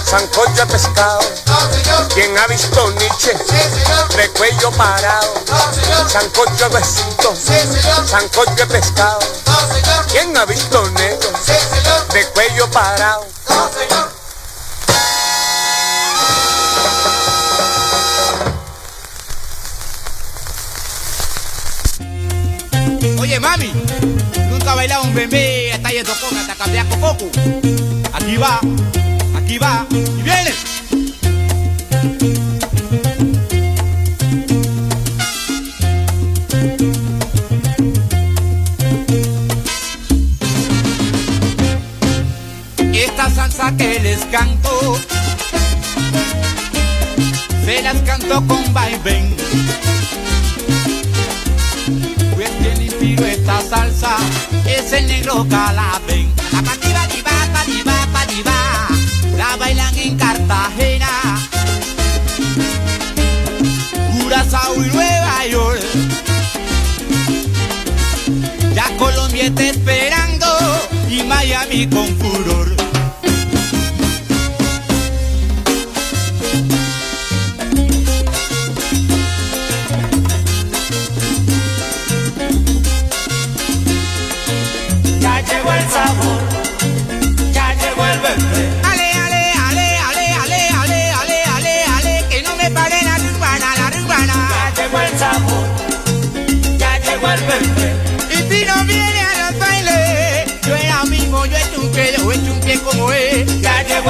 sancocho 0.05 0.67
pescado. 0.67 1.19
¿Quién 2.13 2.37
ha 2.37 2.45
visto 2.45 2.91
Nietzsche? 2.91 3.33
De 4.15 4.29
cuello 4.33 4.69
parado. 4.73 5.33
Sancocho 6.07 6.69
de 6.69 6.75
huesito, 6.75 7.35
sancocho 8.05 8.67
pescado. 8.67 9.17
¿Quién 10.11 10.37
ha 10.37 10.45
visto 10.45 10.87
negro? 10.91 11.31
De 12.13 12.23
cuello 12.27 12.69
parado. 12.69 13.25
Oye, 23.19 23.39
mami, 23.39 23.73
nunca 24.51 24.73
he 24.73 24.75
bailado 24.75 25.01
un 25.01 25.15
bebé 25.15 25.56
hasta 25.77 25.89
ahí 25.89 26.03
tocón, 26.03 26.37
hasta 26.37 26.55
cambiar 26.55 26.87
coco. 26.87 27.29
Aquí 28.13 28.37
va, 28.37 28.59
aquí 29.35 29.57
va, 29.59 29.85
y 29.91 30.21
viene. 30.23 30.51
Esta 42.93 43.29
salsa 43.29 43.77
que 43.77 43.99
les 43.99 44.25
canto, 44.25 44.97
se 47.65 47.83
las 47.83 47.97
canto 48.01 48.43
con 48.47 48.73
vaivén. 48.73 49.36
Salsa 53.67 54.15
es 54.65 54.93
el 54.93 55.07
negro 55.07 55.45
Calabén. 55.49 56.33
La 56.51 56.61
pativa 56.61 57.05
diva, 57.07 57.31
pativa, 57.53 57.93
pativa, 58.13 58.87
la 59.37 59.55
bailan 59.57 59.97
en 59.97 60.17
Cartagena, 60.17 61.09
Curazao 64.11 64.75
y 64.75 64.89
Nueva 64.89 65.45
York. 65.47 65.83
Ya 68.73 68.85
Colombia 68.97 69.45
está 69.45 69.63
esperando 69.63 70.47
y 71.09 71.23
Miami 71.23 71.87
con 71.87 72.07
furor. 72.17 72.66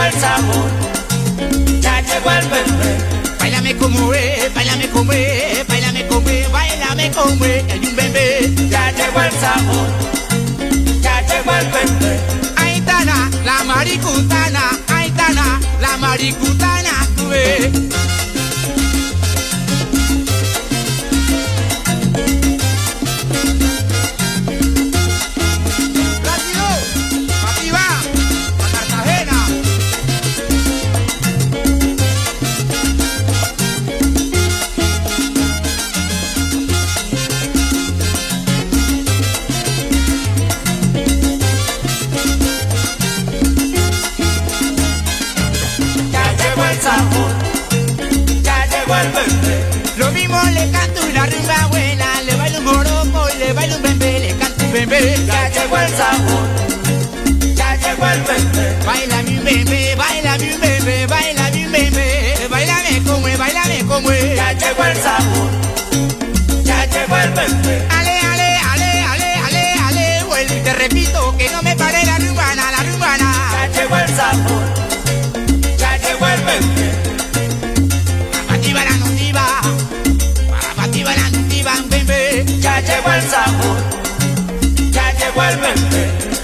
El 0.07 0.13
sabor, 0.13 0.69
ya 1.81 2.01
llegó 2.01 2.31
el 2.31 2.47
bebé. 2.47 2.97
Bailame 3.39 3.75
como 3.75 4.13
es, 4.13 4.53
bailame 4.53 4.87
como 4.89 5.11
es, 5.11 5.67
bailame 5.67 6.07
como 6.07 6.29
es, 6.29 6.51
bailame 6.51 7.11
como 7.11 7.45
es, 7.45 7.63
hay 7.71 7.79
un 7.85 7.95
bebé. 7.95 8.53
Ya 8.69 8.91
llegó 8.91 9.21
el 9.21 9.31
sabor, 9.31 9.87
ya 11.01 11.21
llegó 11.21 11.51
el 11.55 11.67
bebé. 11.67 12.19
Aitana, 12.57 13.29
la 13.43 13.63
maricutana, 13.65 14.63
Aitana, 14.87 15.59
la 15.81 15.97
maricutana, 15.97 16.91
tú 17.17 17.27
ves. 17.29 17.71
Ale, 67.47 68.19
ale, 68.31 68.59
ale, 68.71 68.89
ale, 69.11 69.33
ale, 69.45 69.73
ale, 69.87 70.23
vuelvo 70.25 70.53
y 70.53 70.59
te 70.59 70.73
repito 70.73 71.35
que 71.37 71.49
no 71.49 71.61
me 71.63 71.75
pare 71.75 72.05
la 72.05 72.17
rumbana, 72.17 72.71
la 72.71 72.83
rumbana. 72.83 73.33
Ya 73.53 73.67
llegó 73.81 73.97
el 73.97 74.15
sabor, 74.15 74.63
ya 75.77 75.97
llegó 75.97 76.27
el 76.27 76.41
bebé. 76.41 76.91
Pativa 78.47 78.83
la 78.83 78.97
nutiva, 78.97 79.61
para 80.49 80.73
pativa 80.75 81.15
la 81.15 81.29
nutiva, 81.29 81.73
bebé. 81.89 82.45
Ya 82.59 82.81
llegó 82.81 83.11
el 83.11 83.21
sabor, 83.29 83.77
ya 84.91 85.11
llegó 85.13 85.43
el 85.43 85.57
bebé. 85.57 86.36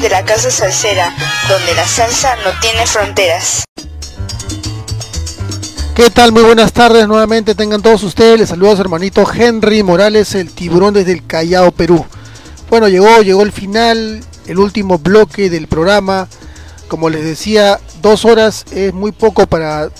De 0.00 0.08
la 0.08 0.24
Casa 0.24 0.50
Salsera, 0.50 1.14
donde 1.48 1.74
la 1.74 1.86
salsa 1.86 2.34
no 2.36 2.50
tiene 2.60 2.86
fronteras. 2.86 3.64
¿Qué 5.94 6.08
tal? 6.10 6.32
Muy 6.32 6.42
buenas 6.42 6.72
tardes 6.72 7.06
nuevamente 7.06 7.54
tengan 7.54 7.82
todos 7.82 8.02
ustedes. 8.02 8.38
Les 8.38 8.48
saluda 8.48 8.72
a 8.72 8.76
su 8.76 8.82
hermanito 8.82 9.24
Henry 9.32 9.82
Morales, 9.82 10.34
el 10.34 10.50
tiburón 10.50 10.94
desde 10.94 11.12
el 11.12 11.26
Callao, 11.26 11.72
Perú. 11.72 12.04
Bueno, 12.70 12.88
llegó, 12.88 13.22
llegó 13.22 13.42
el 13.42 13.52
final, 13.52 14.24
el 14.46 14.58
último 14.58 14.98
bloque 14.98 15.50
del 15.50 15.68
programa. 15.68 16.28
Como 16.88 17.10
les 17.10 17.24
decía, 17.24 17.78
dos 18.00 18.24
horas 18.24 18.64
es 18.72 18.94
muy 18.94 19.12
poco 19.12 19.46
para 19.46 19.90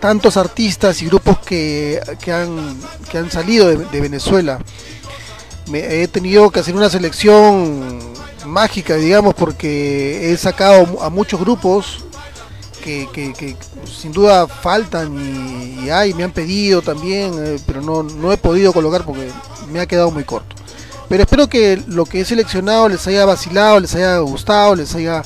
tantos 0.00 0.36
artistas 0.36 1.00
y 1.02 1.06
grupos 1.06 1.38
que, 1.38 2.00
que 2.20 2.32
han, 2.32 2.78
que 3.10 3.18
han 3.18 3.30
salido 3.30 3.68
de, 3.68 3.76
de 3.76 4.00
Venezuela. 4.00 4.58
Me, 5.68 6.02
he 6.02 6.08
tenido 6.08 6.50
que 6.50 6.60
hacer 6.60 6.74
una 6.74 6.90
selección 6.90 8.09
mágica, 8.50 8.96
digamos, 8.96 9.34
porque 9.34 10.30
he 10.32 10.36
sacado 10.36 11.02
a 11.02 11.08
muchos 11.08 11.40
grupos 11.40 12.04
que, 12.82 13.56
sin 13.86 14.12
duda 14.12 14.46
faltan 14.48 15.14
y, 15.18 15.84
y 15.84 15.90
hay, 15.90 16.14
me 16.14 16.24
han 16.24 16.32
pedido 16.32 16.82
también, 16.82 17.32
eh, 17.38 17.58
pero 17.66 17.80
no, 17.82 18.02
no 18.02 18.32
he 18.32 18.36
podido 18.36 18.72
colocar 18.72 19.04
porque 19.04 19.30
me 19.70 19.80
ha 19.80 19.86
quedado 19.86 20.10
muy 20.10 20.24
corto. 20.24 20.56
Pero 21.08 21.24
espero 21.24 21.48
que 21.48 21.82
lo 21.88 22.04
que 22.04 22.20
he 22.20 22.24
seleccionado 22.24 22.88
les 22.88 23.04
haya 23.06 23.24
vacilado, 23.24 23.80
les 23.80 23.94
haya 23.96 24.18
gustado, 24.18 24.76
les 24.76 24.94
haya, 24.94 25.22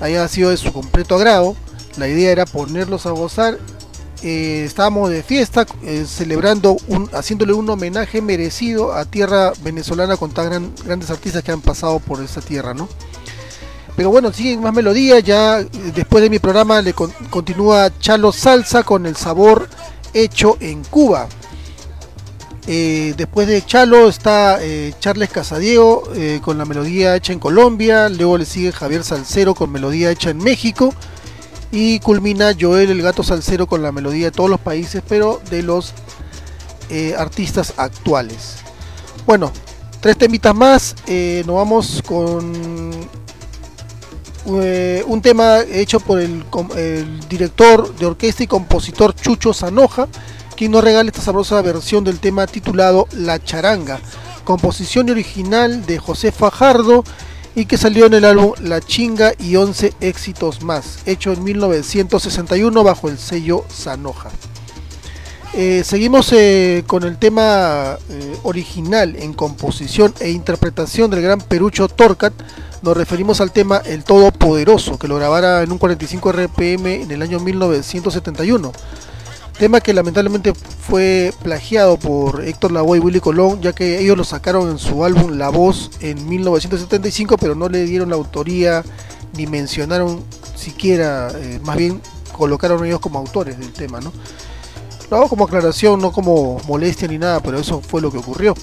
haya 0.00 0.28
sido 0.28 0.50
de 0.50 0.56
su 0.56 0.72
completo 0.72 1.16
agrado. 1.16 1.56
La 1.96 2.06
idea 2.06 2.30
era 2.30 2.46
ponerlos 2.46 3.04
a 3.06 3.10
gozar. 3.10 3.58
Eh, 4.24 4.62
estábamos 4.64 5.10
de 5.10 5.24
fiesta, 5.24 5.66
eh, 5.82 6.04
celebrando, 6.06 6.76
un, 6.86 7.10
haciéndole 7.12 7.52
un 7.54 7.68
homenaje 7.68 8.22
merecido 8.22 8.92
a 8.92 9.04
tierra 9.04 9.52
venezolana 9.64 10.16
con 10.16 10.30
tan 10.30 10.46
gran- 10.46 10.72
grandes 10.84 11.10
artistas 11.10 11.42
que 11.42 11.50
han 11.50 11.60
pasado 11.60 11.98
por 11.98 12.22
esta 12.22 12.40
tierra, 12.40 12.72
¿no? 12.72 12.88
Pero 13.96 14.10
bueno, 14.10 14.32
siguen 14.32 14.60
más 14.60 14.72
melodías. 14.72 15.24
Ya 15.24 15.58
eh, 15.60 15.66
después 15.94 16.22
de 16.22 16.30
mi 16.30 16.38
programa 16.38 16.80
le 16.82 16.94
con- 16.94 17.10
continúa 17.30 17.90
Chalo 17.98 18.30
Salsa 18.30 18.84
con 18.84 19.06
el 19.06 19.16
sabor 19.16 19.68
hecho 20.14 20.56
en 20.60 20.84
Cuba. 20.84 21.26
Eh, 22.68 23.14
después 23.16 23.48
de 23.48 23.66
Chalo 23.66 24.08
está 24.08 24.60
Charles 25.00 25.30
Casadiego 25.30 26.04
con 26.42 26.58
la 26.58 26.64
melodía 26.64 27.16
hecha 27.16 27.32
en 27.32 27.40
Colombia. 27.40 28.08
Luego 28.08 28.38
le 28.38 28.44
sigue 28.44 28.70
Javier 28.70 29.02
Salcero 29.02 29.56
con 29.56 29.72
melodía 29.72 30.12
hecha 30.12 30.30
en 30.30 30.38
México. 30.38 30.94
Y 31.72 32.00
culmina 32.00 32.52
Joel 32.58 32.90
el 32.90 33.00
Gato 33.00 33.22
Salcero 33.22 33.66
con 33.66 33.82
la 33.82 33.92
melodía 33.92 34.26
de 34.26 34.30
todos 34.30 34.50
los 34.50 34.60
países, 34.60 35.02
pero 35.08 35.40
de 35.50 35.62
los 35.62 35.94
eh, 36.90 37.14
artistas 37.16 37.72
actuales. 37.78 38.56
Bueno, 39.26 39.50
tres 40.00 40.18
temitas 40.18 40.54
más. 40.54 40.94
eh, 41.06 41.42
nos 41.46 41.56
vamos 41.56 42.02
con 42.06 42.92
eh, 44.60 45.02
un 45.06 45.22
tema 45.22 45.60
hecho 45.60 45.98
por 45.98 46.20
el, 46.20 46.44
el 46.76 47.28
director 47.28 47.96
de 47.96 48.04
orquesta 48.04 48.42
y 48.42 48.46
compositor 48.46 49.14
Chucho 49.14 49.54
Zanoja, 49.54 50.08
quien 50.54 50.72
nos 50.72 50.84
regala 50.84 51.08
esta 51.08 51.22
sabrosa 51.22 51.62
versión 51.62 52.04
del 52.04 52.20
tema 52.20 52.46
titulado 52.46 53.08
La 53.12 53.42
Charanga, 53.42 53.98
composición 54.44 55.08
original 55.08 55.86
de 55.86 55.98
José 55.98 56.32
Fajardo 56.32 57.02
y 57.54 57.66
que 57.66 57.76
salió 57.76 58.06
en 58.06 58.14
el 58.14 58.24
álbum 58.24 58.52
La 58.62 58.80
Chinga 58.80 59.32
y 59.38 59.56
11 59.56 59.94
éxitos 60.00 60.62
más, 60.62 61.00
hecho 61.06 61.32
en 61.32 61.44
1961 61.44 62.82
bajo 62.84 63.08
el 63.08 63.18
sello 63.18 63.64
Zanoja. 63.70 64.30
Eh, 65.54 65.82
seguimos 65.84 66.32
eh, 66.32 66.82
con 66.86 67.02
el 67.02 67.18
tema 67.18 67.98
eh, 68.08 68.36
original 68.42 69.16
en 69.16 69.34
composición 69.34 70.14
e 70.18 70.30
interpretación 70.30 71.10
del 71.10 71.20
gran 71.20 71.40
Perucho 71.40 71.88
Torcat. 71.88 72.32
Nos 72.80 72.96
referimos 72.96 73.42
al 73.42 73.52
tema 73.52 73.82
El 73.84 74.02
Todopoderoso, 74.02 74.98
que 74.98 75.08
lo 75.08 75.16
grabara 75.16 75.62
en 75.62 75.70
un 75.70 75.76
45 75.76 76.32
RPM 76.32 77.02
en 77.02 77.10
el 77.10 77.20
año 77.20 77.38
1971. 77.38 78.72
Tema 79.62 79.80
que 79.80 79.94
lamentablemente 79.94 80.54
fue 80.54 81.32
plagiado 81.40 81.96
por 81.96 82.44
Héctor 82.44 82.72
Lavoe 82.72 82.96
y 82.96 83.00
Willy 83.00 83.20
Colón, 83.20 83.60
ya 83.60 83.72
que 83.72 84.00
ellos 84.00 84.16
lo 84.18 84.24
sacaron 84.24 84.68
en 84.68 84.76
su 84.76 85.04
álbum 85.04 85.38
La 85.38 85.50
Voz 85.50 85.92
en 86.00 86.28
1975, 86.28 87.36
pero 87.38 87.54
no 87.54 87.68
le 87.68 87.84
dieron 87.84 88.10
la 88.10 88.16
autoría 88.16 88.82
ni 89.36 89.46
mencionaron 89.46 90.24
siquiera, 90.56 91.30
eh, 91.36 91.60
más 91.62 91.76
bien 91.76 92.00
colocaron 92.36 92.84
ellos 92.84 92.98
como 92.98 93.20
autores 93.20 93.56
del 93.56 93.72
tema, 93.72 94.00
¿no? 94.00 94.12
Lo 95.08 95.18
hago 95.18 95.28
como 95.28 95.44
aclaración, 95.44 96.00
no 96.00 96.10
como 96.10 96.60
molestia 96.66 97.06
ni 97.06 97.18
nada, 97.18 97.38
pero 97.38 97.60
eso 97.60 97.80
fue 97.80 98.00
lo 98.00 98.10
que 98.10 98.18
ocurrió. 98.18 98.56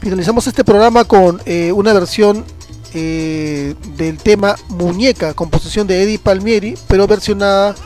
Finalizamos 0.00 0.48
este 0.48 0.64
programa 0.64 1.04
con 1.04 1.40
eh, 1.46 1.70
una 1.70 1.92
versión 1.92 2.44
eh, 2.92 3.76
del 3.96 4.18
tema 4.18 4.56
Muñeca, 4.68 5.32
composición 5.32 5.86
de 5.86 6.02
Eddie 6.02 6.18
Palmieri, 6.18 6.74
pero 6.88 7.06
versionada 7.06 7.76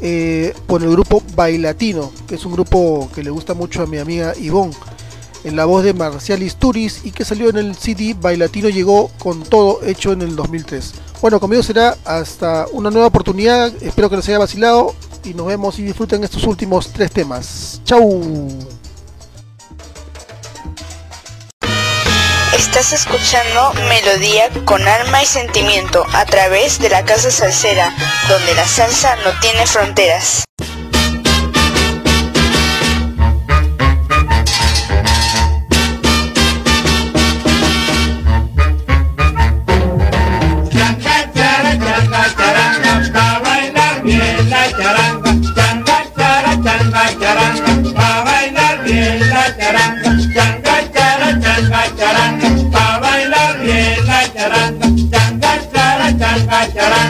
eh, 0.00 0.54
por 0.66 0.82
el 0.82 0.90
grupo 0.90 1.22
Bailatino, 1.34 2.12
que 2.26 2.36
es 2.36 2.44
un 2.44 2.52
grupo 2.52 3.08
que 3.14 3.22
le 3.22 3.30
gusta 3.30 3.54
mucho 3.54 3.82
a 3.82 3.86
mi 3.86 3.98
amiga 3.98 4.34
Ivonne, 4.38 4.74
en 5.44 5.56
la 5.56 5.64
voz 5.64 5.84
de 5.84 5.94
Marcial 5.94 6.42
Isturiz 6.42 7.04
y 7.04 7.12
que 7.12 7.24
salió 7.24 7.48
en 7.48 7.56
el 7.56 7.76
CD 7.76 8.14
Bailatino 8.20 8.68
llegó 8.68 9.10
con 9.18 9.42
todo 9.42 9.82
hecho 9.84 10.12
en 10.12 10.22
el 10.22 10.36
2003. 10.36 10.94
Bueno, 11.20 11.40
conmigo 11.40 11.62
será 11.62 11.96
hasta 12.04 12.66
una 12.72 12.90
nueva 12.90 13.08
oportunidad, 13.08 13.72
espero 13.80 14.10
que 14.10 14.16
les 14.16 14.28
haya 14.28 14.38
vacilado 14.38 14.94
y 15.24 15.34
nos 15.34 15.46
vemos 15.46 15.78
y 15.78 15.82
disfruten 15.82 16.22
estos 16.24 16.44
últimos 16.44 16.92
tres 16.92 17.10
temas. 17.10 17.80
¡Chau! 17.84 18.77
Estás 22.58 22.92
escuchando 22.92 23.72
Melodía 23.88 24.50
con 24.64 24.86
alma 24.86 25.22
y 25.22 25.26
sentimiento 25.26 26.04
a 26.12 26.26
través 26.26 26.80
de 26.80 26.90
la 26.90 27.04
Casa 27.04 27.30
Salsera, 27.30 27.94
donde 28.28 28.54
la 28.56 28.66
salsa 28.66 29.14
no 29.24 29.30
tiene 29.40 29.64
fronteras. 29.64 30.44
Changa, 56.66 57.07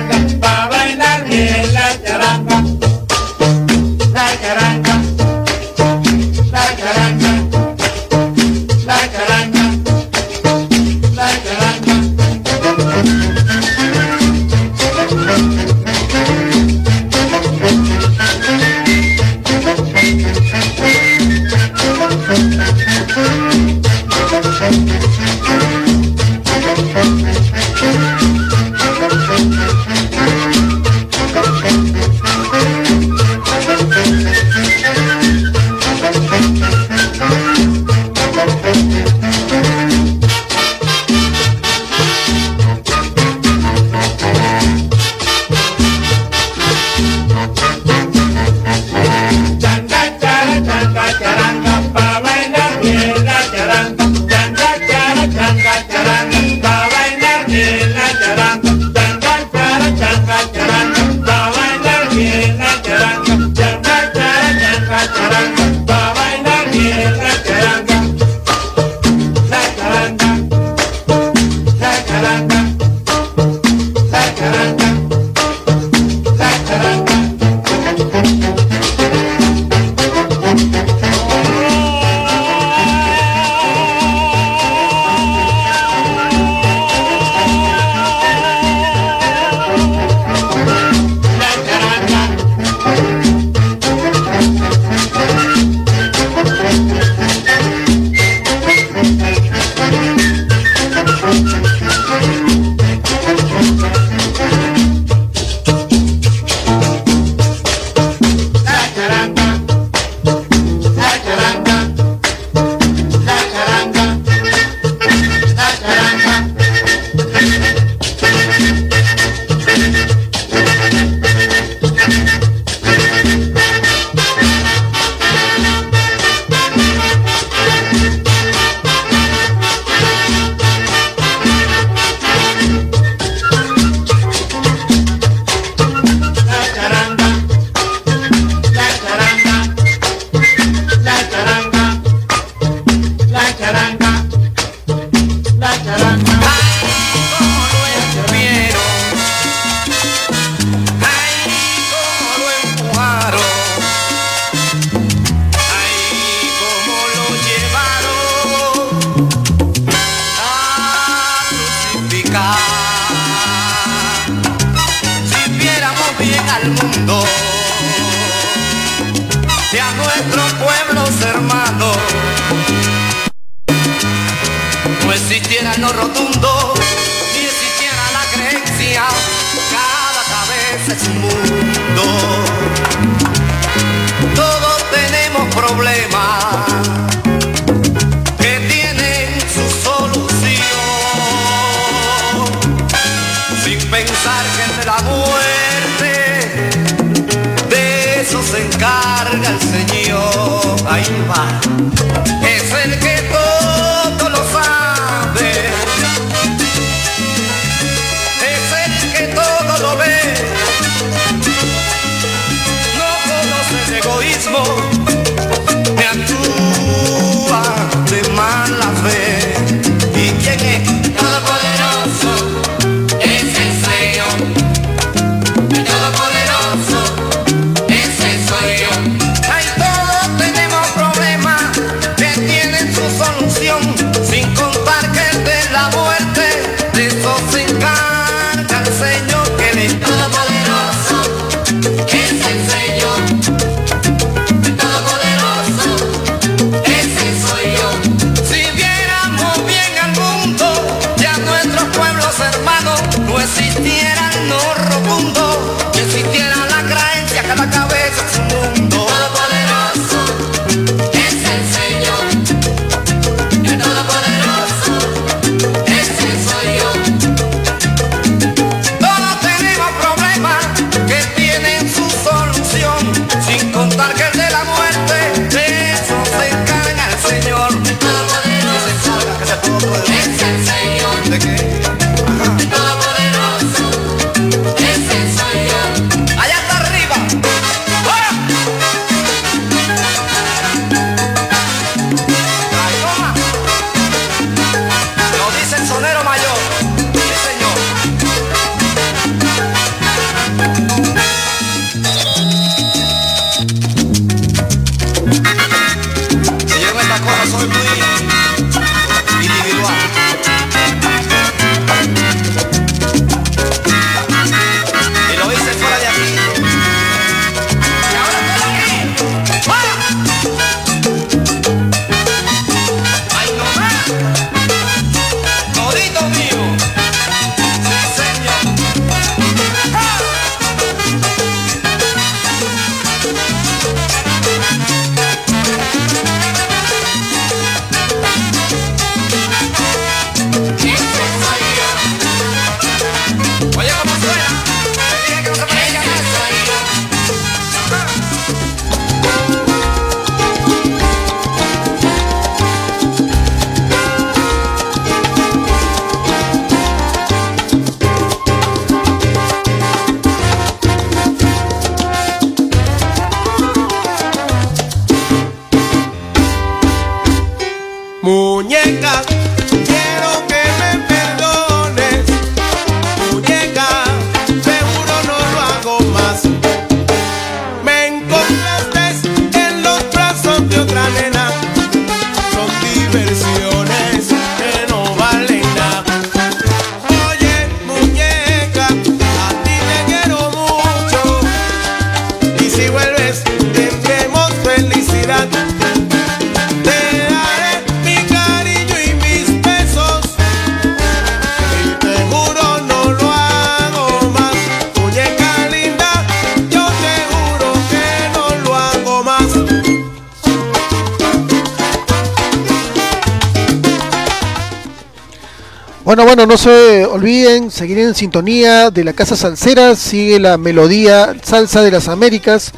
no 416.48 416.56
se 416.56 417.04
olviden 417.04 417.70
seguir 417.70 417.98
en 417.98 418.14
sintonía 418.14 418.90
de 418.90 419.04
la 419.04 419.12
Casa 419.12 419.36
Salsera, 419.36 419.94
sigue 419.94 420.40
la 420.40 420.56
melodía 420.56 421.36
Salsa 421.42 421.82
de 421.82 421.90
las 421.90 422.08
Américas. 422.08 422.72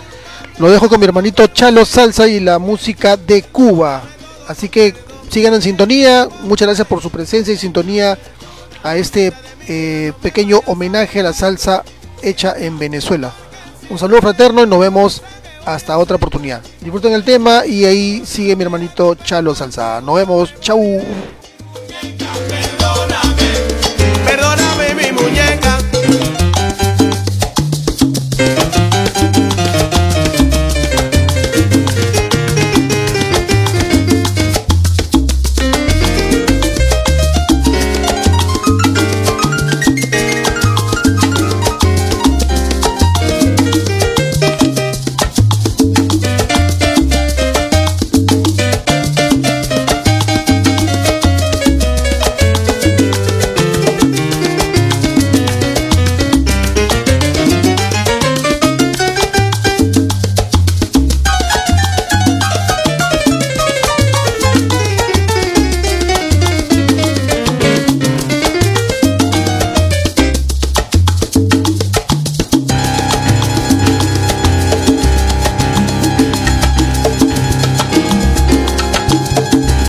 Lo 0.59 0.69
dejo 0.69 0.89
con 0.89 0.99
mi 0.99 1.07
hermanito 1.07 1.47
Chalo 1.47 1.85
Salsa 1.85 2.27
y 2.27 2.41
la 2.41 2.59
música 2.59 3.17
de 3.17 3.43
Cuba. 3.43 4.03
Así 4.49 4.69
que 4.69 4.93
sigan 5.31 5.55
en 5.55 5.63
sintonía, 5.63 6.29
muchas 6.43 6.67
gracias 6.67 6.89
por 6.89 7.01
su 7.01 7.11
presencia 7.11 7.55
y 7.55 7.57
sintonía 7.57 8.19
a 8.83 8.97
este 8.97 9.33
eh, 9.69 10.13
pequeño 10.21 10.63
homenaje 10.67 11.21
a 11.21 11.23
la 11.23 11.33
salsa 11.33 11.85
hecha 12.23 12.55
en 12.59 12.77
Venezuela. 12.77 13.33
Un 13.89 14.01
saludo 14.01 14.21
fraterno 14.21 14.65
y 14.65 14.67
nos 14.67 14.81
vemos 14.81 15.23
hasta 15.65 15.97
otra 15.97 16.17
oportunidad. 16.17 16.61
Disfruten 16.81 17.13
el 17.13 17.23
tema 17.23 17.65
y 17.65 17.85
ahí 17.85 18.23
sigue 18.27 18.57
mi 18.57 18.65
hermanito 18.65 19.15
Chalo 19.15 19.55
Salsa. 19.55 20.01
Nos 20.01 20.17
vemos, 20.17 20.55
chau. 20.61 20.81